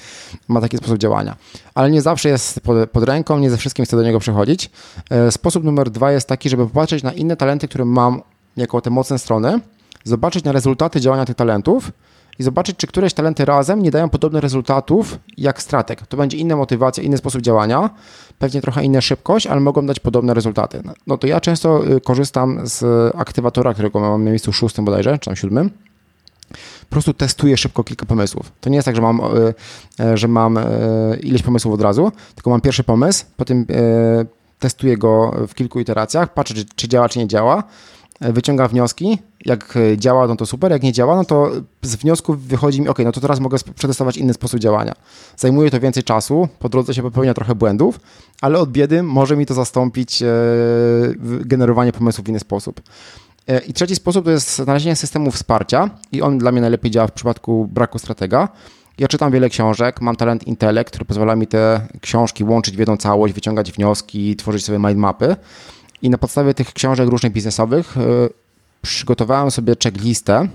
ma 0.48 0.62
taki 0.62 0.78
sposób 0.78 0.98
działania. 0.98 1.36
Ale 1.76 1.92
nie 1.92 2.02
zawsze 2.02 2.30
jest 2.30 2.60
pod, 2.60 2.90
pod 2.90 3.04
ręką, 3.04 3.40
nie 3.40 3.50
ze 3.50 3.58
wszystkim 3.58 3.86
chcę 3.86 3.98
do 3.98 4.04
niego 4.04 4.20
przychodzić. 4.20 4.70
E, 5.10 5.32
sposób 5.32 5.64
numer 5.64 5.90
dwa 5.90 6.12
jest 6.12 6.28
taki, 6.28 6.50
żeby 6.50 6.68
popatrzeć 6.68 7.04
na 7.04 7.14
inne 7.14 7.38
talenty, 7.38 7.68
które 7.68 7.86
mam 7.86 8.22
jako 8.58 8.82
te 8.82 8.90
mocne 8.90 9.20
strony, 9.20 9.60
zobaczyć 10.04 10.44
na 10.44 10.52
rezultaty 10.52 11.02
działania 11.02 11.26
tych 11.26 11.36
talentów 11.36 11.92
i 12.40 12.44
zobaczyć, 12.44 12.78
czy 12.78 12.88
któreś 12.88 13.14
talenty 13.14 13.46
razem 13.46 13.84
nie 13.84 13.92
dają 13.92 14.10
podobnych 14.10 14.44
rezultatów 14.44 15.20
jak 15.38 15.62
stratek. 15.62 16.08
To 16.08 16.18
będzie 16.18 16.38
inna 16.38 16.56
motywacja, 16.56 17.04
inny 17.04 17.18
sposób 17.18 17.42
działania, 17.42 17.90
pewnie 18.40 18.62
trochę 18.62 18.84
inna 18.84 19.02
szybkość, 19.02 19.48
ale 19.48 19.60
mogą 19.60 19.86
dać 19.86 20.00
podobne 20.00 20.34
rezultaty. 20.34 20.84
No 21.08 21.18
to 21.18 21.28
ja 21.28 21.42
często 21.42 21.88
y, 21.88 22.02
korzystam 22.02 22.60
z 22.64 22.84
aktywatora, 23.16 23.74
którego 23.74 24.00
mam 24.00 24.24
na 24.24 24.30
miejscu 24.30 24.54
szóstym 24.54 24.86
bodajże, 24.86 25.20
czy 25.20 25.26
tam 25.26 25.36
siódmym. 25.36 25.70
Po 26.80 26.90
prostu 26.90 27.14
testuję 27.14 27.58
szybko 27.58 27.84
kilka 27.84 28.06
pomysłów. 28.06 28.52
To 28.62 28.70
nie 28.70 28.76
jest 28.76 28.86
tak, 28.86 28.96
że 28.96 29.02
mam, 29.02 29.20
y, 29.20 29.54
y, 30.14 30.18
że 30.18 30.28
mam 30.28 30.60
ileś 31.24 31.44
pomysłów 31.44 31.74
od 31.74 31.82
razu, 31.82 32.12
tylko 32.36 32.50
mam 32.50 32.62
pierwszy 32.62 32.84
pomysł, 32.84 33.26
potem 33.38 33.66
testuję 34.60 34.98
go 34.98 35.36
w 35.48 35.54
kilku 35.54 35.80
iteracjach, 35.80 36.34
patrzę, 36.34 36.54
czy, 36.54 36.66
czy 36.76 36.88
działa, 36.88 37.10
czy 37.10 37.20
nie 37.20 37.28
działa 37.28 37.64
wyciągam 38.22 38.68
wnioski. 38.68 39.20
Jak 39.46 39.78
działa, 39.98 40.28
no 40.28 40.36
to 40.36 40.46
super. 40.46 40.72
Jak 40.72 40.84
nie 40.84 40.94
działa, 40.94 41.16
no 41.16 41.26
to 41.26 41.52
z 41.82 41.96
wniosków 41.96 42.48
wychodzi 42.48 42.82
mi, 42.82 42.88
ok, 42.88 43.00
no 43.06 43.12
to 43.12 43.22
teraz 43.22 43.40
mogę 43.40 43.58
przetestować 43.76 44.18
inny 44.18 44.34
sposób 44.34 44.60
działania. 44.60 44.94
Zajmuje 45.38 45.72
to 45.72 45.80
więcej 45.80 46.04
czasu, 46.04 46.48
po 46.60 46.70
drodze 46.70 46.94
się 46.94 47.02
popełnia 47.02 47.34
trochę 47.34 47.56
błędów, 47.56 48.00
ale 48.42 48.60
od 48.60 48.72
biedy 48.72 49.04
może 49.04 49.38
mi 49.38 49.46
to 49.46 49.54
zastąpić 49.54 50.22
e, 50.22 50.28
generowanie 51.22 51.92
pomysłów 51.92 52.26
w 52.26 52.30
inny 52.30 52.40
sposób. 52.40 52.82
E, 53.48 53.60
I 53.60 53.74
trzeci 53.74 53.96
sposób 53.96 54.26
to 54.26 54.32
jest 54.32 54.56
znalezienie 54.56 54.96
systemu 54.96 55.32
wsparcia 55.32 55.90
i 56.12 56.22
on 56.22 56.38
dla 56.38 56.52
mnie 56.52 56.62
najlepiej 56.62 56.92
działa 56.92 57.08
w 57.08 57.12
przypadku 57.12 57.68
braku 57.72 58.00
stratega. 58.00 58.50
Ja 58.98 59.08
czytam 59.08 59.32
wiele 59.32 59.50
książek, 59.50 60.02
mam 60.02 60.16
talent 60.16 60.48
intelekt, 60.48 60.90
który 60.90 61.06
pozwala 61.06 61.36
mi 61.36 61.48
te 61.48 61.88
książki 62.02 62.44
łączyć 62.44 62.76
w 62.76 62.80
jedną 62.80 62.98
całość, 62.98 63.34
wyciągać 63.34 63.72
wnioski, 63.72 64.36
tworzyć 64.36 64.66
sobie 64.66 64.80
mindmapy. 64.80 65.36
I 66.02 66.10
na 66.10 66.18
podstawie 66.18 66.54
tych 66.54 66.74
książek 66.74 67.10
różnych 67.10 67.32
biznesowych 67.32 67.98
y, 67.98 68.02
przygotowałem 68.82 69.52
sobie 69.52 69.74
checklistę, 69.84 70.48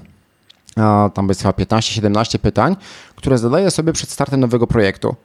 tam 1.15 1.29
jest 1.29 1.43
chyba 1.43 1.53
15-17 1.53 2.39
pytań, 2.39 2.77
które 3.17 3.39
zadaję 3.39 3.71
sobie 3.71 3.93
przed 3.93 4.11
startem 4.11 4.41
nowego 4.41 4.67
projektu. 4.67 5.17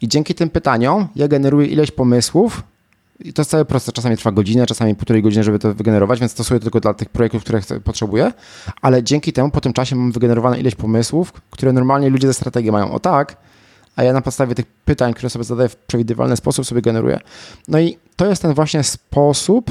I 0.00 0.08
dzięki 0.08 0.34
tym 0.34 0.50
pytaniom 0.50 1.08
ja 1.16 1.28
generuję 1.28 1.66
ileś 1.66 1.90
pomysłów, 1.90 2.62
i 3.20 3.32
to 3.32 3.42
jest 3.42 3.50
cały 3.50 3.64
proces. 3.64 3.94
Czasami 3.94 4.16
trwa 4.16 4.32
godzinę, 4.32 4.66
czasami 4.66 4.94
półtorej 4.94 5.22
godziny, 5.22 5.44
żeby 5.44 5.58
to 5.58 5.74
wygenerować, 5.74 6.20
więc 6.20 6.32
stosuję 6.32 6.60
to 6.60 6.64
tylko 6.64 6.80
dla 6.80 6.94
tych 6.94 7.08
projektów, 7.08 7.42
które 7.42 7.60
potrzebuję. 7.84 8.32
Ale 8.82 9.02
dzięki 9.02 9.32
temu 9.32 9.50
po 9.50 9.60
tym 9.60 9.72
czasie 9.72 9.96
mam 9.96 10.12
wygenerowane 10.12 10.60
ileś 10.60 10.74
pomysłów, 10.74 11.32
które 11.50 11.72
normalnie 11.72 12.10
ludzie 12.10 12.26
ze 12.26 12.34
strategii 12.34 12.72
mają. 12.72 12.92
O 12.92 13.00
tak, 13.00 13.36
a 13.98 14.02
ja 14.02 14.12
na 14.12 14.20
podstawie 14.20 14.54
tych 14.54 14.66
pytań, 14.66 15.14
które 15.14 15.30
sobie 15.30 15.44
zadaję 15.44 15.68
w 15.68 15.76
przewidywalny 15.76 16.36
sposób, 16.36 16.66
sobie 16.66 16.82
generuję. 16.82 17.20
No 17.68 17.80
i 17.80 17.98
to 18.16 18.26
jest 18.26 18.42
ten 18.42 18.54
właśnie 18.54 18.82
sposób, 18.82 19.70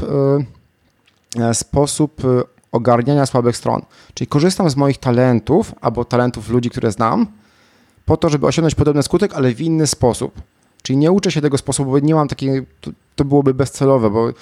y, 1.37 1.43
e, 1.43 1.53
sposób 1.53 2.25
y, 2.25 2.43
ogarniania 2.71 3.25
słabych 3.25 3.57
stron. 3.57 3.81
Czyli 4.13 4.27
korzystam 4.27 4.69
z 4.69 4.75
moich 4.75 4.97
talentów 4.97 5.73
albo 5.81 6.05
talentów 6.05 6.49
ludzi, 6.49 6.69
które 6.69 6.91
znam, 6.91 7.27
po 8.05 8.17
to, 8.17 8.29
żeby 8.29 8.47
osiągnąć 8.47 8.75
podobny 8.75 9.03
skutek, 9.03 9.33
ale 9.33 9.53
w 9.53 9.61
inny 9.61 9.87
sposób. 9.87 10.41
Czyli 10.81 10.97
nie 10.97 11.11
uczę 11.11 11.31
się 11.31 11.41
tego 11.41 11.57
sposobu, 11.57 11.91
bo 11.91 11.99
nie 11.99 12.15
mam 12.15 12.27
takiej, 12.27 12.65
to, 12.81 12.91
to 13.15 13.25
byłoby 13.25 13.53
bezcelowe, 13.53 14.09
bo 14.09 14.27
yy, 14.27 14.33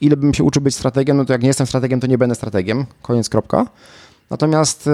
ile 0.00 0.16
bym 0.16 0.34
się 0.34 0.44
uczył 0.44 0.62
być 0.62 0.74
strategiem, 0.74 1.16
no 1.16 1.24
to 1.24 1.32
jak 1.32 1.42
nie 1.42 1.48
jestem 1.48 1.66
strategiem, 1.66 2.00
to 2.00 2.06
nie 2.06 2.18
będę 2.18 2.34
strategiem. 2.34 2.86
Koniec, 3.02 3.28
kropka. 3.28 3.66
Natomiast 4.32 4.86
e, 4.86 4.90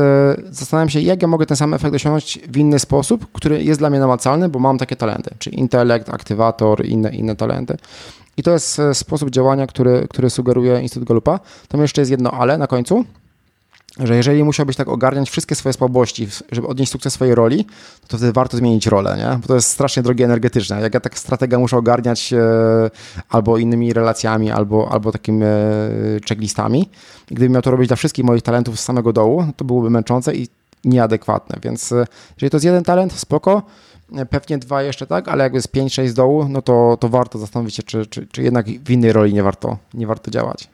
zastanawiam 0.51 0.89
się, 0.89 1.01
jak 1.01 1.23
ja 1.23 1.29
mogę 1.29 1.47
ten 1.47 1.57
sam 1.57 1.75
efekt 1.75 1.95
osiągnąć 1.95 2.39
w 2.49 2.57
inny 2.57 2.79
sposób, 2.79 3.33
który 3.33 3.65
jest 3.65 3.81
dla 3.81 3.91
mnie 3.91 4.01
namacalny, 4.01 4.49
bo 4.49 4.59
mam 4.59 4.79
takie 4.79 4.97
talenty, 4.97 5.31
czyli 5.39 5.61
intelekt, 5.61 6.09
aktywator, 6.09 6.87
inne, 6.87 7.11
inne 7.11 7.37
talenty. 7.37 7.77
I 8.37 8.43
to 8.43 8.51
jest 8.51 8.79
e, 8.79 8.95
sposób 8.95 9.31
działania, 9.31 9.67
który, 9.67 10.07
który 10.11 10.31
sugeruje 10.31 10.83
Instytut 10.83 11.09
Galupa. 11.09 11.41
Tam 11.69 11.81
jeszcze 11.81 12.01
jest 12.01 12.11
jedno 12.11 12.31
ale 12.31 12.59
na 12.59 12.67
końcu, 12.67 13.05
że 13.99 14.17
jeżeli 14.17 14.45
musiałbyś 14.45 14.77
tak 14.77 14.89
ogarniać 14.89 15.31
wszystkie 15.31 15.55
swoje 15.55 15.73
słabości, 15.73 16.29
żeby 16.53 16.69
odnieść 16.69 16.93
sukces 16.93 17.13
swojej 17.13 17.35
roli, 17.35 17.67
to 18.09 18.17
wtedy 18.17 18.33
warto 18.33 18.57
zmienić 18.57 18.87
rolę, 18.87 19.17
nie? 19.17 19.39
Bo 19.39 19.47
to 19.47 19.55
jest 19.55 19.69
strasznie 19.69 20.03
drogie 20.03 20.25
energetyczne. 20.25 20.81
Jak 20.81 20.95
ja 20.95 21.01
tak 21.01 21.19
stratega 21.19 21.59
muszę 21.59 21.77
ogarniać 21.77 22.33
e, 22.33 22.39
albo 23.29 23.59
innymi 23.59 23.93
relacjami, 23.93 24.51
albo, 24.51 24.93
albo 24.93 25.13
takimi 25.13 25.43
e, 25.45 25.49
checklistami, 26.29 26.91
gdybym 27.27 27.53
miał 27.53 27.63
to 27.63 27.71
robić 27.71 27.89
dla 27.89 27.97
wszystkich 27.97 28.25
moich 28.25 28.43
talentów 28.43 28.81
z 28.81 28.85
samego 28.85 29.13
dołu, 29.13 29.45
to 29.57 29.65
byłoby 29.65 29.91
męczące 29.91 30.35
i 30.35 30.49
nieadekwatne. 30.85 31.59
Więc 31.63 31.93
e, 31.93 32.05
jeżeli 32.37 32.51
to 32.51 32.57
jest 32.57 32.65
jeden 32.65 32.85
talent, 32.85 33.13
spoko, 33.13 33.63
e, 34.17 34.27
pewnie 34.27 34.59
dwa 34.59 34.83
jeszcze 34.83 35.07
tak, 35.07 35.29
ale 35.29 35.45
jak 35.45 35.55
jest 35.55 35.75
5-6 35.75 36.09
z 36.09 36.15
dołu, 36.15 36.49
no 36.49 36.63
to, 36.63 36.97
to 37.01 37.09
warto 37.09 37.39
zastanowić 37.39 37.75
się, 37.75 37.83
czy, 37.83 38.07
czy, 38.07 38.27
czy 38.27 38.43
jednak 38.43 38.67
w 38.67 38.91
innej 38.91 39.13
roli 39.13 39.35
nie 39.35 39.43
warto, 39.43 39.79
nie 39.95 40.07
warto 40.07 40.31
działać. 40.31 40.69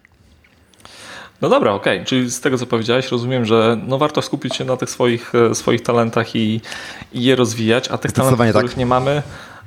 No 1.45 1.51
dobra, 1.51 1.73
okej. 1.73 1.97
Okay. 1.97 2.07
Czyli 2.07 2.31
z 2.31 2.41
tego, 2.41 2.59
co 2.59 2.67
powiedziałeś, 2.67 3.11
rozumiem, 3.11 3.45
że 3.45 3.79
no 3.87 3.99
warto 3.99 4.23
skupić 4.23 4.57
się 4.57 4.65
na 4.65 4.77
tych 4.77 4.91
swoich, 4.91 5.33
e, 5.35 5.55
swoich 5.55 5.83
talentach 5.83 6.37
i, 6.37 6.61
i 7.13 7.25
je 7.25 7.37
rozwijać, 7.37 7.89
a 7.89 7.99
tych 7.99 8.13
talentów, 8.13 8.39
tak. 8.39 8.49
których 8.49 8.77
nie 8.77 8.87
mamy, 8.87 9.23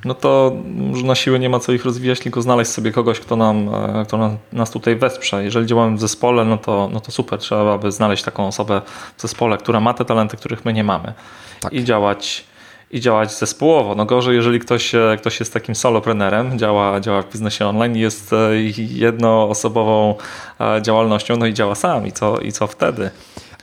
no 0.06 0.14
to 0.14 0.56
może 0.66 1.06
na 1.06 1.16
siłę 1.16 1.40
nie 1.40 1.50
ma 1.50 1.60
co 1.60 1.72
ich 1.72 1.86
rozwijać, 1.86 2.20
tylko 2.20 2.42
znaleźć 2.42 2.72
sobie 2.72 2.92
kogoś, 2.92 3.20
kto, 3.20 3.36
nam, 3.36 3.70
e, 3.70 4.06
kto 4.08 4.38
nas 4.54 4.72
tutaj 4.72 4.96
wesprze. 4.96 5.44
Jeżeli 5.44 5.66
działamy 5.66 5.98
w 5.98 6.00
zespole, 6.00 6.46
no 6.46 6.58
to, 6.58 6.90
no 6.94 7.00
to 7.00 7.12
super, 7.12 7.40
trzeba 7.40 7.78
by 7.78 7.92
znaleźć 7.92 8.24
taką 8.24 8.48
osobę 8.48 8.82
w 9.18 9.22
zespole, 9.22 9.58
która 9.58 9.80
ma 9.80 9.94
te 9.94 10.06
talenty, 10.06 10.38
których 10.38 10.66
my 10.66 10.74
nie 10.74 10.84
mamy. 10.84 11.14
Tak. 11.60 11.74
I 11.74 11.84
działać 11.84 12.46
i 12.92 13.00
działać 13.00 13.38
zespołowo. 13.38 13.96
No 13.96 14.06
gorzej, 14.06 14.36
jeżeli 14.36 14.60
ktoś, 14.60 14.96
e, 14.96 15.18
ktoś 15.20 15.40
jest 15.40 15.54
takim 15.54 15.76
soloprenerem, 15.76 16.60
działa, 16.60 17.00
działa 17.00 17.22
w 17.22 17.32
biznesie 17.32 17.66
online 17.66 17.96
i 17.96 18.00
jest 18.00 18.34
e, 18.34 18.38
jednoosobową 18.78 20.16
e, 20.60 20.82
działalnością, 20.82 21.38
no 21.38 21.46
i 21.46 21.54
działa 21.54 21.76
sam 21.76 22.08
i 22.08 22.12
co, 22.12 22.40
i 22.40 22.52
co 22.52 22.68
wtedy? 22.68 23.10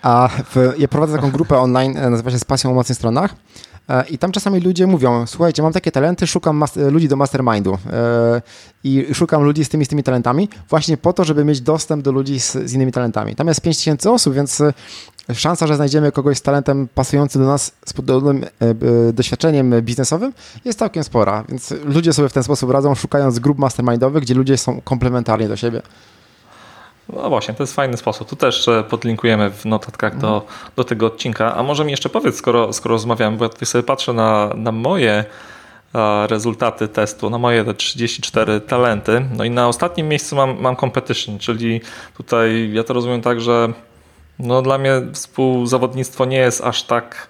A 0.02 0.28
w, 0.28 0.72
ja 0.78 0.88
prowadzę 0.88 1.16
taką 1.16 1.30
grupę 1.30 1.58
online, 1.58 1.92
nazywa 2.10 2.30
się 2.30 2.38
Z 2.38 2.44
pasją 2.44 2.70
o 2.70 2.74
mocnych 2.74 2.98
stronach. 2.98 3.34
I 4.10 4.18
tam 4.18 4.32
czasami 4.32 4.60
ludzie 4.60 4.86
mówią, 4.86 5.26
słuchajcie, 5.26 5.62
mam 5.62 5.72
takie 5.72 5.92
talenty, 5.92 6.26
szukam 6.26 6.64
ludzi 6.76 7.08
do 7.08 7.16
mastermindu 7.16 7.78
i 8.84 9.06
szukam 9.14 9.42
ludzi 9.42 9.64
z 9.64 9.68
tymi, 9.68 9.84
z 9.84 9.88
tymi 9.88 10.02
talentami, 10.02 10.48
właśnie 10.70 10.96
po 10.96 11.12
to, 11.12 11.24
żeby 11.24 11.44
mieć 11.44 11.60
dostęp 11.60 12.02
do 12.02 12.12
ludzi 12.12 12.40
z, 12.40 12.52
z 12.52 12.72
innymi 12.72 12.92
talentami. 12.92 13.34
Tam 13.34 13.48
jest 13.48 13.60
5000 13.60 14.10
osób, 14.10 14.34
więc 14.34 14.62
szansa, 15.32 15.66
że 15.66 15.76
znajdziemy 15.76 16.12
kogoś 16.12 16.38
z 16.38 16.42
talentem 16.42 16.88
pasującym 16.94 17.42
do 17.42 17.48
nas, 17.48 17.72
z 17.86 17.92
podobnym 17.92 18.44
e, 18.44 19.12
doświadczeniem 19.12 19.82
biznesowym 19.82 20.32
jest 20.64 20.78
całkiem 20.78 21.04
spora, 21.04 21.44
więc 21.48 21.74
ludzie 21.84 22.12
sobie 22.12 22.28
w 22.28 22.32
ten 22.32 22.42
sposób 22.42 22.70
radzą, 22.70 22.94
szukając 22.94 23.38
grup 23.38 23.58
mastermindowych, 23.58 24.22
gdzie 24.22 24.34
ludzie 24.34 24.56
są 24.56 24.80
komplementarni 24.80 25.48
do 25.48 25.56
siebie. 25.56 25.82
No 27.08 27.28
właśnie, 27.28 27.54
to 27.54 27.62
jest 27.62 27.74
fajny 27.74 27.96
sposób. 27.96 28.28
Tu 28.28 28.36
też 28.36 28.68
e, 28.68 28.84
podlinkujemy 28.84 29.50
w 29.50 29.64
notatkach 29.64 30.18
do, 30.18 30.46
do 30.76 30.84
tego 30.84 31.06
odcinka. 31.06 31.54
A 31.56 31.62
może 31.62 31.84
mi 31.84 31.90
jeszcze 31.90 32.08
powiedz, 32.08 32.36
skoro, 32.36 32.72
skoro 32.72 32.92
rozmawiamy, 32.92 33.36
bo 33.36 33.44
ja 33.44 33.48
tutaj 33.48 33.66
sobie 33.66 33.82
patrzę 33.82 34.12
na, 34.12 34.50
na 34.56 34.72
moje 34.72 35.24
e, 35.94 36.26
rezultaty 36.26 36.88
testu, 36.88 37.30
na 37.30 37.38
moje 37.38 37.64
te 37.64 37.74
34 37.74 38.60
talenty. 38.60 39.26
No 39.36 39.44
i 39.44 39.50
na 39.50 39.68
ostatnim 39.68 40.08
miejscu 40.08 40.36
mam, 40.36 40.60
mam 40.60 40.76
competition, 40.76 41.38
czyli 41.38 41.80
tutaj 42.16 42.70
ja 42.72 42.84
to 42.84 42.94
rozumiem 42.94 43.22
tak, 43.22 43.40
że 43.40 43.72
no 44.38 44.62
dla 44.62 44.78
mnie 44.78 44.92
współzawodnictwo 45.12 46.24
nie 46.24 46.38
jest 46.38 46.60
aż 46.60 46.82
tak, 46.82 47.28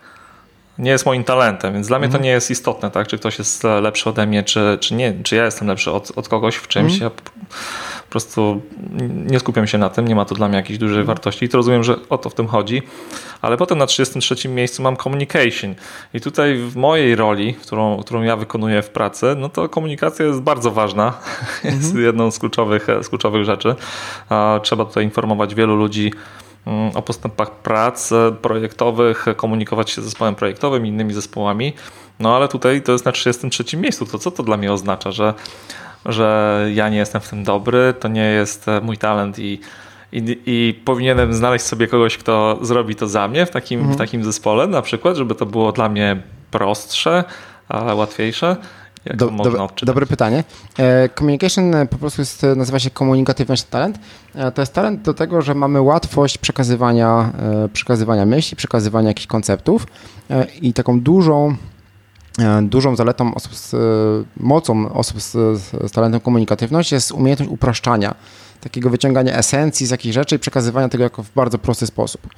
nie 0.79 0.91
jest 0.91 1.07
moim 1.07 1.25
talentem, 1.25 1.75
więc 1.75 1.89
dla 1.89 1.99
mnie 1.99 2.09
to 2.09 2.15
mhm. 2.15 2.25
nie 2.25 2.31
jest 2.31 2.51
istotne, 2.51 2.91
tak, 2.91 3.09
czy 3.09 3.19
ktoś 3.19 3.39
jest 3.39 3.65
lepszy 3.65 4.11
ode 4.11 4.27
mnie, 4.27 4.43
czy, 4.43 4.79
czy 4.81 4.95
nie, 4.95 5.15
czy 5.23 5.37
ja 5.37 5.45
jestem 5.45 5.69
lepszy 5.69 5.91
od, 5.91 6.13
od 6.17 6.29
kogoś 6.29 6.57
w 6.57 6.69
czymś. 6.69 6.93
Mhm. 6.93 7.03
Ja 7.03 7.11
po 8.05 8.11
prostu 8.11 8.63
nie 9.07 9.41
skupiam 9.41 9.67
się 9.67 9.79
na 9.79 9.91
tym, 9.91 10.09
nie 10.09 10.15
ma 10.15 10.25
to 10.25 10.35
dla 10.35 10.49
mnie 10.49 10.57
jakiejś 10.57 10.79
dużej 10.79 10.99
mhm. 10.99 11.07
wartości 11.07 11.45
i 11.45 11.49
to 11.49 11.57
rozumiem, 11.57 11.85
że 11.85 11.97
o 12.09 12.19
to 12.19 12.31
w 12.31 12.35
tym 12.35 12.47
chodzi. 12.47 12.83
Ale 13.43 13.57
potem 13.57 13.79
na 13.79 13.87
33 13.87 14.49
miejscu 14.49 14.83
mam 14.83 14.97
communication 14.97 15.75
i 16.15 16.21
tutaj 16.21 16.57
w 16.57 16.77
mojej 16.77 17.17
roli, 17.17 17.55
którą, 17.55 18.03
którą 18.03 18.23
ja 18.23 18.37
wykonuję 18.37 18.83
w 18.83 18.91
pracy, 18.91 19.35
no 19.39 19.49
to 19.49 19.69
komunikacja 19.69 20.27
jest 20.27 20.41
bardzo 20.41 20.71
ważna, 20.71 21.13
jest 21.65 21.95
jedną 21.95 22.31
z 22.31 22.39
kluczowych, 22.39 22.87
z 23.03 23.09
kluczowych 23.09 23.45
rzeczy. 23.45 23.75
Trzeba 24.63 24.85
tutaj 24.85 25.05
informować 25.05 25.55
wielu 25.55 25.77
ludzi, 25.77 26.11
Mm, 26.11 26.44
o 26.95 27.03
postępach 27.03 27.51
prac 27.51 28.11
projektowych, 28.43 29.27
komunikować 29.37 29.91
się 29.91 30.03
z 30.03 30.05
zespołem 30.05 30.35
projektowym 30.35 30.87
i 30.87 30.89
innymi 30.89 31.15
zespołami. 31.15 31.73
No 32.21 32.37
ale 32.37 32.49
tutaj 32.49 32.83
to 32.83 32.93
jest 32.93 33.05
na 33.05 33.13
33 33.13 33.77
miejscu. 33.77 34.07
To 34.07 34.19
co 34.19 34.31
to 34.31 34.43
dla 34.43 34.57
mnie 34.57 34.73
oznacza, 34.73 35.13
że, 35.13 35.35
że 36.07 36.69
ja 36.75 36.89
nie 36.89 36.99
jestem 36.99 37.21
w 37.21 37.29
tym 37.29 37.45
dobry, 37.45 37.95
to 38.01 38.09
nie 38.09 38.25
jest 38.25 38.67
mój 38.83 38.99
talent 38.99 39.39
i, 39.39 39.61
i, 40.13 40.39
i 40.47 40.81
powinienem 40.85 41.35
znaleźć 41.35 41.65
sobie 41.65 41.87
kogoś, 41.87 42.19
kto 42.19 42.59
zrobi 42.63 42.95
to 42.95 43.09
za 43.09 43.29
mnie 43.29 43.47
w 43.47 43.51
takim, 43.51 43.81
mhm. 43.81 43.97
w 43.97 43.99
takim 43.99 44.25
zespole, 44.25 44.67
na 44.67 44.83
przykład, 44.83 45.17
żeby 45.17 45.35
to 45.35 45.47
było 45.47 45.73
dla 45.73 45.89
mnie 45.89 46.23
prostsze, 46.51 47.25
łatwiejsze. 47.95 48.57
Jak 49.07 49.17
do, 49.17 49.31
można 49.31 49.59
do, 49.59 49.69
Dobre 49.83 50.07
pytanie. 50.07 50.45
E, 50.79 51.09
communication 51.09 51.75
e, 51.75 51.87
po 51.87 51.99
prostu 51.99 52.23
jest, 52.23 52.45
e, 52.45 52.55
nazywa 52.55 52.79
się 52.79 52.91
komunikatywność 52.91 53.63
talent. 53.63 53.99
To 54.55 54.63
jest 54.63 54.73
talent 54.73 55.03
do 55.03 55.15
tego, 55.15 55.43
że 55.43 55.55
mamy 55.55 55.81
łatwość 55.81 56.39
przekazywania, 56.39 57.33
przekazywania 57.73 58.27
myśli, 58.27 58.57
przekazywania 58.57 59.09
jakichś 59.09 59.27
konceptów 59.27 59.87
i 60.61 60.73
taką 60.73 61.01
dużą 61.01 61.57
dużą 62.63 62.97
zaletą 62.97 63.35
osób 63.35 63.55
z, 63.55 63.77
mocą 64.37 64.93
osób 64.93 65.21
z, 65.21 65.33
z 65.61 65.93
talentem 65.93 66.21
komunikatywność 66.21 66.93
jest 66.93 67.13
umiejętność 67.13 67.53
upraszczania, 67.53 68.15
takiego 68.61 68.91
wyciągania 68.91 69.37
esencji 69.37 69.87
z 69.87 69.91
jakichś 69.91 70.15
rzeczy 70.15 70.37
i 70.37 70.39
przekazywania 70.39 70.89
tego 70.89 71.05
jako 71.05 71.23
w 71.23 71.31
bardzo 71.31 71.59
prosty 71.59 71.87
sposób. 71.87 72.29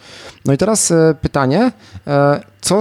No 0.44 0.52
i 0.52 0.56
teraz 0.56 0.92
pytanie, 1.20 1.72
co, 2.60 2.80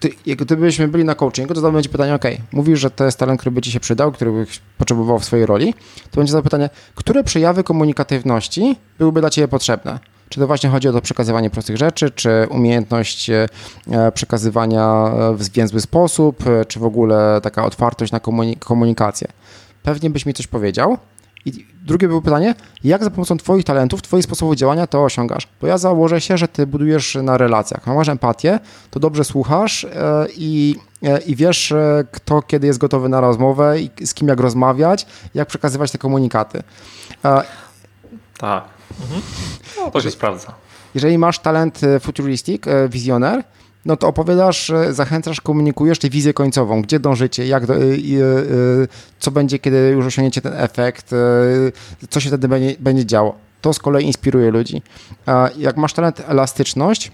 gdy, 0.00 0.36
gdybyśmy 0.36 0.88
byli 0.88 1.04
na 1.04 1.14
coachingu, 1.14 1.54
to 1.54 1.72
będzie 1.72 1.88
pytanie, 1.88 2.14
ok, 2.14 2.24
mówisz, 2.52 2.80
że 2.80 2.90
to 2.90 3.04
jest 3.04 3.18
talent, 3.18 3.40
który 3.40 3.54
by 3.54 3.62
ci 3.62 3.72
się 3.72 3.80
przydał, 3.80 4.12
który 4.12 4.32
byś 4.32 4.60
potrzebował 4.78 5.18
w 5.18 5.24
swojej 5.24 5.46
roli, 5.46 5.74
to 6.10 6.20
będzie 6.20 6.42
pytanie, 6.42 6.70
które 6.94 7.24
przejawy 7.24 7.64
komunikatywności 7.64 8.76
byłyby 8.98 9.20
dla 9.20 9.30
ciebie 9.30 9.48
potrzebne? 9.48 9.98
Czy 10.28 10.40
to 10.40 10.46
właśnie 10.46 10.70
chodzi 10.70 10.88
o 10.88 10.92
to 10.92 11.00
przekazywanie 11.00 11.50
prostych 11.50 11.76
rzeczy, 11.76 12.10
czy 12.10 12.46
umiejętność 12.50 13.30
e, 13.30 13.48
przekazywania 14.14 15.12
w 15.34 15.42
zwięzły 15.42 15.80
sposób, 15.80 16.46
e, 16.46 16.64
czy 16.64 16.80
w 16.80 16.84
ogóle 16.84 17.40
taka 17.42 17.64
otwartość 17.64 18.12
na 18.12 18.20
komunikację? 18.58 19.28
Pewnie 19.82 20.10
byś 20.10 20.26
mi 20.26 20.34
coś 20.34 20.46
powiedział, 20.46 20.98
i 21.44 21.66
drugie 21.86 22.08
było 22.08 22.22
pytanie, 22.22 22.54
jak 22.84 23.04
za 23.04 23.10
pomocą 23.10 23.36
Twoich 23.36 23.64
talentów, 23.64 24.02
Twoich 24.02 24.24
sposobów 24.24 24.56
działania 24.56 24.86
to 24.86 25.04
osiągasz? 25.04 25.48
Bo 25.60 25.66
ja 25.66 25.78
założę 25.78 26.20
się, 26.20 26.38
że 26.38 26.48
Ty 26.48 26.66
budujesz 26.66 27.14
na 27.14 27.38
relacjach. 27.38 27.86
Masz 27.86 28.08
empatię, 28.08 28.60
to 28.90 29.00
dobrze 29.00 29.24
słuchasz 29.24 29.84
e, 29.84 30.26
i, 30.36 30.76
e, 31.02 31.18
i 31.18 31.36
wiesz, 31.36 31.72
e, 31.72 32.04
kto 32.12 32.42
kiedy 32.42 32.66
jest 32.66 32.78
gotowy 32.78 33.08
na 33.08 33.20
rozmowę 33.20 33.80
i 33.80 33.90
z 34.06 34.14
kim 34.14 34.28
jak 34.28 34.40
rozmawiać, 34.40 35.06
jak 35.34 35.48
przekazywać 35.48 35.90
te 35.90 35.98
komunikaty. 35.98 36.62
Tak. 38.38 38.64
Mhm. 39.00 39.20
No, 39.76 39.90
to 39.90 40.00
się 40.00 40.10
sprawdza. 40.10 40.54
Jeżeli 40.94 41.18
masz 41.18 41.38
talent 41.38 41.80
futuristic, 42.00 42.62
wizjoner, 42.88 43.44
no 43.86 43.96
to 43.96 44.08
opowiadasz, 44.08 44.72
zachęcasz, 44.90 45.40
komunikujesz 45.40 45.98
tę 45.98 46.10
wizję 46.10 46.34
końcową, 46.34 46.82
gdzie 46.82 47.00
dążycie, 47.00 47.46
jak, 47.46 47.70
y, 47.70 47.74
y, 47.74 48.88
co 49.18 49.30
będzie, 49.30 49.58
kiedy 49.58 49.90
już 49.90 50.06
osiągniecie 50.06 50.40
ten 50.40 50.52
efekt, 50.56 51.10
co 52.10 52.20
się 52.20 52.28
wtedy 52.28 52.48
będzie, 52.48 52.76
będzie 52.80 53.06
działo. 53.06 53.34
To 53.60 53.72
z 53.72 53.78
kolei 53.78 54.06
inspiruje 54.06 54.50
ludzi. 54.50 54.82
A 55.26 55.48
jak 55.58 55.76
masz 55.76 55.92
talent 55.92 56.22
elastyczność, 56.28 57.12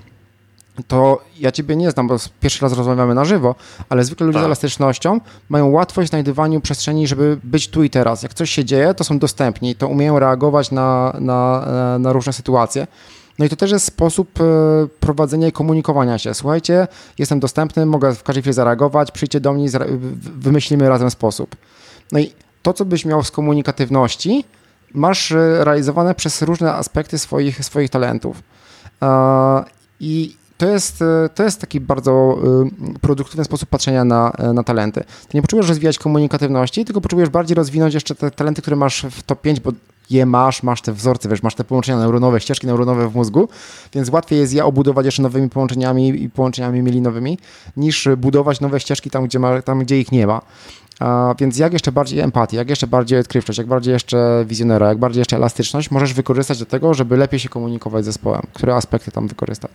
to 0.88 1.22
ja 1.40 1.52
ciebie 1.52 1.76
nie 1.76 1.90
znam, 1.90 2.08
bo 2.08 2.16
pierwszy 2.40 2.62
raz 2.62 2.72
rozmawiamy 2.72 3.14
na 3.14 3.24
żywo, 3.24 3.54
ale 3.88 4.04
zwykle 4.04 4.26
ludzie 4.26 4.38
tak. 4.38 4.44
z 4.44 4.46
elastycznością 4.46 5.20
mają 5.48 5.70
łatwość 5.70 6.08
w 6.08 6.10
znajdowaniu 6.10 6.60
przestrzeni, 6.60 7.06
żeby 7.06 7.38
być 7.44 7.68
tu 7.68 7.84
i 7.84 7.90
teraz. 7.90 8.22
Jak 8.22 8.34
coś 8.34 8.50
się 8.50 8.64
dzieje, 8.64 8.94
to 8.94 9.04
są 9.04 9.18
dostępni, 9.18 9.74
to 9.74 9.88
umieją 9.88 10.18
reagować 10.18 10.70
na, 10.70 11.16
na, 11.20 11.66
na 11.98 12.12
różne 12.12 12.32
sytuacje. 12.32 12.86
No 13.38 13.44
i 13.44 13.48
to 13.48 13.56
też 13.56 13.70
jest 13.70 13.84
sposób 13.84 14.40
e, 14.40 14.44
prowadzenia 15.00 15.48
i 15.48 15.52
komunikowania 15.52 16.18
się. 16.18 16.34
Słuchajcie, 16.34 16.88
jestem 17.18 17.40
dostępny, 17.40 17.86
mogę 17.86 18.14
w 18.14 18.22
każdej 18.22 18.42
chwili 18.42 18.54
zareagować, 18.54 19.10
przyjdźcie 19.10 19.40
do 19.40 19.52
mnie, 19.52 19.68
wymyślimy 20.36 20.88
razem 20.88 21.10
sposób. 21.10 21.56
No 22.12 22.18
i 22.18 22.32
to, 22.62 22.72
co 22.72 22.84
byś 22.84 23.04
miał 23.04 23.24
z 23.24 23.30
komunikatywności, 23.30 24.44
masz 24.94 25.32
e, 25.32 25.64
realizowane 25.64 26.14
przez 26.14 26.42
różne 26.42 26.74
aspekty 26.74 27.18
swoich, 27.18 27.64
swoich 27.64 27.90
talentów. 27.90 28.42
I 30.00 30.36
to 30.58 30.68
jest, 30.68 31.02
e, 31.02 31.28
to 31.34 31.42
jest 31.42 31.60
taki 31.60 31.80
bardzo 31.80 32.38
produktywny 33.00 33.44
sposób 33.44 33.68
patrzenia 33.68 34.04
na, 34.04 34.32
na 34.54 34.62
talenty. 34.62 35.00
Ty 35.00 35.34
nie 35.34 35.42
potrzebujesz 35.42 35.68
rozwijać 35.68 35.98
komunikatywności, 35.98 36.84
tylko 36.84 37.00
potrzebujesz 37.00 37.30
bardziej 37.30 37.54
rozwinąć 37.54 37.94
jeszcze 37.94 38.14
te 38.14 38.30
talenty, 38.30 38.62
które 38.62 38.76
masz 38.76 39.06
w 39.10 39.22
top 39.22 39.40
5, 39.40 39.60
bo 39.60 39.72
je 40.12 40.26
masz, 40.26 40.62
masz 40.62 40.82
te 40.82 40.92
wzorce, 40.92 41.28
wiesz, 41.28 41.42
masz 41.42 41.54
te 41.54 41.64
połączenia 41.64 41.98
neuronowe, 41.98 42.40
ścieżki 42.40 42.66
neuronowe 42.66 43.08
w 43.08 43.14
mózgu, 43.14 43.48
więc 43.94 44.10
łatwiej 44.10 44.38
jest 44.38 44.52
je 44.52 44.64
obudować 44.64 45.06
jeszcze 45.06 45.22
nowymi 45.22 45.50
połączeniami 45.50 46.22
i 46.22 46.30
połączeniami 46.30 46.82
mielinowymi, 46.82 47.38
niż 47.76 48.08
budować 48.16 48.60
nowe 48.60 48.80
ścieżki 48.80 49.10
tam, 49.10 49.24
gdzie, 49.24 49.38
ma, 49.38 49.62
tam, 49.62 49.78
gdzie 49.78 50.00
ich 50.00 50.12
nie 50.12 50.26
ma. 50.26 50.40
A 51.00 51.34
więc 51.38 51.58
jak 51.58 51.72
jeszcze 51.72 51.92
bardziej 51.92 52.20
empatię, 52.20 52.56
jak 52.56 52.70
jeszcze 52.70 52.86
bardziej 52.86 53.18
odkrywczość, 53.18 53.58
jak 53.58 53.66
bardziej 53.66 53.92
jeszcze 53.92 54.44
wizjonera, 54.48 54.88
jak 54.88 54.98
bardziej 54.98 55.20
jeszcze 55.20 55.36
elastyczność 55.36 55.90
możesz 55.90 56.14
wykorzystać 56.14 56.58
do 56.58 56.66
tego, 56.66 56.94
żeby 56.94 57.16
lepiej 57.16 57.40
się 57.40 57.48
komunikować 57.48 58.04
z 58.04 58.06
zespołem, 58.06 58.42
które 58.52 58.74
aspekty 58.74 59.10
tam 59.10 59.28
wykorzystać. 59.28 59.70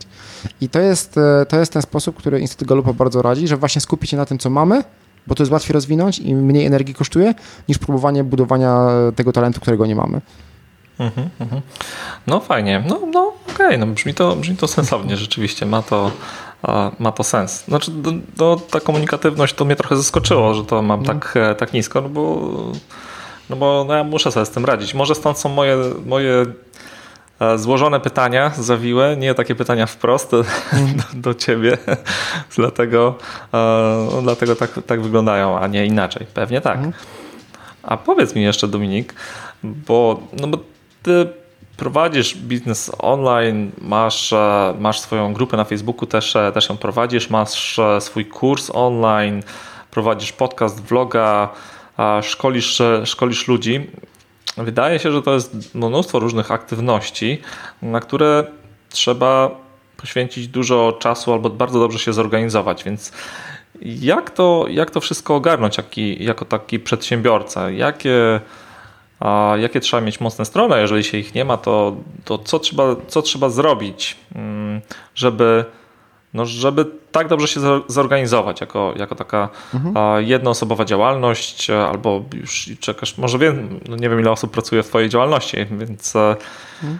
I 0.60 0.68
to 0.68 0.80
jest, 0.80 1.18
e, 1.18 1.46
to 1.46 1.58
jest 1.58 1.72
ten 1.72 1.82
sposób, 1.82 2.16
który 2.16 2.40
Instytut 2.40 2.68
Galupa 2.68 2.92
bardzo 2.92 3.22
radzi, 3.22 3.48
że 3.48 3.56
właśnie 3.56 3.80
skupić 3.80 4.10
się 4.10 4.16
na 4.16 4.26
tym, 4.26 4.38
co 4.38 4.50
mamy, 4.50 4.84
bo 5.28 5.34
to 5.34 5.42
jest 5.42 5.52
łatwiej 5.52 5.74
rozwinąć 5.74 6.18
i 6.18 6.34
mniej 6.34 6.66
energii 6.66 6.94
kosztuje, 6.94 7.34
niż 7.68 7.78
próbowanie 7.78 8.24
budowania 8.24 8.86
tego 9.16 9.32
talentu, 9.32 9.60
którego 9.60 9.86
nie 9.86 9.94
mamy. 9.94 10.20
Mhm, 10.98 11.28
mhm. 11.40 11.62
No 12.26 12.40
fajnie, 12.40 12.84
no, 12.88 13.00
no 13.12 13.32
okej, 13.54 13.66
okay. 13.66 13.78
no 13.78 13.86
brzmi, 13.86 14.14
to, 14.14 14.36
brzmi 14.36 14.56
to 14.56 14.68
sensownie, 14.78 15.16
rzeczywiście 15.16 15.66
ma 15.66 15.82
to, 15.82 16.10
ma 16.98 17.12
to 17.12 17.24
sens. 17.24 17.64
Znaczy, 17.64 17.90
do, 17.90 18.12
do, 18.36 18.60
ta 18.70 18.80
komunikatywność 18.80 19.54
to 19.54 19.64
mnie 19.64 19.76
trochę 19.76 19.96
zaskoczyło, 19.96 20.54
że 20.54 20.64
to 20.64 20.82
mam 20.82 21.04
tak, 21.04 21.34
e, 21.36 21.54
tak 21.54 21.72
nisko, 21.72 22.00
no 22.00 22.08
bo, 22.08 22.52
no 23.50 23.56
bo 23.56 23.84
no 23.88 23.94
ja 23.94 24.04
muszę 24.04 24.32
sobie 24.32 24.46
z 24.46 24.50
tym 24.50 24.64
radzić. 24.64 24.94
Może 24.94 25.14
stąd 25.14 25.38
są 25.38 25.48
moje, 25.48 25.76
moje 26.06 26.32
E, 26.32 26.46
złożone 27.56 28.00
pytania, 28.00 28.50
zawiłe, 28.58 29.16
nie 29.16 29.34
takie 29.34 29.54
pytania 29.54 29.86
wprost 29.86 30.30
do, 30.30 30.44
do 31.14 31.34
ciebie, 31.34 31.78
dlatego, 32.56 33.14
e, 33.54 34.08
dlatego 34.22 34.56
tak, 34.56 34.70
tak 34.86 35.02
wyglądają, 35.02 35.58
a 35.58 35.66
nie 35.66 35.86
inaczej. 35.86 36.26
Pewnie 36.34 36.60
tak. 36.60 36.78
A 37.82 37.96
powiedz 37.96 38.34
mi 38.34 38.42
jeszcze, 38.42 38.68
Dominik, 38.68 39.14
bo, 39.62 40.20
no 40.40 40.48
bo 40.48 40.58
ty 41.02 41.26
prowadzisz 41.78 42.36
biznes 42.36 42.92
online, 42.98 43.70
masz, 43.80 44.32
e, 44.32 44.74
masz 44.78 45.00
swoją 45.00 45.32
grupę 45.32 45.56
na 45.56 45.64
Facebooku, 45.64 46.06
też, 46.06 46.36
e, 46.36 46.52
też 46.52 46.68
ją 46.68 46.76
prowadzisz, 46.76 47.30
masz 47.30 47.78
e, 47.78 48.00
swój 48.00 48.26
kurs 48.26 48.70
online, 48.74 49.42
prowadzisz 49.90 50.32
podcast, 50.32 50.82
vloga, 50.82 51.48
szkolisz, 52.22 52.82
szkolisz 53.04 53.48
ludzi. 53.48 53.90
Wydaje 54.58 54.98
się, 54.98 55.12
że 55.12 55.22
to 55.22 55.34
jest 55.34 55.74
mnóstwo 55.74 56.18
różnych 56.18 56.50
aktywności, 56.50 57.40
na 57.82 58.00
które 58.00 58.44
trzeba 58.90 59.50
poświęcić 59.96 60.48
dużo 60.48 60.96
czasu 61.00 61.32
albo 61.32 61.50
bardzo 61.50 61.78
dobrze 61.78 61.98
się 61.98 62.12
zorganizować, 62.12 62.84
więc 62.84 63.12
jak 63.82 64.30
to, 64.30 64.66
jak 64.70 64.90
to 64.90 65.00
wszystko 65.00 65.36
ogarnąć 65.36 65.76
jaki, 65.76 66.24
jako 66.24 66.44
taki 66.44 66.78
przedsiębiorca? 66.78 67.70
Jakie, 67.70 68.40
a 69.20 69.54
jakie 69.58 69.80
trzeba 69.80 70.00
mieć 70.00 70.20
mocne 70.20 70.44
strony? 70.44 70.80
Jeżeli 70.80 71.04
się 71.04 71.18
ich 71.18 71.34
nie 71.34 71.44
ma, 71.44 71.56
to, 71.56 71.96
to 72.24 72.38
co, 72.38 72.58
trzeba, 72.58 72.96
co 73.08 73.22
trzeba 73.22 73.48
zrobić, 73.48 74.16
mm, 74.34 74.80
żeby, 75.14 75.64
no, 76.34 76.46
żeby 76.46 76.86
tak 77.12 77.28
dobrze 77.28 77.48
się 77.48 77.60
zorganizować 77.88 78.60
jako, 78.60 78.94
jako 78.96 79.14
taka 79.14 79.48
mhm. 79.74 80.24
jednoosobowa 80.24 80.84
działalność, 80.84 81.70
albo 81.70 82.24
już 82.34 82.70
czekasz, 82.80 83.18
może 83.18 83.38
wiem, 83.38 83.80
no 83.88 83.96
nie 83.96 84.08
wiem 84.08 84.20
ile 84.20 84.30
osób 84.30 84.50
pracuje 84.50 84.82
w 84.82 84.88
Twojej 84.88 85.08
działalności, 85.08 85.56
więc 85.70 86.16
mhm. 86.16 86.98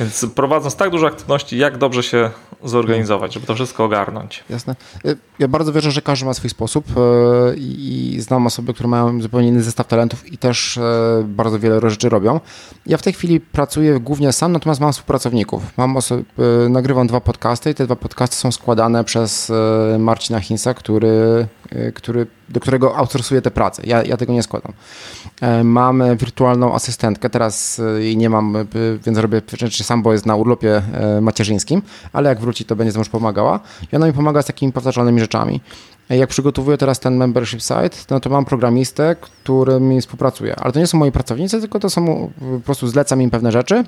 Więc 0.00 0.26
prowadząc 0.34 0.76
tak 0.76 0.90
dużo 0.90 1.06
aktywności, 1.06 1.58
jak 1.58 1.78
dobrze 1.78 2.02
się 2.02 2.30
zorganizować, 2.64 3.34
żeby 3.34 3.46
to 3.46 3.54
wszystko 3.54 3.84
ogarnąć. 3.84 4.44
Jasne. 4.50 4.76
Y, 5.06 5.16
ja 5.38 5.48
bardzo 5.48 5.72
wierzę, 5.72 5.90
że 5.90 6.02
każdy 6.02 6.26
ma 6.26 6.34
swój 6.34 6.50
sposób 6.50 6.86
y, 6.90 7.56
i 7.56 8.16
znam 8.20 8.46
osoby, 8.46 8.74
które 8.74 8.88
mają 8.88 9.22
zupełnie 9.22 9.48
inny 9.48 9.62
zestaw 9.62 9.86
talentów 9.86 10.32
i 10.32 10.38
też 10.38 10.76
y, 10.76 10.80
bardzo 11.24 11.58
wiele 11.58 11.90
rzeczy 11.90 12.08
robią. 12.08 12.40
Ja 12.86 12.96
w 12.96 13.02
tej 13.02 13.12
chwili 13.12 13.40
pracuję 13.40 14.00
głównie 14.00 14.32
sam, 14.32 14.52
natomiast 14.52 14.80
mam 14.80 14.92
współpracowników. 14.92 15.62
Mam 15.76 15.96
osoby, 15.96 16.24
nagrywam 16.70 17.06
dwa 17.06 17.20
podcasty 17.20 17.70
i 17.70 17.74
te 17.74 17.84
dwa 17.84 17.96
podcasty 17.96 18.36
są 18.36 18.52
składane 18.52 19.04
przez 19.04 19.52
Marcina 19.98 20.40
Hinsa, 20.40 20.74
który, 20.74 21.46
który, 21.94 22.26
do 22.48 22.60
którego 22.60 22.96
outsourcuję 22.96 23.42
te 23.42 23.50
prace. 23.50 23.82
Ja, 23.84 24.02
ja 24.02 24.16
tego 24.16 24.32
nie 24.32 24.42
składam. 24.42 24.72
Mam 25.64 26.02
wirtualną 26.16 26.74
asystentkę, 26.74 27.30
teraz 27.30 27.80
jej 27.98 28.16
nie 28.16 28.30
mam, 28.30 28.56
więc 29.04 29.18
robię 29.18 29.42
rzeczy 29.58 29.84
sam, 29.84 30.02
bo 30.02 30.12
jest 30.12 30.26
na 30.26 30.36
urlopie 30.36 30.82
macierzyńskim, 31.20 31.82
ale 32.12 32.28
jak 32.28 32.40
wróci, 32.40 32.64
to 32.64 32.76
będzie 32.76 32.92
znowu 32.92 33.10
pomagała. 33.10 33.60
I 33.92 33.96
ona 33.96 34.06
mi 34.06 34.12
pomaga 34.12 34.42
z 34.42 34.46
takimi 34.46 34.72
powtarzalnymi 34.72 35.20
rzeczami. 35.20 35.60
Jak 36.10 36.28
przygotowuję 36.28 36.78
teraz 36.78 37.00
ten 37.00 37.16
membership 37.16 37.62
site, 37.62 37.90
no 38.10 38.20
to 38.20 38.30
mam 38.30 38.44
programistę, 38.44 39.16
który 39.20 39.80
mi 39.80 40.00
współpracuje. 40.00 40.56
Ale 40.56 40.72
to 40.72 40.78
nie 40.78 40.86
są 40.86 40.98
moi 40.98 41.12
pracownicy, 41.12 41.60
tylko 41.60 41.78
to 41.78 41.90
są 41.90 42.30
po 42.56 42.60
prostu 42.64 42.88
zlecam 42.88 43.22
im 43.22 43.30
pewne 43.30 43.52
rzeczy. 43.52 43.84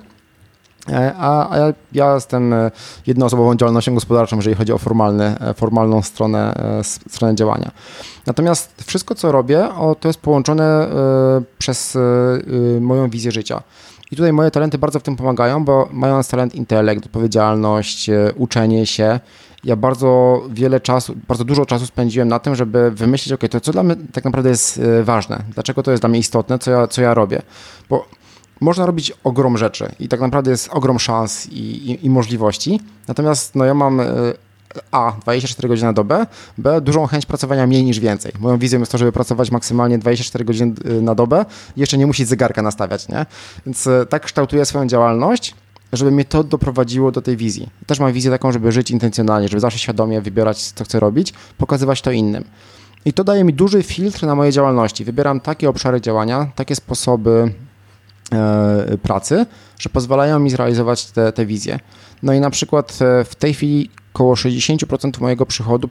E, 0.91 1.15
a, 1.19 1.57
ja, 1.57 1.73
ja 1.93 2.15
jestem 2.15 2.53
e, 2.53 2.71
jednoosobową 3.07 3.55
działalnością 3.55 3.95
gospodarczą, 3.95 4.37
jeżeli 4.37 4.57
chodzi 4.57 4.73
o 4.73 4.79
formalny, 4.79 5.25
e, 5.41 5.55
formalną 5.55 6.03
stronę, 6.03 6.55
stronę 7.09 7.35
działania. 7.35 7.71
Natomiast 8.27 8.83
wszystko, 8.87 9.15
co 9.15 9.33
robię, 9.33 9.75
o, 9.75 9.95
to 10.01 10.09
jest 10.09 10.21
połączone 10.21 10.89
przez 11.59 11.99
moją 12.81 13.11
wizję 13.11 13.33
życia. 13.33 13.63
I 14.11 14.17
tutaj 14.17 14.33
moje 14.33 14.51
talenty 14.51 14.79
bardzo 14.79 15.01
w 15.01 15.03
tym 15.03 15.17
pomagają, 15.17 15.65
bo 15.65 15.89
mając 15.93 16.29
talent 16.29 16.55
intelekt, 16.55 17.07
odpowiedzialność, 17.07 18.11
uczenie 18.37 18.87
się, 18.87 19.21
ja 19.65 19.77
bardzo 19.77 20.43
wiele 20.51 20.81
czasu, 20.81 21.15
bardzo 21.29 21.45
dużo 21.45 21.67
czasu 21.67 21.87
spędziłem 21.87 22.29
na 22.29 22.39
tym, 22.39 22.55
żeby 22.55 22.91
wymyślić, 22.91 23.33
ok, 23.33 23.41
to 23.51 23.61
co 23.61 23.73
dla 23.73 23.83
mnie 23.83 23.97
tak 24.13 24.25
naprawdę 24.25 24.51
jest 24.51 24.81
ważne, 25.03 25.43
dlaczego 25.55 25.83
to 25.83 25.91
jest 25.91 26.03
dla 26.03 26.09
mnie 26.09 26.19
istotne, 26.19 26.59
co 26.59 26.71
ja, 26.71 26.87
co 26.87 27.03
ja 27.03 27.15
robię. 27.15 27.43
Bo 27.89 28.05
można 28.61 28.87
robić 28.87 29.13
ogrom 29.25 29.59
rzeczy 29.59 29.93
i 30.01 30.09
tak 30.09 30.21
naprawdę 30.21 30.51
jest 30.51 30.69
ogrom 30.73 30.99
szans 30.99 31.47
i, 31.47 31.91
i, 31.91 32.07
i 32.07 32.11
możliwości. 32.11 32.81
Natomiast 33.09 33.55
no, 33.55 33.65
ja 33.65 33.75
mam 33.75 34.01
e, 34.01 34.05
a. 34.93 35.13
24 35.23 35.69
godziny 35.69 35.87
na 35.87 35.93
dobę, 35.93 36.27
B. 36.59 36.81
Dużą 36.81 37.07
chęć 37.07 37.27
pracowania 37.27 37.67
mniej 37.67 37.85
niż 37.85 38.01
więcej. 38.01 38.33
Moją 38.39 38.59
wizją 38.59 38.79
jest 38.79 38.93
to, 38.93 38.99
żeby 38.99 39.13
pracować 39.13 39.51
maksymalnie 39.51 39.99
24 39.99 40.45
godziny 40.45 40.75
y, 40.87 41.03
na 41.03 41.15
dobę 41.15 41.45
i 41.77 41.81
jeszcze 41.81 41.99
nie 41.99 42.07
musieć 42.07 42.29
zegarka 42.29 42.63
nastawiać, 42.63 43.09
nie? 43.09 43.27
Więc 43.67 43.87
y, 43.87 44.07
tak 44.09 44.23
kształtuję 44.23 44.65
swoją 44.65 44.87
działalność, 44.87 45.55
żeby 45.93 46.11
mnie 46.11 46.25
to 46.25 46.45
doprowadziło 46.45 47.13
do 47.13 47.23
tej 47.23 47.37
wizji. 47.37 47.69
Też 47.87 48.01
mam 48.01 48.13
wizję 48.13 48.31
taką, 48.31 48.53
żeby 48.53 48.73
żyć 48.73 48.91
intencjonalnie, 48.91 49.49
żeby 49.49 49.61
zawsze 49.61 49.79
świadomie 49.79 50.21
wybierać, 50.21 50.73
co 50.73 50.85
chcę 50.85 51.01
robić, 51.01 51.35
pokazywać 51.59 52.03
to 52.03 52.11
innym. 52.11 52.45
I 53.05 53.13
to 53.13 53.25
daje 53.25 53.45
mi 53.45 53.55
duży 53.55 53.83
filtr 53.83 54.27
na 54.27 54.35
moje 54.35 54.53
działalności. 54.53 55.05
Wybieram 55.05 55.41
takie 55.41 55.69
obszary 55.69 56.01
działania, 56.01 56.51
takie 56.55 56.75
sposoby 56.75 57.31
e, 57.31 57.68
pracy, 59.03 59.47
że 59.79 59.91
pozwalają 59.91 60.39
mi 60.39 60.51
zrealizować 60.51 61.07
te, 61.07 61.33
te 61.33 61.47
wizje. 61.47 61.79
No 62.23 62.33
i 62.33 62.41
na 62.41 62.51
przykład 62.51 62.99
e, 63.03 63.25
w 63.25 63.35
tej 63.35 63.55
chwili 63.55 63.91
około 64.15 64.35
60% 64.35 65.21
mojego 65.21 65.47
przychodu 65.47 65.89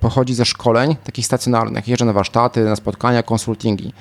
pochodzi 0.00 0.34
ze 0.34 0.44
szkoleń 0.44 0.96
takich 1.04 1.26
stacjonarnych. 1.26 1.88
Jeżdżę 1.88 2.04
na 2.04 2.12
warsztaty, 2.12 2.64
na 2.64 2.76
spotkania, 2.76 3.22
konsultingi. 3.22 3.92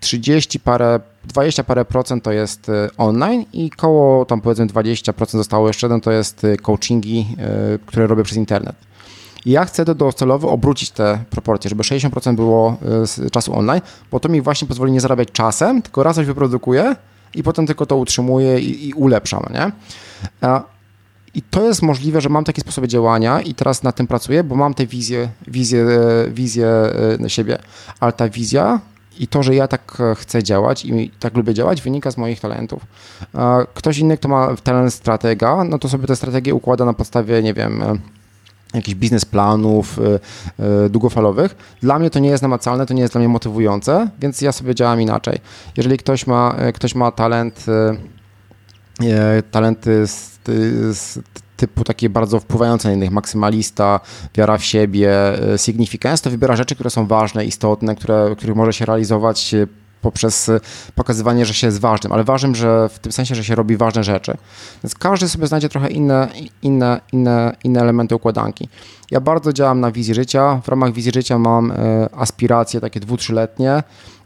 30 0.00 0.58
e, 0.58 0.60
parę, 0.60 1.00
20 1.24 1.64
parę 1.64 1.84
procent 1.84 2.24
to 2.24 2.32
jest 2.32 2.68
e, 2.68 2.88
online 2.96 3.44
i 3.52 3.70
koło 3.70 4.24
tam 4.24 4.40
powiedzmy 4.40 4.66
20% 4.66 5.30
zostało 5.30 5.68
jeszcze 5.68 5.86
jeden 5.86 6.00
to 6.00 6.10
jest 6.10 6.44
e, 6.44 6.56
coachingi, 6.56 7.36
które 7.86 8.06
robię 8.06 8.22
przez 8.22 8.38
internet. 8.38 8.76
I 9.48 9.50
ja 9.50 9.64
chcę 9.64 9.84
docelowo 9.84 10.50
obrócić 10.50 10.90
te 10.90 11.18
proporcje, 11.30 11.68
żeby 11.68 11.82
60% 11.82 12.34
było 12.34 12.76
z 13.04 13.30
czasu 13.30 13.58
online, 13.58 13.80
bo 14.10 14.20
to 14.20 14.28
mi 14.28 14.40
właśnie 14.40 14.68
pozwoli 14.68 14.92
nie 14.92 15.00
zarabiać 15.00 15.28
czasem, 15.32 15.82
tylko 15.82 16.02
raz 16.02 16.16
coś 16.16 16.26
wyprodukuję 16.26 16.96
i 17.34 17.42
potem 17.42 17.66
tylko 17.66 17.86
to 17.86 17.96
utrzymuję 17.96 18.60
i, 18.60 18.88
i 18.88 18.92
ulepszam, 18.92 19.42
nie? 19.54 19.72
I 21.34 21.42
to 21.42 21.62
jest 21.62 21.82
możliwe, 21.82 22.20
że 22.20 22.28
mam 22.28 22.44
takie 22.44 22.60
sposoby 22.60 22.88
działania 22.88 23.40
i 23.40 23.54
teraz 23.54 23.82
na 23.82 23.92
tym 23.92 24.06
pracuję, 24.06 24.44
bo 24.44 24.54
mam 24.54 24.74
tę 24.74 24.86
wizję, 24.86 25.28
wizję, 25.46 25.86
wizję 26.30 26.66
e, 26.66 27.18
na 27.18 27.28
siebie. 27.28 27.58
Ale 28.00 28.12
ta 28.12 28.28
wizja 28.28 28.80
i 29.18 29.28
to, 29.28 29.42
że 29.42 29.54
ja 29.54 29.68
tak 29.68 29.96
e, 30.00 30.14
chcę 30.14 30.42
działać 30.42 30.84
i 30.84 31.10
tak 31.20 31.36
lubię 31.36 31.54
działać, 31.54 31.82
wynika 31.82 32.10
z 32.10 32.16
moich 32.16 32.40
talentów. 32.40 32.86
Ktoś 33.74 33.98
inny, 33.98 34.18
kto 34.18 34.28
ma 34.28 34.56
talent 34.56 34.94
stratega, 34.94 35.64
no 35.64 35.78
to 35.78 35.88
sobie 35.88 36.06
tę 36.06 36.16
strategię 36.16 36.54
układa 36.54 36.84
na 36.84 36.92
podstawie, 36.92 37.42
nie 37.42 37.54
wiem, 37.54 37.82
e, 37.82 37.98
jakichś 38.74 38.94
biznesplanów 38.94 40.00
długofalowych. 40.90 41.56
Dla 41.82 41.98
mnie 41.98 42.10
to 42.10 42.18
nie 42.18 42.28
jest 42.28 42.42
namacalne, 42.42 42.86
to 42.86 42.94
nie 42.94 43.02
jest 43.02 43.14
dla 43.14 43.18
mnie 43.18 43.28
motywujące, 43.28 44.10
więc 44.20 44.40
ja 44.40 44.52
sobie 44.52 44.74
działam 44.74 45.00
inaczej. 45.00 45.38
Jeżeli 45.76 45.98
ktoś 45.98 46.26
ma, 46.26 46.56
ktoś 46.74 46.94
ma 46.94 47.12
talent, 47.12 47.66
talenty 49.50 50.06
z 50.06 51.18
typu 51.56 51.84
takie 51.84 52.10
bardzo 52.10 52.40
wpływające 52.40 52.88
na 52.88 52.94
innych, 52.94 53.10
maksymalista, 53.10 54.00
wiara 54.34 54.58
w 54.58 54.64
siebie, 54.64 55.12
significance, 55.56 56.24
to 56.24 56.30
wybiera 56.30 56.56
rzeczy, 56.56 56.74
które 56.74 56.90
są 56.90 57.06
ważne, 57.06 57.44
istotne, 57.44 57.96
które, 57.96 58.34
których 58.36 58.56
może 58.56 58.72
się 58.72 58.84
realizować 58.84 59.54
poprzez 60.02 60.48
e, 60.48 60.60
pokazywanie, 60.94 61.46
że 61.46 61.54
się 61.54 61.66
jest 61.66 61.80
ważnym, 61.80 62.12
ale 62.12 62.24
ważnym, 62.24 62.54
że 62.54 62.88
w 62.88 62.98
tym 62.98 63.12
sensie, 63.12 63.34
że 63.34 63.44
się 63.44 63.54
robi 63.54 63.76
ważne 63.76 64.04
rzeczy. 64.04 64.36
Więc 64.84 64.94
każdy 64.94 65.28
sobie 65.28 65.46
znajdzie 65.46 65.68
trochę 65.68 65.88
inne, 65.88 66.28
inne, 66.62 67.00
inne, 67.12 67.56
inne 67.64 67.80
elementy 67.80 68.14
układanki. 68.14 68.68
Ja 69.10 69.20
bardzo 69.20 69.52
działam 69.52 69.80
na 69.80 69.92
wizji 69.92 70.14
życia. 70.14 70.60
W 70.64 70.68
ramach 70.68 70.92
wizji 70.92 71.12
życia 71.14 71.38
mam 71.38 71.72
aspiracje 72.12 72.80
takie 72.80 73.00
dwu, 73.00 73.16
trzyletnie. 73.16 73.82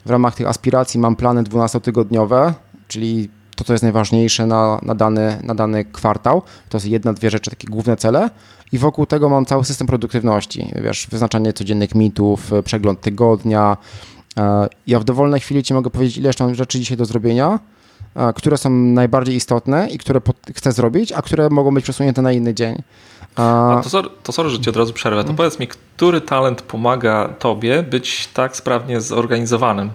W 0.07 0.11
ramach 0.11 0.35
tych 0.35 0.47
aspiracji 0.47 1.01
mam 1.01 1.17
plany 1.17 1.43
12-tygodniowe, 1.43 2.53
czyli 2.89 3.29
to, 3.57 3.65
co 3.65 3.73
jest 3.73 3.83
najważniejsze 3.83 4.47
na, 4.47 4.79
na, 4.83 4.95
dany, 4.95 5.39
na 5.43 5.55
dany 5.55 5.85
kwartał. 5.85 6.43
To 6.69 6.77
jest 6.77 6.87
jedna, 6.87 7.13
dwie 7.13 7.31
rzeczy, 7.31 7.51
takie 7.51 7.69
główne 7.69 7.97
cele. 7.97 8.31
I 8.73 8.79
wokół 8.79 9.07
tego 9.07 9.29
mam 9.29 9.47
cały 9.47 9.65
system 9.65 9.87
produktywności. 9.87 10.73
Wiesz, 10.85 11.07
wyznaczanie 11.11 11.53
codziennych 11.53 11.95
mitów, 11.95 12.51
przegląd 12.65 13.01
tygodnia. 13.01 13.77
E, 14.39 14.69
ja 14.87 15.01
w 15.01 15.05
dowolnej 15.05 15.41
chwili 15.41 15.63
ci 15.63 15.75
mogę 15.75 15.91
powiedzieć, 15.91 16.17
ile 16.17 16.29
jeszcze 16.29 16.45
mam 16.45 16.55
rzeczy 16.55 16.79
dzisiaj 16.79 16.97
do 16.97 17.05
zrobienia, 17.05 17.59
e, 18.15 18.33
które 18.33 18.59
są 18.59 18.71
najbardziej 18.71 19.37
istotne 19.37 19.89
i 19.91 19.99
które 19.99 20.21
chcę 20.55 20.73
zrobić, 20.73 21.13
a 21.13 21.23
które 21.23 21.51
mogą 21.51 21.75
być 21.75 21.85
przesunięte 21.85 22.23
na 22.23 22.33
inny 22.33 22.55
dzień. 22.55 22.83
A 23.37 23.81
to, 23.83 23.91
sorry, 23.91 24.09
to 24.23 24.33
sorry, 24.33 24.51
że 24.51 24.61
ci 24.61 24.71
od 24.71 24.77
razu 24.77 24.93
przerwę. 24.93 25.25
To 25.25 25.35
powiedz 25.35 25.59
mi, 25.59 25.69
który 25.69 26.21
talent 26.21 26.63
pomaga 26.63 27.29
tobie 27.39 27.83
być 27.83 28.29
tak 28.35 28.57
sprawnie 28.57 29.01
zorganizowanym, 29.01 29.91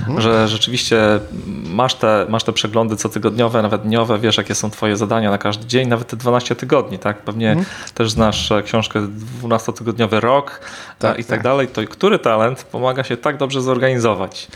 mhm. 0.00 0.20
że 0.20 0.48
rzeczywiście 0.48 1.20
masz 1.64 1.94
te, 1.94 2.26
masz 2.28 2.44
te 2.44 2.52
przeglądy 2.52 2.96
cotygodniowe, 2.96 3.62
nawet 3.62 3.82
dniowe, 3.82 4.18
wiesz 4.18 4.36
jakie 4.36 4.54
są 4.54 4.70
twoje 4.70 4.96
zadania 4.96 5.30
na 5.30 5.38
każdy 5.38 5.66
dzień, 5.66 5.88
nawet 5.88 6.08
te 6.08 6.16
12 6.16 6.56
tygodni, 6.56 6.98
tak? 6.98 7.22
Pewnie 7.22 7.50
mhm. 7.50 7.66
też 7.94 8.10
znasz 8.10 8.52
e, 8.52 8.62
książkę 8.62 9.00
12-tygodniowy 9.42 10.20
rok 10.20 10.60
e, 10.60 10.94
tak, 10.98 11.18
i 11.18 11.24
tak, 11.24 11.30
tak 11.30 11.42
dalej. 11.42 11.68
To 11.68 11.82
który 11.90 12.18
talent 12.18 12.64
pomaga 12.64 13.04
się 13.04 13.16
tak 13.16 13.36
dobrze 13.36 13.62
zorganizować? 13.62 14.48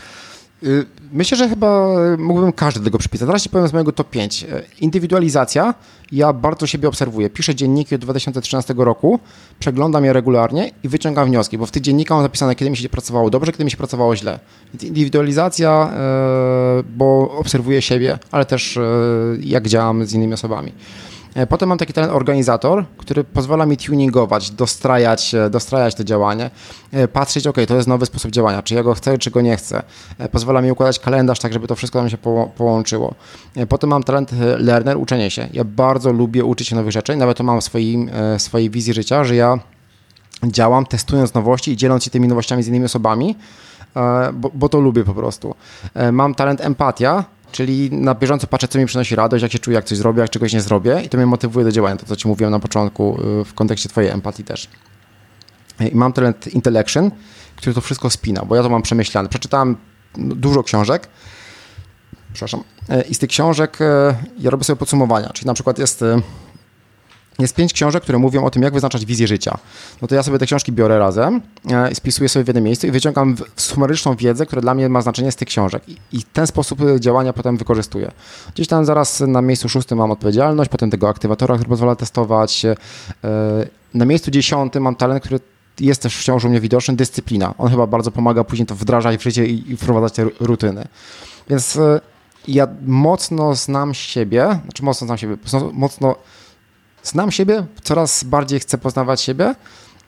Y, 0.63 0.85
myślę, 1.11 1.37
że 1.37 1.49
chyba 1.49 1.87
mógłbym 2.17 2.53
każdy 2.53 2.83
tego 2.83 2.97
przypisać. 2.97 3.27
Zaraz 3.27 3.43
ci 3.43 3.49
powiem 3.49 3.67
z 3.67 3.73
mojego 3.73 3.91
top 3.91 4.09
5. 4.09 4.43
Y, 4.43 4.63
Indywidualizacja. 4.81 5.73
Ja 6.11 6.33
bardzo 6.33 6.67
siebie 6.67 6.87
obserwuję. 6.87 7.29
Piszę 7.29 7.55
dzienniki 7.55 7.95
od 7.95 8.01
2013 8.01 8.73
roku, 8.77 9.19
przeglądam 9.59 10.05
je 10.05 10.13
regularnie 10.13 10.71
i 10.83 10.89
wyciągam 10.89 11.27
wnioski, 11.27 11.57
bo 11.57 11.65
w 11.65 11.71
tych 11.71 11.81
dziennikach 11.81 12.15
mam 12.15 12.25
zapisane, 12.25 12.55
kiedy 12.55 12.71
mi 12.71 12.77
się 12.77 12.89
pracowało 12.89 13.29
dobrze, 13.29 13.51
kiedy 13.51 13.65
mi 13.65 13.71
się 13.71 13.77
pracowało 13.77 14.15
źle. 14.15 14.39
Więc 14.73 14.83
indywidualizacja, 14.83 15.93
y, 16.79 16.83
bo 16.97 17.37
obserwuję 17.37 17.81
siebie, 17.81 18.19
ale 18.31 18.45
też 18.45 18.79
jak 19.39 19.67
działam 19.67 20.05
z 20.05 20.13
innymi 20.13 20.33
osobami. 20.33 20.71
E, 21.35 21.47
potem 21.47 21.69
mam 21.69 21.77
taki 21.77 21.93
talent 21.93 22.13
organizator, 22.13 22.85
który 22.97 23.23
pozwala 23.23 23.65
mi 23.65 23.77
tuningować, 23.77 24.51
dostrajać, 24.51 25.35
e, 25.35 25.49
dostrajać 25.49 25.95
to 25.95 26.03
działanie, 26.03 26.49
e, 26.91 27.07
patrzeć, 27.07 27.47
ok, 27.47 27.57
to 27.67 27.75
jest 27.75 27.87
nowy 27.87 28.05
sposób 28.05 28.31
działania, 28.31 28.61
czy 28.61 28.75
ja 28.75 28.83
go 28.83 28.93
chcę, 28.93 29.17
czy 29.17 29.31
go 29.31 29.41
nie 29.41 29.57
chcę. 29.57 29.83
Pozwala 30.31 30.61
mi 30.61 30.71
układać 30.71 30.99
kalendarz 30.99 31.39
tak, 31.39 31.53
żeby 31.53 31.67
to 31.67 31.75
wszystko 31.75 31.99
nam 31.99 32.09
się 32.09 32.17
po, 32.17 32.51
połączyło. 32.57 33.15
Potem 33.69 33.89
mam 33.89 34.03
talent 34.03 34.31
learner, 34.57 34.97
uczenie 34.97 35.31
się. 35.31 35.47
Ja 35.53 35.63
bardzo 35.63 36.11
lubię 36.11 36.45
uczyć 36.45 36.67
się 36.67 36.75
nowych 36.75 36.91
rzeczy, 36.91 37.15
nawet 37.15 37.37
to 37.37 37.43
mam 37.43 37.61
w 37.61 37.63
swoim, 37.63 38.09
swojej 38.37 38.69
wizji 38.69 38.93
życia, 38.93 39.23
że 39.23 39.35
ja 39.35 39.59
działam 40.43 40.85
testując 40.85 41.33
nowości 41.33 41.71
i 41.71 41.77
dzieląc 41.77 42.03
się 42.03 42.11
tymi 42.11 42.27
nowościami 42.27 42.63
z 42.63 42.67
innymi 42.67 42.85
osobami, 42.85 43.35
bo, 44.33 44.51
bo 44.53 44.69
to 44.69 44.79
lubię 44.79 45.03
po 45.03 45.13
prostu. 45.13 45.55
Mam 46.11 46.35
talent 46.35 46.61
empatia, 46.61 47.23
Czyli 47.55 47.91
na 47.91 48.15
bieżąco 48.15 48.47
patrzę, 48.47 48.67
co 48.67 48.79
mi 48.79 48.85
przynosi 48.85 49.15
radość, 49.15 49.41
jak 49.43 49.51
się 49.51 49.59
czuję, 49.59 49.75
jak 49.75 49.85
coś 49.85 49.97
zrobię, 49.97 50.21
jak 50.21 50.29
czegoś 50.29 50.53
nie 50.53 50.61
zrobię 50.61 51.01
i 51.05 51.09
to 51.09 51.17
mnie 51.17 51.25
motywuje 51.25 51.65
do 51.65 51.71
działania, 51.71 51.95
to 51.95 52.05
co 52.05 52.15
ci 52.15 52.27
mówiłem 52.27 52.51
na 52.51 52.59
początku 52.59 53.17
y, 53.41 53.45
w 53.45 53.53
kontekście 53.53 53.89
twojej 53.89 54.11
empatii 54.11 54.43
też. 54.43 54.69
I 55.91 55.95
mam 55.95 56.13
talent 56.13 56.47
intellection, 56.47 57.11
który 57.55 57.73
to 57.73 57.81
wszystko 57.81 58.09
spina, 58.09 58.45
bo 58.45 58.55
ja 58.55 58.63
to 58.63 58.69
mam 58.69 58.81
przemyślane. 58.81 59.29
Przeczytałem 59.29 59.77
dużo 60.17 60.63
książek, 60.63 61.07
przepraszam, 62.33 62.63
y, 62.89 63.01
i 63.01 63.15
z 63.15 63.19
tych 63.19 63.29
książek 63.29 63.81
y, 63.81 63.85
ja 64.39 64.49
robię 64.49 64.63
sobie 64.63 64.77
podsumowania, 64.77 65.29
czyli 65.29 65.47
na 65.47 65.53
przykład 65.53 65.79
jest 65.79 66.03
jest 67.39 67.55
pięć 67.55 67.73
książek, 67.73 68.03
które 68.03 68.17
mówią 68.17 68.45
o 68.45 68.49
tym, 68.49 68.63
jak 68.63 68.73
wyznaczać 68.73 69.05
wizję 69.05 69.27
życia. 69.27 69.57
No 70.01 70.07
to 70.07 70.15
ja 70.15 70.23
sobie 70.23 70.39
te 70.39 70.45
książki 70.45 70.71
biorę 70.71 70.99
razem, 70.99 71.41
e, 71.71 71.95
spisuję 71.95 72.29
sobie 72.29 72.43
w 72.43 72.47
jednym 72.47 72.63
miejscu 72.63 72.87
i 72.87 72.91
wyciągam 72.91 73.35
sumaryczną 73.55 74.15
wiedzę, 74.15 74.45
która 74.45 74.61
dla 74.61 74.73
mnie 74.73 74.89
ma 74.89 75.01
znaczenie 75.01 75.31
z 75.31 75.35
tych 75.35 75.47
książek. 75.47 75.83
I, 76.11 76.23
ten 76.23 76.47
sposób 76.47 76.79
działania 76.99 77.33
potem 77.33 77.57
wykorzystuję. 77.57 78.11
Gdzieś 78.53 78.67
tam 78.67 78.85
zaraz 78.85 79.19
na 79.19 79.41
miejscu 79.41 79.69
szóstym 79.69 79.97
mam 79.97 80.11
odpowiedzialność, 80.11 80.69
potem 80.69 80.91
tego 80.91 81.09
aktywatora, 81.09 81.55
który 81.55 81.69
pozwala 81.69 81.95
testować. 81.95 82.65
E, 82.65 82.75
na 83.93 84.05
miejscu 84.05 84.31
dziesiątym 84.31 84.83
mam 84.83 84.95
talent, 84.95 85.23
który 85.23 85.39
jest 85.79 86.01
też 86.01 86.17
wciąż 86.17 86.45
u 86.45 86.49
mnie 86.49 86.59
widoczny, 86.59 86.95
dyscyplina. 86.95 87.53
On 87.57 87.69
chyba 87.69 87.87
bardzo 87.87 88.11
pomaga 88.11 88.43
później 88.43 88.65
to 88.65 88.75
wdrażać 88.75 89.17
w 89.17 89.23
życie 89.23 89.45
i, 89.45 89.77
wprowadzać 89.77 90.13
te 90.13 90.23
rutyny. 90.39 90.87
Więc 91.49 91.77
e, 91.77 92.01
ja 92.47 92.67
mocno 92.85 93.55
znam 93.55 93.93
siebie, 93.93 94.59
znaczy 94.63 94.83
mocno 94.83 95.07
znam 95.07 95.17
siebie, 95.17 95.37
mocno 95.73 96.15
znam 97.05 97.31
siebie, 97.31 97.65
coraz 97.83 98.23
bardziej 98.23 98.59
chcę 98.59 98.77
poznawać 98.77 99.21
siebie, 99.21 99.55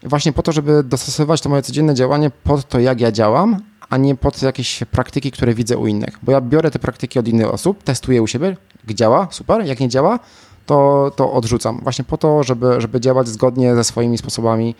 właśnie 0.03 0.33
po 0.33 0.43
to, 0.43 0.51
żeby 0.51 0.83
dostosować 0.83 1.41
to 1.41 1.49
moje 1.49 1.61
codzienne 1.61 1.95
działanie 1.95 2.29
pod 2.43 2.67
to, 2.67 2.79
jak 2.79 3.01
ja 3.01 3.11
działam, 3.11 3.57
a 3.89 3.97
nie 3.97 4.15
pod 4.15 4.41
jakieś 4.41 4.83
praktyki, 4.91 5.31
które 5.31 5.53
widzę 5.53 5.77
u 5.77 5.87
innych. 5.87 6.19
Bo 6.23 6.31
ja 6.31 6.41
biorę 6.41 6.71
te 6.71 6.79
praktyki 6.79 7.19
od 7.19 7.27
innych 7.27 7.53
osób, 7.53 7.83
testuję 7.83 8.21
u 8.21 8.27
siebie, 8.27 8.57
działa, 8.87 9.27
super, 9.31 9.65
jak 9.65 9.79
nie 9.79 9.89
działa, 9.89 10.19
to, 10.65 11.11
to 11.15 11.33
odrzucam. 11.33 11.79
Właśnie 11.83 12.05
po 12.05 12.17
to, 12.17 12.43
żeby, 12.43 12.81
żeby 12.81 13.01
działać 13.01 13.27
zgodnie 13.27 13.75
ze 13.75 13.83
swoimi 13.83 14.17
sposobami 14.17 14.75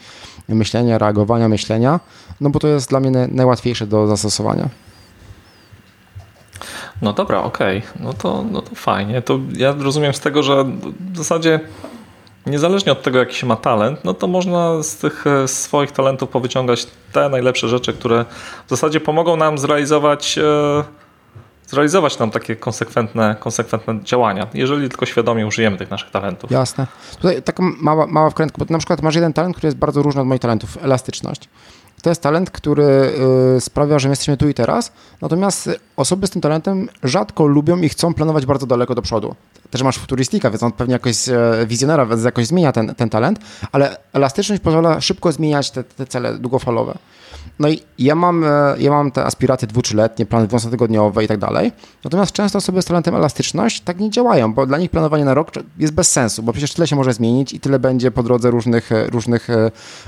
myślenia, 0.48 0.98
reagowania, 0.98 1.50
myślenia, 1.50 2.00
no 2.42 2.50
bo 2.50 2.60
to 2.60 2.68
jest 2.68 2.90
dla 2.90 3.00
mnie 3.00 3.28
najłatwiejsze 3.32 3.88
do 3.88 4.08
zastosowania. 4.08 4.70
No 7.02 7.14
dobra, 7.14 7.44
okej. 7.44 7.78
Okay. 7.78 8.04
No, 8.04 8.14
to, 8.14 8.46
no 8.52 8.62
to 8.62 8.76
fajnie. 8.76 9.22
To 9.22 9.40
ja 9.58 9.76
rozumiem 9.80 10.14
z 10.14 10.20
tego, 10.20 10.44
że 10.44 10.66
w 11.14 11.18
zasadzie 11.18 11.60
niezależnie 12.48 12.92
od 12.92 13.04
tego, 13.04 13.20
jaki 13.20 13.36
się 13.36 13.46
ma 13.46 13.56
talent, 13.56 14.06
no 14.06 14.14
to 14.14 14.28
można 14.28 14.84
z 14.84 14.96
tych 14.96 15.28
e, 15.28 15.48
swoich 15.48 15.92
talentów 15.92 16.30
powyciągać 16.30 16.88
te 17.14 17.30
najlepsze 17.30 17.70
rzeczy, 17.70 17.94
które 17.94 18.26
w 18.68 18.70
zasadzie 18.70 19.00
pomogą 19.00 19.36
nam 19.36 19.58
zrealizować, 19.58 20.38
e, 20.38 20.84
zrealizować 21.68 22.20
nam 22.20 22.32
takie 22.32 22.56
konsekwentne, 22.56 23.36
konsekwentne 23.40 24.00
działania, 24.04 24.48
jeżeli 24.54 24.90
tylko 24.90 25.06
świadomie 25.06 25.48
użyjemy 25.48 25.78
tych 25.78 25.92
naszych 25.92 26.12
talentów. 26.12 26.52
Jasne. 26.52 26.88
Tutaj 27.16 27.44
taka 27.44 27.64
mała, 27.82 28.08
mała 28.08 28.30
wkrętka, 28.30 28.58
bo 28.58 28.66
na 28.70 28.78
przykład 28.78 29.02
masz 29.02 29.16
jeden 29.16 29.34
talent, 29.34 29.56
który 29.56 29.68
jest 29.68 29.78
bardzo 29.78 30.02
różny 30.02 30.22
od 30.22 30.28
moich 30.28 30.42
talentów, 30.42 30.78
elastyczność. 30.82 31.50
To 32.02 32.10
jest 32.10 32.22
talent, 32.22 32.52
który 32.52 33.14
y, 33.58 33.62
sprawia, 33.62 34.00
że 34.00 34.08
my 34.08 34.12
jesteśmy 34.12 34.38
tu 34.38 34.50
i 34.50 34.54
teraz, 34.54 34.92
natomiast 35.22 35.70
osoby 35.96 36.28
z 36.28 36.30
tym 36.30 36.42
talentem 36.42 36.90
rzadko 37.04 37.48
lubią 37.48 37.78
i 37.78 37.90
chcą 37.90 38.14
planować 38.14 38.46
bardzo 38.46 38.66
daleko 38.66 38.96
do 38.96 39.02
przodu. 39.02 39.36
Też 39.72 39.84
masz 39.84 39.98
futuristika, 39.98 40.50
więc 40.50 40.64
on 40.64 40.72
pewnie 40.72 40.94
jakoś 40.94 41.30
e, 41.30 41.66
wizjonera, 41.68 42.06
więc 42.06 42.24
jakoś 42.24 42.48
zmienia 42.48 42.72
ten, 42.72 42.96
ten 42.96 43.10
talent, 43.10 43.40
ale 43.72 43.98
elastyczność 44.14 44.62
pozwala 44.62 45.02
szybko 45.02 45.32
zmieniać 45.32 45.72
te, 45.72 45.84
te 45.84 46.06
cele 46.06 46.38
długofalowe. 46.38 46.98
No 47.60 47.70
i 47.70 47.82
ja 48.00 48.16
mam, 48.16 48.44
e, 48.44 48.76
ja 48.80 48.92
mam 48.92 49.12
te 49.12 49.26
aspiracje 49.26 49.68
dwu, 49.68 49.82
trzyletnie, 49.82 50.26
plany 50.26 50.48
dwunastotygodniowe 50.48 51.24
i 51.24 51.28
tak 51.28 51.38
dalej. 51.38 51.72
Natomiast 52.04 52.32
często 52.32 52.58
osoby 52.58 52.82
z 52.82 52.86
talentem 52.86 53.16
elastyczność 53.16 53.82
tak 53.82 54.00
nie 54.00 54.10
działają, 54.10 54.54
bo 54.54 54.66
dla 54.66 54.78
nich 54.78 54.92
planowanie 54.92 55.26
na 55.26 55.34
rok 55.34 55.52
jest 55.78 55.94
bez 55.94 56.12
sensu, 56.12 56.44
bo 56.44 56.52
przecież 56.52 56.74
tyle 56.74 56.88
się 56.88 56.96
może 56.96 57.14
zmienić 57.14 57.54
i 57.54 57.60
tyle 57.60 57.80
będzie 57.80 58.12
po 58.12 58.24
drodze 58.24 58.52
różnych, 58.52 58.92
e, 58.92 59.08
różnych, 59.08 59.48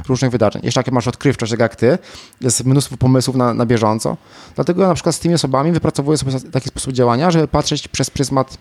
różnych 0.08 0.32
wydarzeń. 0.32 0.62
Jeszcze 0.66 0.80
jak 0.80 0.92
masz 0.92 1.08
odkrywczość, 1.08 1.54
jak 1.60 1.76
ty, 1.76 1.98
jest 2.42 2.66
mnóstwo 2.66 2.98
pomysłów 2.98 3.36
na, 3.36 3.54
na 3.54 3.66
bieżąco. 3.66 4.18
Dlatego 4.56 4.82
ja 4.82 4.88
na 4.88 4.94
przykład 4.94 5.16
z 5.16 5.20
tymi 5.20 5.36
osobami 5.36 5.72
wypracowuję 5.72 6.18
sobie 6.18 6.40
taki 6.52 6.70
sposób 6.70 6.94
działania, 6.94 7.32
żeby 7.32 7.48
patrzeć 7.48 7.88
przez 7.88 8.10
pryzmat 8.10 8.58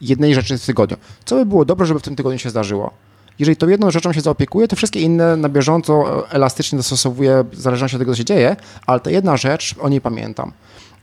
jednej 0.00 0.34
rzeczy 0.34 0.58
w 0.58 0.66
tygodniu. 0.66 0.96
Co 1.24 1.36
by 1.36 1.46
było 1.46 1.64
dobre, 1.64 1.86
żeby 1.86 2.00
w 2.00 2.02
tym 2.02 2.16
tygodniu 2.16 2.38
się 2.38 2.50
zdarzyło? 2.50 2.90
jeżeli 3.40 3.56
tą 3.56 3.68
jedną 3.68 3.90
rzeczą 3.90 4.12
się 4.12 4.20
zaopiekuje, 4.20 4.68
to 4.68 4.76
wszystkie 4.76 5.00
inne 5.00 5.36
na 5.36 5.48
bieżąco 5.48 6.24
e, 6.24 6.30
elastycznie 6.30 6.76
dostosowuje 6.76 7.44
w 7.52 7.60
zależności 7.60 7.96
od 7.96 8.00
tego, 8.00 8.12
co 8.12 8.18
się 8.18 8.24
dzieje, 8.24 8.56
ale 8.86 9.00
ta 9.00 9.10
jedna 9.10 9.36
rzecz, 9.36 9.74
o 9.80 9.88
niej 9.88 10.00
pamiętam. 10.00 10.52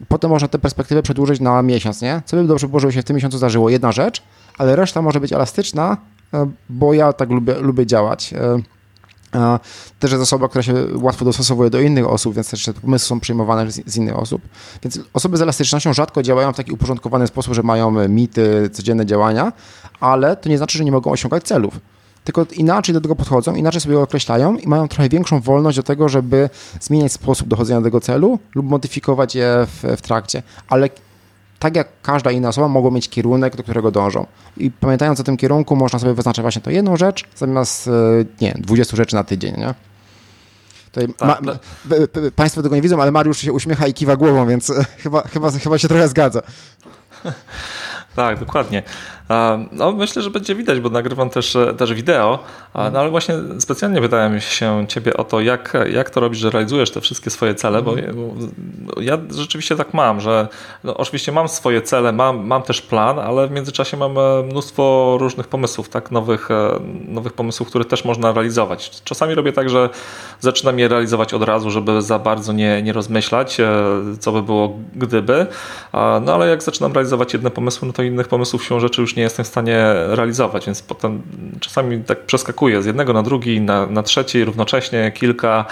Potem 0.08 0.32
można 0.32 0.48
tę 0.48 0.60
perspektywę 0.60 1.04
przedłużyć 1.04 1.40
na 1.40 1.62
miesiąc, 1.62 2.02
nie? 2.02 2.22
Co 2.26 2.38
by 2.38 2.44
dobrze 2.44 2.68
było, 2.68 2.80
żeby 2.80 2.94
się 2.94 3.02
w 3.02 3.06
tym 3.06 3.16
miesiącu 3.16 3.38
zdarzyło? 3.38 3.70
Jedna 3.70 3.92
rzecz, 3.92 4.24
ale 4.58 4.76
reszta 4.76 5.02
może 5.02 5.20
być 5.20 5.34
elastyczna, 5.34 5.98
e, 6.34 6.50
bo 6.70 6.94
ja 6.94 7.14
tak 7.14 7.30
lubię, 7.30 7.54
lubię 7.54 7.86
działać. 7.86 8.34
Też 10.00 10.12
jest 10.12 10.24
osoba, 10.24 10.48
która 10.48 10.64
się 10.64 10.74
łatwo 10.96 11.26
dostosowuje 11.26 11.70
do 11.70 11.80
innych 11.80 12.08
osób, 12.08 12.36
więc 12.36 12.50
też 12.50 12.66
te 12.66 12.74
pomysły 12.74 13.08
są 13.08 13.20
przyjmowane 13.20 13.72
z, 13.72 13.82
z, 13.86 13.98
innych 13.98 14.18
osób. 14.18 14.42
Więc 14.84 15.00
osoby 15.14 15.38
z 15.38 15.42
elastycznością 15.42 15.94
rzadko 15.94 16.24
działają 16.24 16.54
w 16.54 16.56
taki 16.56 16.72
uporządkowany 16.72 17.28
sposób, 17.28 17.54
że 17.54 17.64
mają 17.64 18.08
mity, 18.10 18.70
codzienne 18.74 19.06
działania, 19.06 19.54
ale 20.00 20.36
to 20.36 20.50
nie 20.50 20.58
znaczy, 20.58 20.78
że 20.78 20.86
nie 20.86 20.92
mogą 20.92 21.12
osiągać 21.12 21.44
celów 21.44 21.80
tylko 22.28 22.46
inaczej 22.54 22.94
do 22.94 23.02
tego 23.02 23.16
podchodzą, 23.16 23.56
inaczej 23.56 23.82
sobie 23.82 24.00
określają 24.00 24.58
i 24.58 24.68
mają 24.68 24.88
trochę 24.88 25.10
większą 25.10 25.42
wolność 25.42 25.78
do 25.78 25.84
tego, 25.84 26.10
żeby 26.10 26.50
zmieniać 26.80 27.12
sposób 27.12 27.48
dochodzenia 27.48 27.82
do 27.82 27.84
tego 27.84 28.02
celu 28.02 28.40
lub 28.56 28.66
modyfikować 28.66 29.36
je 29.36 29.68
w, 29.68 29.98
w 29.98 30.02
trakcie. 30.02 30.44
Ale 30.70 30.90
tak 31.60 31.76
jak 31.76 31.88
każda 32.02 32.32
inna 32.32 32.50
osoba, 32.50 32.68
mogą 32.68 32.92
mieć 32.92 33.10
kierunek, 33.10 33.56
do 33.56 33.64
którego 33.64 33.92
dążą. 33.92 34.26
I 34.58 34.72
pamiętając 34.72 35.20
o 35.20 35.24
tym 35.24 35.38
kierunku, 35.38 35.76
można 35.76 36.00
sobie 36.00 36.14
wyznaczyć 36.14 36.42
właśnie 36.42 36.62
to 36.62 36.72
jedną 36.72 36.98
rzecz, 36.98 37.24
zamiast, 37.36 37.88
e, 37.88 37.92
nie 38.42 38.54
20 38.60 38.98
rzeczy 38.98 39.16
na 39.16 39.24
tydzień, 39.24 39.56
nie? 39.58 39.74
Tak, 40.92 41.06
ma, 41.22 41.40
państwo 42.36 42.62
tego 42.64 42.76
nie 42.76 42.82
widzą, 42.82 43.02
ale 43.02 43.12
Mariusz 43.12 43.38
się 43.38 43.54
uśmiecha 43.54 43.88
i 43.88 43.94
kiwa 43.94 44.16
głową, 44.16 44.48
więc 44.48 44.72
chyba, 45.04 45.22
chyba, 45.22 45.52
chyba 45.52 45.78
się 45.78 45.88
trochę 45.88 46.08
zgadza. 46.08 46.42
Tak, 48.18 48.40
dokładnie. 48.40 48.84
No, 49.72 49.92
myślę, 49.92 50.22
że 50.22 50.30
będzie 50.30 50.56
widać, 50.56 50.80
bo 50.80 50.90
nagrywam 50.90 51.30
też, 51.30 51.56
e, 51.56 51.74
też 51.74 51.94
wideo, 51.94 52.40
no, 52.76 53.00
ale 53.00 53.10
właśnie 53.10 53.36
specjalnie 53.60 54.02
pytałem 54.02 54.40
się 54.40 54.86
ciebie 54.88 55.18
o 55.18 55.24
to, 55.24 55.42
jak, 55.42 55.74
jak 55.92 56.10
to 56.10 56.20
robisz, 56.20 56.40
że 56.40 56.50
realizujesz 56.50 56.92
te 56.92 57.02
wszystkie 57.02 57.30
swoje 57.30 57.56
cele, 57.56 57.82
bo, 57.82 57.96
bo 57.96 59.02
ja 59.02 59.18
rzeczywiście 59.30 59.76
tak 59.76 59.94
mam, 59.94 60.22
że 60.22 60.48
no, 60.84 60.98
oczywiście 60.98 61.32
mam 61.32 61.48
swoje 61.48 61.82
cele, 61.82 62.12
mam, 62.12 62.48
mam 62.48 62.64
też 62.64 62.82
plan, 62.82 63.20
ale 63.20 63.48
w 63.48 63.52
międzyczasie 63.52 63.98
mam 63.98 64.18
e, 64.18 64.44
mnóstwo 64.44 65.18
różnych 65.20 65.48
pomysłów, 65.48 65.90
tak, 65.90 66.12
nowych, 66.12 66.52
e, 66.52 66.80
nowych 67.08 67.34
pomysłów, 67.34 67.70
które 67.70 67.86
też 67.86 68.06
można 68.06 68.32
realizować. 68.32 69.02
Czasami 69.04 69.36
robię 69.36 69.54
tak, 69.54 69.70
że 69.70 69.90
zaczynam 70.40 70.80
je 70.80 70.88
realizować 70.88 71.34
od 71.34 71.44
razu, 71.44 71.72
żeby 71.72 72.02
za 72.02 72.20
bardzo 72.20 72.54
nie, 72.54 72.82
nie 72.82 72.94
rozmyślać, 72.94 73.58
co 74.20 74.32
by 74.32 74.44
było 74.44 74.80
gdyby, 74.96 75.48
no 76.22 76.34
ale 76.34 76.50
jak 76.50 76.64
zaczynam 76.64 76.94
realizować 76.94 77.34
jedne 77.34 77.52
pomysły, 77.52 77.88
no 77.88 77.94
to 77.94 78.04
innych 78.08 78.28
pomysłów 78.28 78.64
się 78.64 78.80
rzeczy 78.80 79.02
już 79.02 79.16
nie 79.16 79.24
jestem 79.24 79.46
w 79.46 79.48
stanie 79.48 79.78
realizować, 79.94 80.66
więc 80.66 80.82
potem 80.82 81.22
czasami 81.60 82.04
tak 82.04 82.26
przeskakuję 82.26 82.84
z 82.84 82.86
jednego 82.86 83.14
na 83.14 83.24
drugi, 83.24 83.62
na, 83.62 83.86
na 83.86 84.04
trzeci 84.04 84.46
równocześnie, 84.46 85.12
kilka. 85.12 85.66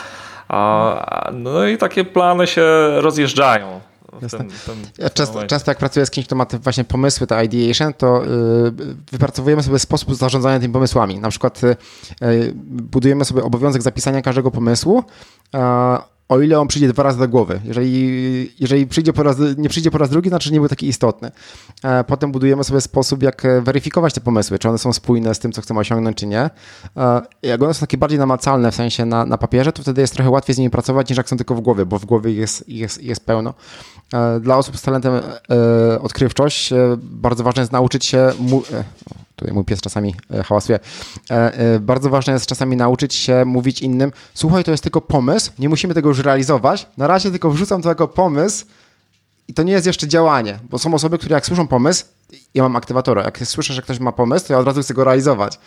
A, 0.47 1.31
no 1.33 1.67
i 1.67 1.77
takie 1.77 2.03
plany 2.03 2.47
się 2.47 2.65
rozjeżdżają. 2.95 3.81
W 4.21 4.31
tym, 4.31 4.49
ja 4.97 5.09
często, 5.09 5.47
często, 5.47 5.71
jak 5.71 5.77
pracuję 5.77 6.05
z 6.05 6.11
kimś, 6.11 6.27
kto 6.27 6.35
ma 6.35 6.45
te 6.45 6.59
właśnie 6.59 6.83
pomysły, 6.83 7.27
te 7.27 7.45
ideation, 7.45 7.93
to 7.93 8.23
yy, 8.23 8.73
wypracowujemy 9.11 9.63
sobie 9.63 9.79
sposób 9.79 10.15
zarządzania 10.15 10.59
tymi 10.59 10.73
pomysłami. 10.73 11.19
Na 11.19 11.29
przykład 11.29 11.61
yy, 11.63 11.75
budujemy 12.65 13.25
sobie 13.25 13.43
obowiązek 13.43 13.81
zapisania 13.81 14.21
każdego 14.21 14.51
pomysłu, 14.51 15.03
o 16.29 16.41
ile 16.41 16.59
on 16.59 16.67
przyjdzie 16.67 16.87
dwa 16.87 17.03
razy 17.03 17.19
do 17.19 17.27
głowy. 17.27 17.61
Jeżeli, 17.65 18.51
jeżeli 18.59 18.87
przyjdzie 18.87 19.13
po 19.13 19.23
raz, 19.23 19.37
nie 19.57 19.69
przyjdzie 19.69 19.91
po 19.91 19.97
raz 19.97 20.09
drugi, 20.09 20.29
znaczy 20.29 20.51
nie 20.51 20.59
był 20.59 20.69
taki 20.69 20.87
istotny. 20.87 21.31
E, 21.83 22.03
potem 22.03 22.31
budujemy 22.31 22.63
sobie 22.63 22.81
sposób, 22.81 23.23
jak 23.23 23.45
e, 23.45 23.61
weryfikować 23.61 24.13
te 24.13 24.21
pomysły, 24.21 24.59
czy 24.59 24.69
one 24.69 24.77
są 24.77 24.93
spójne 24.93 25.35
z 25.35 25.39
tym, 25.39 25.51
co 25.51 25.61
chcemy 25.61 25.79
osiągnąć, 25.79 26.17
czy 26.17 26.27
nie. 26.27 26.49
E, 26.97 27.21
jak 27.41 27.63
one 27.63 27.73
są 27.73 27.79
takie 27.79 27.97
bardziej 27.97 28.19
namacalne, 28.19 28.71
w 28.71 28.75
sensie 28.75 29.05
na, 29.05 29.25
na 29.25 29.37
papierze, 29.37 29.71
to 29.71 29.81
wtedy 29.81 30.01
jest 30.01 30.13
trochę 30.13 30.29
łatwiej 30.29 30.55
z 30.55 30.57
nimi 30.57 30.69
pracować, 30.69 31.09
niż 31.09 31.17
jak 31.17 31.29
są 31.29 31.37
tylko 31.37 31.55
w 31.55 31.61
głowie, 31.61 31.85
bo 31.85 31.99
w 31.99 32.05
głowie 32.05 32.31
jest, 32.31 32.69
jest, 32.69 33.03
jest 33.03 33.25
pełno. 33.25 33.53
Dla 34.41 34.57
osób 34.57 34.77
z 34.77 34.81
talentem 34.81 35.13
odkrywczość 36.01 36.73
bardzo 36.97 37.43
ważne 37.43 37.61
jest 37.61 37.71
nauczyć 37.71 38.05
się 38.05 38.31
mu- 38.39 38.63
tutaj 39.35 39.53
mój 39.53 39.65
pies 39.65 39.81
czasami 39.81 40.15
hałasuje. 40.45 40.79
Bardzo 41.81 42.09
ważne 42.09 42.33
jest 42.33 42.45
czasami 42.45 42.77
nauczyć 42.77 43.13
się 43.13 43.45
mówić 43.45 43.81
innym, 43.81 44.11
słuchaj, 44.33 44.63
to 44.63 44.71
jest 44.71 44.83
tylko 44.83 45.01
pomysł, 45.01 45.51
nie 45.59 45.69
musimy 45.69 45.93
tego 45.93 46.09
już 46.09 46.19
realizować. 46.19 46.87
Na 46.97 47.07
razie 47.07 47.31
tylko 47.31 47.51
wrzucam 47.51 47.81
to 47.81 47.89
jako 47.89 48.07
pomysł 48.07 48.65
i 49.47 49.53
to 49.53 49.63
nie 49.63 49.73
jest 49.73 49.87
jeszcze 49.87 50.07
działanie, 50.07 50.59
bo 50.69 50.79
są 50.79 50.93
osoby, 50.93 51.17
które 51.17 51.35
jak 51.35 51.45
słyszą 51.45 51.67
pomysł, 51.67 52.05
ja 52.53 52.63
mam 52.63 52.75
aktywatora, 52.75 53.23
jak 53.23 53.39
słyszę, 53.47 53.73
że 53.73 53.81
ktoś 53.81 53.99
ma 53.99 54.11
pomysł, 54.11 54.47
to 54.47 54.53
ja 54.53 54.59
od 54.59 54.67
razu 54.67 54.81
chcę 54.81 54.93
go 54.93 55.03
realizować. 55.03 55.59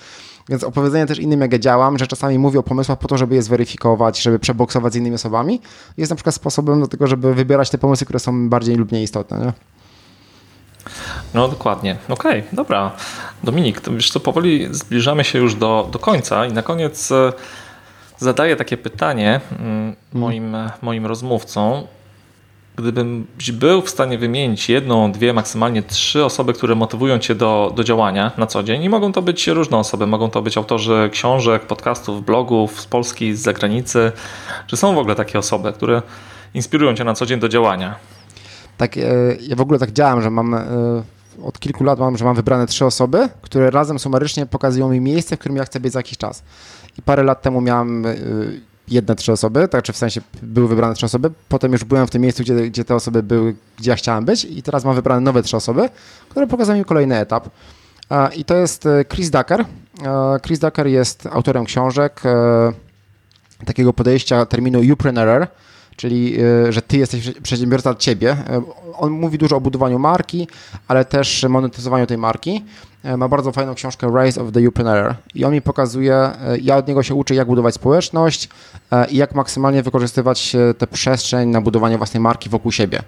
Więc 0.49 0.65
opowiedzenie 0.65 1.07
też 1.07 1.19
innym, 1.19 1.41
jak 1.41 1.53
ja 1.53 1.59
działam, 1.59 1.99
że 1.99 2.07
czasami 2.07 2.39
mówię 2.39 2.59
o 2.59 2.63
pomysłach 2.63 2.99
po 2.99 3.09
to, 3.09 3.19
żeby 3.19 3.35
je 3.35 3.43
zweryfikować, 3.43 4.23
żeby 4.23 4.39
przeboksować 4.39 4.93
z 4.93 4.97
innymi 4.97 5.15
osobami, 5.15 5.61
jest 5.97 6.11
na 6.11 6.17
przykład 6.17 6.35
sposobem 6.35 6.81
do 6.81 6.87
tego, 6.87 7.07
żeby 7.07 7.35
wybierać 7.35 7.71
te 7.71 7.79
pomysły, 7.79 8.05
które 8.05 8.19
są 8.19 8.49
bardziej 8.49 8.77
lub 8.77 8.91
mniej 8.91 9.05
istotne. 9.05 9.39
Nie? 9.39 9.53
No 11.35 11.49
dokładnie. 11.49 11.97
Okej, 12.09 12.41
okay, 12.41 12.57
dobra. 12.57 12.91
Dominik, 13.45 13.81
to 13.81 13.93
wiesz 13.93 14.11
co, 14.11 14.21
powoli 14.21 14.69
zbliżamy 14.71 15.25
się 15.25 15.39
już 15.39 15.55
do, 15.55 15.89
do 15.93 15.99
końca 15.99 16.47
i 16.47 16.53
na 16.53 16.63
koniec 16.63 17.13
e, 17.13 17.33
zadaję 18.19 18.57
takie 18.57 18.77
pytanie 18.77 19.41
mm, 19.59 19.97
moim, 20.13 20.57
moim 20.83 21.07
rozmówcom. 21.07 21.83
Gdybyś 22.77 23.53
był 23.53 23.83
w 23.83 23.91
stanie 23.91 24.19
wymienić 24.19 24.69
jedną, 24.69 25.13
dwie, 25.13 25.33
maksymalnie 25.33 25.83
trzy 25.83 26.25
osoby, 26.25 26.53
które 26.53 26.75
motywują 26.75 27.19
cię 27.19 27.35
do, 27.35 27.73
do 27.77 27.85
działania 27.85 28.31
na 28.37 28.47
co 28.47 28.63
dzień, 28.63 28.83
i 28.83 28.89
mogą 28.89 29.13
to 29.13 29.23
być 29.23 29.47
różne 29.47 29.77
osoby, 29.77 30.07
mogą 30.07 30.31
to 30.31 30.43
być 30.43 30.57
autorzy 30.57 31.11
książek, 31.13 31.63
podcastów, 31.63 32.25
blogów 32.25 32.81
z 32.81 32.87
Polski, 32.87 33.35
z 33.35 33.41
zagranicy. 33.41 34.13
Czy 34.67 34.77
są 34.77 34.95
w 34.95 34.99
ogóle 34.99 35.15
takie 35.15 35.39
osoby, 35.39 35.73
które 35.73 36.03
inspirują 36.55 36.95
cię 36.95 37.05
na 37.05 37.15
co 37.15 37.27
dzień 37.27 37.41
do 37.41 37.49
działania? 37.49 37.95
Tak, 38.79 38.97
e, 38.97 39.03
ja 39.41 39.57
w 39.57 39.61
ogóle 39.61 39.79
tak 39.79 39.93
działam, 39.93 40.23
że 40.23 40.31
mam 40.31 40.55
e, 40.55 40.67
od 41.43 41.59
kilku 41.59 41.85
lat 41.85 41.99
mam, 41.99 42.17
że 42.17 42.25
mam 42.25 42.35
wybrane 42.35 42.67
trzy 42.67 42.85
osoby, 42.85 43.29
które 43.43 43.71
razem 43.71 43.99
sumarycznie 43.99 44.47
pokazują 44.47 44.89
mi 44.89 45.01
miejsce, 45.01 45.37
w 45.37 45.39
którym 45.39 45.57
ja 45.57 45.65
chcę 45.65 45.81
być 45.81 45.93
za 45.93 45.99
jakiś 45.99 46.19
czas. 46.19 46.43
I 46.99 47.03
parę 47.03 47.23
lat 47.23 47.43
temu 47.43 47.61
miałem 47.61 48.07
y, 48.07 48.61
jedne 48.89 49.15
trzy 49.17 49.33
osoby, 49.33 49.69
tak 49.69 49.85
czy 49.85 49.93
w 49.93 49.97
sensie 49.97 50.21
były 50.43 50.69
wybrane 50.69 50.95
trzy 50.95 51.07
osoby. 51.07 51.31
Potem 51.49 51.73
już 51.73 51.85
byłem 51.85 52.07
w 52.07 52.11
tym 52.11 52.23
miejscu, 52.23 52.43
gdzie, 52.43 52.55
gdzie 52.55 52.85
te 52.85 52.95
osoby 52.95 53.23
były, 53.23 53.55
gdzie 53.79 53.91
ja 53.91 53.97
chciałem 53.97 54.25
być, 54.25 54.45
i 54.45 54.63
teraz 54.63 54.85
mam 54.85 54.95
wybrane 54.95 55.21
nowe 55.21 55.43
trzy 55.43 55.57
osoby, 55.57 55.89
które 56.29 56.47
pokazują 56.47 56.79
mi 56.79 56.85
kolejny 56.85 57.17
etap. 57.17 57.49
I 58.37 58.45
to 58.45 58.57
jest 58.57 58.89
Chris 59.15 59.31
Ducker. 59.31 59.65
Chris 60.47 60.59
Ducker 60.59 60.87
jest 60.87 61.29
autorem 61.33 61.65
książek 61.65 62.23
takiego 63.65 63.93
podejścia 63.93 64.47
terminu 64.47 64.93
Upreneur, 64.93 65.47
czyli 65.99 66.37
że 66.69 66.83
ty 66.83 66.99
jesteś 66.99 67.33
przedsiębiorca 67.43 67.91
od 67.91 67.99
ciebie. 67.99 68.37
On 68.95 69.11
mówi 69.11 69.39
dużo 69.39 69.57
o 69.57 69.61
budowaniu 69.61 69.99
marki, 69.99 70.49
ale 70.89 71.05
też 71.05 71.47
monetyzowaniu 71.49 72.07
tej 72.07 72.19
marki. 72.19 72.65
E, 73.03 73.17
ma 73.17 73.29
bardzo 73.29 73.53
fajną 73.53 73.75
książkę 73.75 74.13
Rise 74.23 74.43
of 74.43 74.53
the 74.53 74.69
Upreneur 74.69 75.15
i 75.35 75.45
on 75.45 75.53
mi 75.53 75.63
pokazuje, 75.63 76.15
e, 76.15 76.59
ja 76.63 76.77
od 76.77 76.89
niego 76.89 77.03
się 77.03 77.15
uczę, 77.15 77.35
jak 77.35 77.47
budować 77.47 77.75
społeczność 77.75 78.49
e, 78.93 79.11
i 79.11 79.17
jak 79.17 79.35
maksymalnie 79.35 79.83
wykorzystywać 79.83 80.57
tę 80.79 80.87
przestrzeń 80.87 81.49
na 81.49 81.61
budowanie 81.61 81.99
własnej 81.99 82.21
marki 82.21 82.49
wokół 82.49 82.73
siebie. 82.73 83.03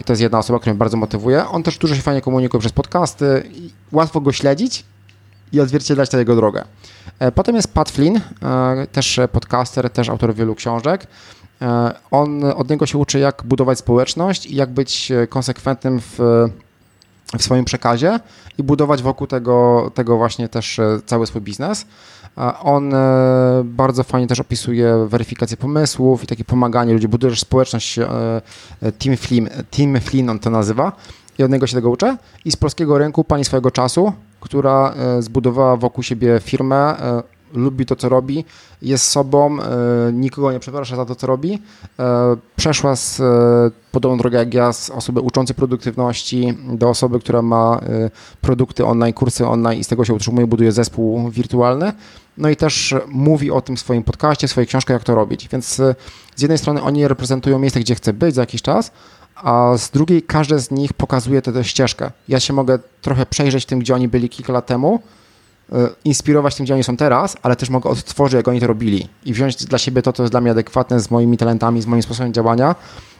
I 0.00 0.04
to 0.04 0.12
jest 0.12 0.22
jedna 0.22 0.38
osoba, 0.38 0.58
która 0.58 0.72
mnie 0.72 0.78
bardzo 0.78 0.96
motywuje. 0.96 1.48
On 1.48 1.62
też 1.62 1.78
dużo 1.78 1.94
się 1.94 2.02
fajnie 2.02 2.20
komunikuje 2.20 2.60
przez 2.60 2.72
podcasty, 2.72 3.50
łatwo 3.92 4.20
go 4.20 4.32
śledzić 4.32 4.84
i 5.52 5.60
odzwierciedlać 5.60 6.10
tę 6.10 6.18
jego 6.18 6.36
drogę. 6.36 6.64
Potem 7.34 7.56
jest 7.56 7.74
Pat 7.74 7.90
Flynn, 7.90 8.20
też 8.92 9.20
podcaster, 9.32 9.90
też 9.90 10.08
autor 10.08 10.34
wielu 10.34 10.54
książek. 10.54 11.06
On, 12.10 12.44
od 12.44 12.70
niego 12.70 12.86
się 12.86 12.98
uczy, 12.98 13.18
jak 13.18 13.42
budować 13.44 13.78
społeczność 13.78 14.46
i 14.46 14.56
jak 14.56 14.70
być 14.70 15.12
konsekwentnym 15.28 16.00
w 16.00 16.18
w 17.38 17.42
swoim 17.42 17.64
przekazie 17.64 18.20
i 18.58 18.62
budować 18.62 19.02
wokół 19.02 19.26
tego, 19.26 19.90
tego 19.94 20.16
właśnie 20.16 20.48
też 20.48 20.78
e, 20.78 21.00
cały 21.06 21.26
swój 21.26 21.40
biznes. 21.40 21.86
On 22.62 22.94
e, 22.94 23.62
bardzo 23.64 24.04
fajnie 24.04 24.26
też 24.26 24.40
opisuje 24.40 25.06
weryfikację 25.08 25.56
pomysłów 25.56 26.24
i 26.24 26.26
takie 26.26 26.44
pomaganie 26.44 26.92
ludzi, 26.92 27.08
budujesz 27.08 27.40
społeczność, 27.40 27.98
e, 27.98 28.42
Team 28.98 29.16
Flynn, 29.16 29.48
Team 29.70 30.00
Flynn 30.00 30.30
on 30.30 30.38
to 30.38 30.50
nazywa 30.50 30.92
i 31.38 31.42
od 31.42 31.50
niego 31.50 31.66
się 31.66 31.74
tego 31.74 31.90
uczę. 31.90 32.16
I 32.44 32.50
z 32.50 32.56
polskiego 32.56 32.98
rynku 32.98 33.24
pani 33.24 33.44
swojego 33.44 33.70
czasu, 33.70 34.12
która 34.40 34.94
zbudowała 35.20 35.76
wokół 35.76 36.02
siebie 36.02 36.40
firmę, 36.40 36.96
lubi 37.54 37.86
to, 37.86 37.96
co 37.96 38.08
robi, 38.08 38.44
jest 38.82 39.04
sobą, 39.04 39.60
e, 39.60 40.12
nikogo 40.12 40.52
nie 40.52 40.60
przeprasza 40.60 40.96
za 40.96 41.04
to, 41.04 41.14
co 41.14 41.26
robi. 41.26 41.62
E, 41.98 42.36
przeszła 42.56 42.96
z 42.96 43.20
e, 43.20 43.70
podobną 43.92 44.18
drogę 44.18 44.38
jak 44.38 44.54
ja, 44.54 44.72
z 44.72 44.90
osoby 44.90 45.20
uczącej 45.20 45.56
produktywności 45.56 46.58
do 46.72 46.88
osoby, 46.88 47.20
która 47.20 47.42
ma 47.42 47.80
produkty 48.40 48.84
online, 48.84 49.12
kursy 49.12 49.46
online 49.46 49.80
i 49.80 49.84
z 49.84 49.88
tego 49.88 50.04
się 50.04 50.14
utrzymuje, 50.14 50.46
buduje 50.46 50.72
zespół 50.72 51.30
wirtualny. 51.30 51.92
No 52.38 52.48
i 52.48 52.56
też 52.56 52.94
mówi 53.08 53.50
o 53.50 53.60
tym 53.60 53.76
w 53.76 53.80
swoim 53.80 54.02
podcaście, 54.02 54.48
w 54.48 54.50
swojej 54.50 54.68
książce, 54.68 54.92
jak 54.92 55.04
to 55.04 55.14
robić. 55.14 55.48
Więc 55.48 55.74
z 56.36 56.42
jednej 56.42 56.58
strony 56.58 56.82
oni 56.82 57.08
reprezentują 57.08 57.58
miejsce, 57.58 57.80
gdzie 57.80 57.94
chcę 57.94 58.12
być 58.12 58.34
za 58.34 58.42
jakiś 58.42 58.62
czas, 58.62 58.90
a 59.34 59.78
z 59.78 59.90
drugiej 59.90 60.22
każdy 60.22 60.58
z 60.58 60.70
nich 60.70 60.92
pokazuje 60.92 61.42
tę 61.42 61.64
ścieżkę. 61.64 62.10
Ja 62.28 62.40
się 62.40 62.52
mogę 62.52 62.78
trochę 63.02 63.26
przejrzeć 63.26 63.66
tym, 63.66 63.78
gdzie 63.78 63.94
oni 63.94 64.08
byli 64.08 64.28
kilka 64.28 64.52
lat 64.52 64.66
temu, 64.66 65.00
inspirować 66.04 66.54
tym, 66.54 66.64
gdzie 66.64 66.74
oni 66.74 66.84
są 66.84 66.96
teraz, 66.96 67.36
ale 67.42 67.56
też 67.56 67.70
mogę 67.70 67.90
odtworzyć, 67.90 68.34
jak 68.34 68.48
oni 68.48 68.60
to 68.60 68.66
robili 68.66 69.08
i 69.24 69.32
wziąć 69.32 69.64
dla 69.64 69.78
siebie 69.78 70.02
to, 70.02 70.12
co 70.12 70.22
jest 70.22 70.32
dla 70.32 70.40
mnie 70.40 70.50
adekwatne 70.50 71.00
z 71.00 71.10
moimi 71.10 71.36
talentami, 71.36 71.82
z 71.82 71.86
moim 71.86 72.02
sposobem 72.02 72.32
działania 72.32 72.74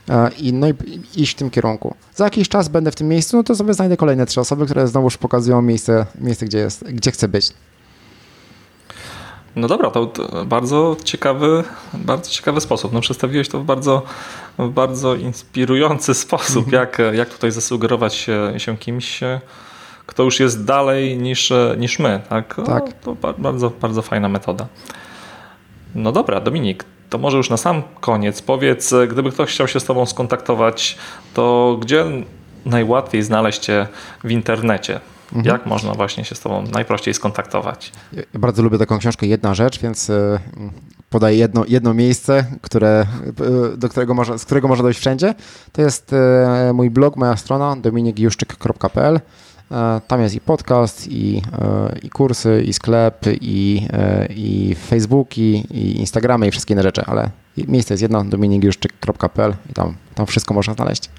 e, 0.09 0.31
i, 0.39 0.53
no 0.53 0.69
i 0.69 0.75
iść 1.17 1.33
w 1.33 1.39
tym 1.39 1.51
kierunku. 1.51 1.95
Za 2.15 2.25
jakiś 2.25 2.49
czas 2.49 2.69
będę 2.69 2.91
w 2.91 2.95
tym 2.95 3.09
miejscu, 3.09 3.37
no 3.37 3.43
to 3.43 3.55
sobie 3.55 3.75
znajdę 3.75 3.97
kolejne 3.97 4.27
trzy 4.27 4.41
osoby, 4.41 4.65
które 4.65 4.89
znowuż 4.89 5.17
pokazują 5.17 5.63
miejsce, 5.63 6.07
miejsce 6.21 6.47
gdzie, 6.47 6.59
jest, 6.59 6.85
gdzie 6.85 7.11
chcę 7.11 7.29
być. 7.29 7.53
No 9.57 9.69
dobra, 9.69 9.91
to 9.91 10.13
bardzo 10.47 10.97
ciekawy, 11.05 11.65
bardzo 11.95 12.31
ciekawy 12.31 12.61
sposób. 12.61 12.93
No, 12.93 13.01
przedstawiłeś 13.01 13.49
to 13.49 13.61
w 13.61 13.65
bardzo, 13.65 14.03
w 14.59 14.69
bardzo 14.69 15.15
inspirujący 15.15 16.15
sposób, 16.25 16.73
jak, 16.73 16.99
jak 17.13 17.29
tutaj 17.29 17.51
zasugerować 17.51 18.15
się, 18.15 18.53
się 18.57 18.77
kimś, 18.77 19.21
kto 20.07 20.23
już 20.23 20.41
jest 20.41 20.65
dalej 20.65 21.19
niż, 21.19 21.53
niż 21.79 21.99
my. 21.99 22.21
Tak? 22.29 22.57
Tak. 22.67 22.93
To 22.93 23.17
bardzo, 23.39 23.71
bardzo 23.81 24.03
fajna 24.03 24.29
metoda. 24.29 24.67
No 25.95 26.13
dobra, 26.13 26.41
Dominik, 26.41 26.85
to 27.11 27.19
może 27.19 27.37
już 27.37 27.51
na 27.51 27.57
sam 27.57 27.83
koniec 28.01 28.43
powiedz, 28.43 28.95
gdyby 29.09 29.33
ktoś 29.33 29.51
chciał 29.51 29.69
się 29.69 29.81
z 29.81 29.85
Tobą 29.85 30.07
skontaktować, 30.07 30.99
to 31.35 31.77
gdzie 31.81 32.05
najłatwiej 32.67 33.23
znaleźć 33.23 33.61
Cię 33.61 33.87
w 34.25 34.31
internecie? 34.31 35.01
Mhm. 35.33 35.45
Jak 35.45 35.67
można 35.67 35.95
właśnie 35.95 36.25
się 36.25 36.35
z 36.35 36.41
Tobą 36.41 36.63
najprościej 36.63 37.15
skontaktować? 37.15 37.93
Ja 38.13 38.23
bardzo 38.35 38.63
lubię 38.63 38.79
taką 38.79 38.99
książkę 38.99 39.27
Jedna 39.27 39.55
Rzecz, 39.55 39.81
więc 39.81 40.11
e, 40.11 40.39
podaję 41.11 41.39
jedno, 41.39 41.65
jedno 41.69 41.95
miejsce, 41.95 42.45
które, 42.63 43.07
e, 43.73 43.77
do 43.77 43.89
którego 43.89 44.15
można, 44.15 44.39
z 44.39 44.45
którego 44.45 44.69
można 44.69 44.83
dojść 44.83 45.01
wszędzie. 45.01 45.35
To 45.73 45.83
jest 45.83 46.13
e, 46.13 46.73
mój 46.75 46.91
blog, 46.91 47.17
moja 47.17 47.37
strona 47.37 47.77
dominikjuszczyk.pl. 47.77 49.21
E, 49.71 50.01
tam 50.09 50.21
jest 50.21 50.35
i 50.35 50.41
podcast, 50.41 51.09
i, 51.09 51.43
e, 51.53 51.99
i 52.03 52.11
kursy, 52.11 52.63
i 52.67 52.73
sklep, 52.73 53.27
i, 53.41 53.87
e, 53.93 54.27
i 54.31 54.75
Facebooki, 54.75 55.67
i 55.71 56.01
Instagramy, 56.01 56.47
i 56.47 56.51
wszystkie 56.51 56.75
inne 56.75 56.83
rzeczy, 56.83 57.03
ale 57.07 57.31
miejsce 57.57 57.95
jest 57.95 58.03
jedno, 58.03 58.25
dominikjuszczyk.pl 58.25 59.55
i 59.71 59.73
tam, 59.73 59.95
tam 60.15 60.27
wszystko 60.27 60.55
można 60.55 60.75
znaleźć. 60.75 61.11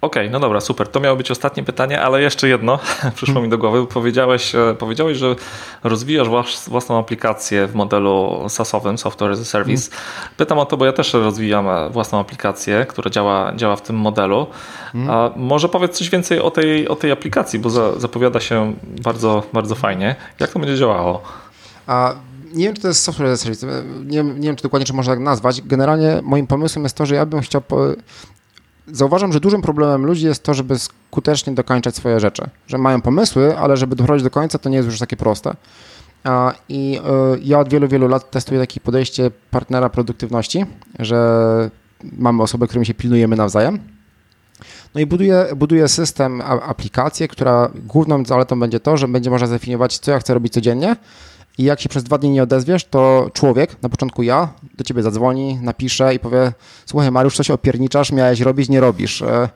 Okej, 0.00 0.22
okay, 0.22 0.32
no 0.32 0.40
dobra, 0.40 0.60
super. 0.60 0.88
To 0.88 1.00
miało 1.00 1.16
być 1.16 1.30
ostatnie 1.30 1.62
pytanie, 1.62 2.02
ale 2.02 2.22
jeszcze 2.22 2.48
jedno 2.48 2.78
przyszło 3.16 3.42
mi 3.42 3.48
do 3.48 3.58
głowy. 3.58 3.86
Powiedziałeś, 3.86 4.54
e, 4.54 4.74
powiedziałeś 4.78 5.18
że 5.18 5.36
rozwijasz 5.84 6.28
własną 6.68 6.98
aplikację 6.98 7.66
w 7.66 7.74
modelu 7.74 8.44
SaaS-owym, 8.48 8.98
Software 8.98 9.30
as 9.32 9.40
a 9.40 9.44
Service. 9.44 9.90
Pytam 10.36 10.58
o 10.58 10.66
to, 10.66 10.76
bo 10.76 10.84
ja 10.84 10.92
też 10.92 11.12
rozwijam 11.12 11.68
e, 11.68 11.90
własną 11.90 12.20
aplikację, 12.20 12.86
która 12.88 13.10
działa, 13.10 13.52
działa 13.56 13.76
w 13.76 13.82
tym 13.82 13.96
modelu. 13.96 14.46
A 15.08 15.30
może 15.36 15.68
powiedz 15.68 15.98
coś 15.98 16.10
więcej 16.10 16.40
o 16.40 16.50
tej, 16.50 16.88
o 16.88 16.96
tej 16.96 17.12
aplikacji, 17.12 17.58
bo 17.58 17.70
za, 17.70 17.98
zapowiada 17.98 18.40
się 18.40 18.74
bardzo, 19.02 19.42
bardzo 19.52 19.74
fajnie. 19.74 20.16
Jak 20.40 20.50
to 20.50 20.58
będzie 20.58 20.76
działało? 20.76 21.22
A 21.86 22.14
nie 22.54 22.64
wiem, 22.64 22.74
czy 22.74 22.82
to 22.82 22.88
jest 22.88 23.02
software 23.02 23.28
as 23.28 23.40
a 23.40 23.44
service, 23.44 23.66
nie, 24.04 24.22
nie 24.22 24.48
wiem, 24.48 24.56
czy 24.56 24.62
dokładnie, 24.62 24.86
czy 24.86 24.92
można 24.92 25.12
tak 25.12 25.20
nazwać. 25.20 25.62
Generalnie 25.62 26.20
moim 26.22 26.46
pomysłem 26.46 26.82
jest 26.82 26.96
to, 26.96 27.06
że 27.06 27.14
ja 27.14 27.26
bym 27.26 27.40
chciał 27.40 27.62
zauważam, 28.92 29.32
że 29.32 29.40
dużym 29.40 29.62
problemem 29.62 30.06
ludzi 30.06 30.26
jest 30.26 30.42
to, 30.42 30.54
żeby 30.54 30.78
skutecznie 30.78 31.54
dokończać 31.54 31.96
swoje 31.96 32.20
rzeczy. 32.20 32.42
Że 32.66 32.78
mają 32.78 33.00
pomysły, 33.00 33.58
ale 33.58 33.76
żeby 33.76 33.96
doprowadzić 33.96 34.24
do 34.24 34.30
końca, 34.30 34.58
to 34.58 34.68
nie 34.68 34.76
jest 34.76 34.88
już 34.88 34.98
takie 34.98 35.16
proste. 35.16 35.54
I 36.68 37.00
y, 37.34 37.40
ja 37.42 37.58
od 37.58 37.68
wielu, 37.68 37.88
wielu 37.88 38.08
lat 38.08 38.30
testuję 38.30 38.60
takie 38.60 38.80
podejście 38.80 39.30
partnera 39.50 39.88
produktywności, 39.88 40.66
że 40.98 41.70
mamy 42.18 42.42
osoby, 42.42 42.66
którymi 42.66 42.86
się 42.86 42.94
pilnujemy 42.94 43.36
nawzajem. 43.36 43.78
No 44.94 45.00
i 45.00 45.06
buduję, 45.06 45.46
buduję 45.56 45.88
system, 45.88 46.42
aplikację, 46.66 47.28
która 47.28 47.70
główną 47.74 48.24
zaletą 48.24 48.60
będzie 48.60 48.80
to, 48.80 48.96
że 48.96 49.08
będzie 49.08 49.30
można 49.30 49.46
zdefiniować, 49.46 49.98
co 49.98 50.10
ja 50.10 50.18
chcę 50.18 50.34
robić 50.34 50.52
codziennie 50.52 50.96
i 51.58 51.64
jak 51.64 51.80
się 51.80 51.88
przez 51.88 52.04
dwa 52.04 52.18
dni 52.18 52.30
nie 52.30 52.42
odezwiesz, 52.42 52.84
to 52.84 53.30
człowiek, 53.32 53.82
na 53.82 53.88
początku 53.88 54.22
ja, 54.22 54.48
do 54.74 54.84
ciebie 54.84 55.02
zadzwoni, 55.02 55.58
napisze 55.62 56.14
i 56.14 56.18
powie, 56.18 56.52
słuchaj 56.86 57.10
Mariusz, 57.10 57.36
coś 57.36 57.50
opierniczasz, 57.50 58.12
miałeś 58.12 58.40
robić, 58.40 58.68
nie 58.68 58.80
robisz. 58.80 59.22
E, 59.22 59.48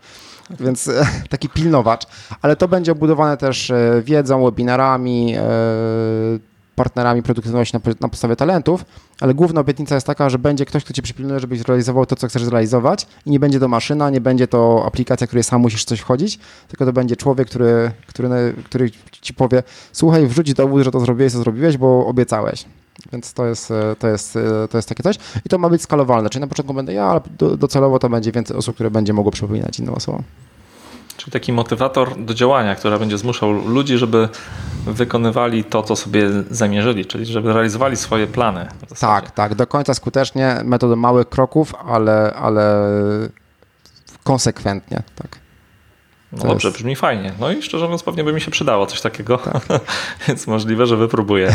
Więc 0.60 0.88
e, 0.88 1.06
taki 1.28 1.48
pilnowacz. 1.48 2.06
Ale 2.42 2.56
to 2.56 2.68
będzie 2.68 2.92
obudowane 2.92 3.36
też 3.36 3.70
e, 3.70 4.02
wiedzą, 4.04 4.44
webinarami, 4.44 5.34
partnerami 6.76 7.22
produktywności 7.22 7.76
na, 7.76 7.92
na 8.00 8.08
podstawie 8.08 8.36
talentów, 8.36 8.84
ale 9.20 9.34
główna 9.34 9.60
obietnica 9.60 9.94
jest 9.94 10.06
taka, 10.06 10.30
że 10.30 10.38
będzie 10.38 10.64
ktoś, 10.64 10.84
kto 10.84 10.94
cię 10.94 11.02
przypilnuje, 11.02 11.40
żebyś 11.40 11.58
zrealizował 11.58 12.06
to, 12.06 12.16
co 12.16 12.28
chcesz 12.28 12.44
zrealizować 12.44 13.06
i 13.26 13.30
nie 13.30 13.40
będzie 13.40 13.60
to 13.60 13.68
maszyna, 13.68 14.10
nie 14.10 14.20
będzie 14.20 14.48
to 14.48 14.82
aplikacja, 14.86 15.26
której 15.26 15.44
sam 15.44 15.60
musisz 15.60 15.84
coś 15.84 16.00
wchodzić, 16.00 16.38
tylko 16.68 16.86
to 16.86 16.92
będzie 16.92 17.16
człowiek, 17.16 17.48
który, 17.48 17.90
który, 18.06 18.54
który 18.64 18.90
ci 19.10 19.34
powie, 19.34 19.62
słuchaj, 19.92 20.26
wrzuć 20.26 20.54
dowód, 20.54 20.82
że 20.82 20.90
to 20.90 21.00
zrobiłeś, 21.00 21.32
co 21.32 21.38
zrobiłeś, 21.38 21.76
bo 21.76 22.06
obiecałeś. 22.06 22.64
Więc 23.12 23.32
to 23.32 23.46
jest, 23.46 23.70
e, 23.70 23.96
to, 23.98 24.08
jest, 24.08 24.36
e, 24.36 24.68
to 24.70 24.78
jest 24.78 24.88
takie 24.88 25.02
coś. 25.02 25.16
I 25.46 25.48
to 25.48 25.58
ma 25.58 25.68
być 25.68 25.82
skalowalne. 25.82 26.30
Czyli 26.30 26.40
na 26.40 26.46
początku 26.46 26.74
będę 26.74 26.92
ja, 26.92 27.04
ale 27.04 27.20
do, 27.38 27.56
docelowo 27.56 27.98
to 27.98 28.08
będzie 28.08 28.32
więcej 28.32 28.56
osób, 28.56 28.74
które 28.74 28.90
będzie 28.90 29.12
mogło 29.12 29.32
przypominać 29.32 29.78
innym 29.78 29.94
osobom. 29.94 30.22
Czyli 31.22 31.32
taki 31.32 31.52
motywator 31.52 32.24
do 32.24 32.34
działania, 32.34 32.74
który 32.74 32.98
będzie 32.98 33.18
zmuszał 33.18 33.52
ludzi, 33.52 33.98
żeby 33.98 34.28
wykonywali 34.86 35.64
to, 35.64 35.82
co 35.82 35.96
sobie 35.96 36.28
zamierzyli, 36.50 37.06
czyli 37.06 37.26
żeby 37.26 37.52
realizowali 37.52 37.96
swoje 37.96 38.26
plany. 38.26 38.68
Tak, 39.00 39.30
tak, 39.30 39.54
do 39.54 39.66
końca 39.66 39.94
skutecznie, 39.94 40.60
metodą 40.64 40.96
małych 40.96 41.28
kroków, 41.28 41.74
ale, 41.88 42.34
ale 42.34 42.80
konsekwentnie, 44.24 45.02
tak. 45.16 45.38
No 46.32 46.44
dobrze, 46.44 46.68
jest- 46.68 46.78
brzmi 46.78 46.96
fajnie. 46.96 47.32
No 47.40 47.50
i 47.52 47.62
szczerze 47.62 47.84
mówiąc, 47.84 48.02
pewnie 48.02 48.24
by 48.24 48.32
mi 48.32 48.40
się 48.40 48.50
przydało 48.50 48.86
coś 48.86 49.00
takiego, 49.00 49.38
więc 50.28 50.46
możliwe, 50.46 50.86
że 50.86 50.96
wypróbuję. 50.96 51.54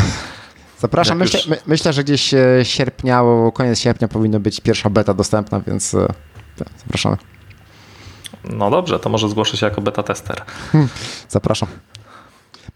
Zapraszam, 0.78 1.18
myślę, 1.18 1.38
już- 1.40 1.48
my, 1.48 1.58
myślę, 1.66 1.92
że 1.92 2.04
gdzieś 2.04 2.34
e, 2.34 2.60
sierpnia, 2.62 3.22
koniec 3.54 3.78
sierpnia 3.78 4.08
powinno 4.08 4.40
być 4.40 4.60
pierwsza 4.60 4.90
beta 4.90 5.14
dostępna, 5.14 5.60
więc 5.60 5.94
e, 5.94 6.06
tak, 6.58 6.68
zapraszamy. 6.84 7.16
No 8.44 8.70
dobrze, 8.70 8.98
to 8.98 9.08
może 9.08 9.28
zgłoszę 9.28 9.56
się 9.56 9.66
jako 9.66 9.80
beta 9.80 10.02
tester. 10.02 10.42
Zapraszam. 11.28 11.68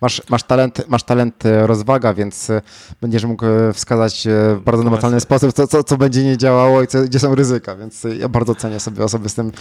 Masz, 0.01 0.23
masz, 0.29 0.43
talent, 0.43 0.89
masz 0.89 1.03
talent 1.03 1.47
e, 1.47 1.67
rozwaga, 1.67 2.15
więc 2.15 2.51
e, 2.51 2.63
będziesz 3.01 3.25
mógł 3.25 3.47
e, 3.47 3.73
wskazać 3.73 4.25
w 4.57 4.61
bardzo 4.65 4.83
namacalny 4.83 5.21
sposób, 5.21 5.53
co, 5.53 5.67
co, 5.67 5.85
co 5.85 5.97
będzie 5.97 6.25
nie 6.25 6.37
działało 6.37 6.83
i 6.83 6.87
co, 6.87 7.03
gdzie 7.03 7.19
są 7.19 7.35
ryzyka, 7.35 7.77
więc 7.77 8.07
ja 8.19 8.29
bardzo 8.29 8.55
cenię 8.55 8.81
sobie 8.81 9.05
osoby 9.05 9.29
z 9.29 9.35
tym, 9.35 9.53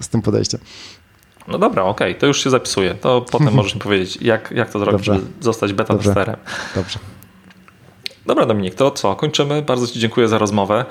z 0.00 0.08
tym 0.08 0.22
podejściem. 0.22 0.60
No 1.48 1.58
dobra, 1.58 1.82
okej, 1.82 2.14
to 2.14 2.26
już 2.26 2.44
się 2.44 2.50
zapisuję. 2.50 2.94
To 2.94 3.24
potem 3.30 3.54
możesz 3.56 3.74
mi 3.74 3.80
powiedzieć, 3.80 4.18
jak, 4.22 4.50
jak 4.50 4.70
to 4.70 4.78
zrobić, 4.78 5.06
Dobrze. 5.06 5.14
żeby 5.14 5.44
zostać 5.44 5.72
beta 5.72 5.94
Dobrze. 5.94 6.08
testerem. 6.08 6.36
Dobrze. 6.74 6.98
Dobra, 8.26 8.46
Dominik, 8.46 8.74
to 8.74 8.90
co? 8.90 9.16
Kończymy. 9.16 9.62
Bardzo 9.62 9.86
Ci 9.86 10.00
dziękuję 10.00 10.28
za 10.28 10.38
rozmowę. 10.38 10.84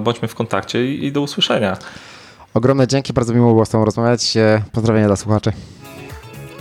Bądźmy 0.00 0.28
w 0.28 0.34
kontakcie 0.34 0.94
i 0.94 1.12
do 1.12 1.20
usłyszenia. 1.20 1.76
Ogromne 2.54 2.86
dzięki, 2.86 3.12
bardzo 3.12 3.34
miło 3.34 3.52
było 3.52 3.64
z 3.64 3.68
Tobą 3.68 3.84
rozmawiać. 3.84 4.36
E, 4.36 4.62
Pozdrowienia 4.72 5.06
dla 5.06 5.16
słuchaczy. 5.16 5.52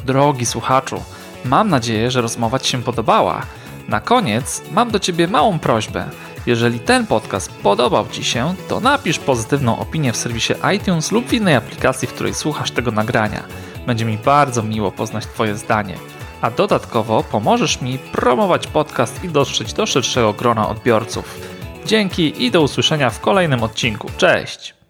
Drogi 0.05 0.45
słuchaczu, 0.45 1.01
mam 1.45 1.69
nadzieję, 1.69 2.11
że 2.11 2.21
rozmowa 2.21 2.59
Ci 2.59 2.71
się 2.71 2.83
podobała. 2.83 3.41
Na 3.87 4.01
koniec 4.01 4.61
mam 4.71 4.91
do 4.91 4.99
Ciebie 4.99 5.27
małą 5.27 5.59
prośbę. 5.59 6.05
Jeżeli 6.45 6.79
ten 6.79 7.07
podcast 7.07 7.51
podobał 7.51 8.07
Ci 8.11 8.23
się, 8.23 8.55
to 8.67 8.79
napisz 8.79 9.19
pozytywną 9.19 9.79
opinię 9.79 10.13
w 10.13 10.17
serwisie 10.17 10.53
iTunes 10.75 11.11
lub 11.11 11.27
w 11.27 11.33
innej 11.33 11.55
aplikacji, 11.55 12.07
w 12.07 12.13
której 12.13 12.33
słuchasz 12.33 12.71
tego 12.71 12.91
nagrania. 12.91 13.43
Będzie 13.87 14.05
mi 14.05 14.17
bardzo 14.17 14.63
miło 14.63 14.91
poznać 14.91 15.25
Twoje 15.25 15.55
zdanie. 15.55 15.95
A 16.41 16.51
dodatkowo 16.51 17.23
pomożesz 17.23 17.81
mi 17.81 17.97
promować 17.97 18.67
podcast 18.67 19.23
i 19.23 19.29
dotrzeć 19.29 19.73
do 19.73 19.85
szerszego 19.85 20.33
grona 20.33 20.69
odbiorców. 20.69 21.39
Dzięki 21.85 22.43
i 22.43 22.51
do 22.51 22.61
usłyszenia 22.61 23.09
w 23.09 23.19
kolejnym 23.19 23.63
odcinku. 23.63 24.07
Cześć! 24.17 24.82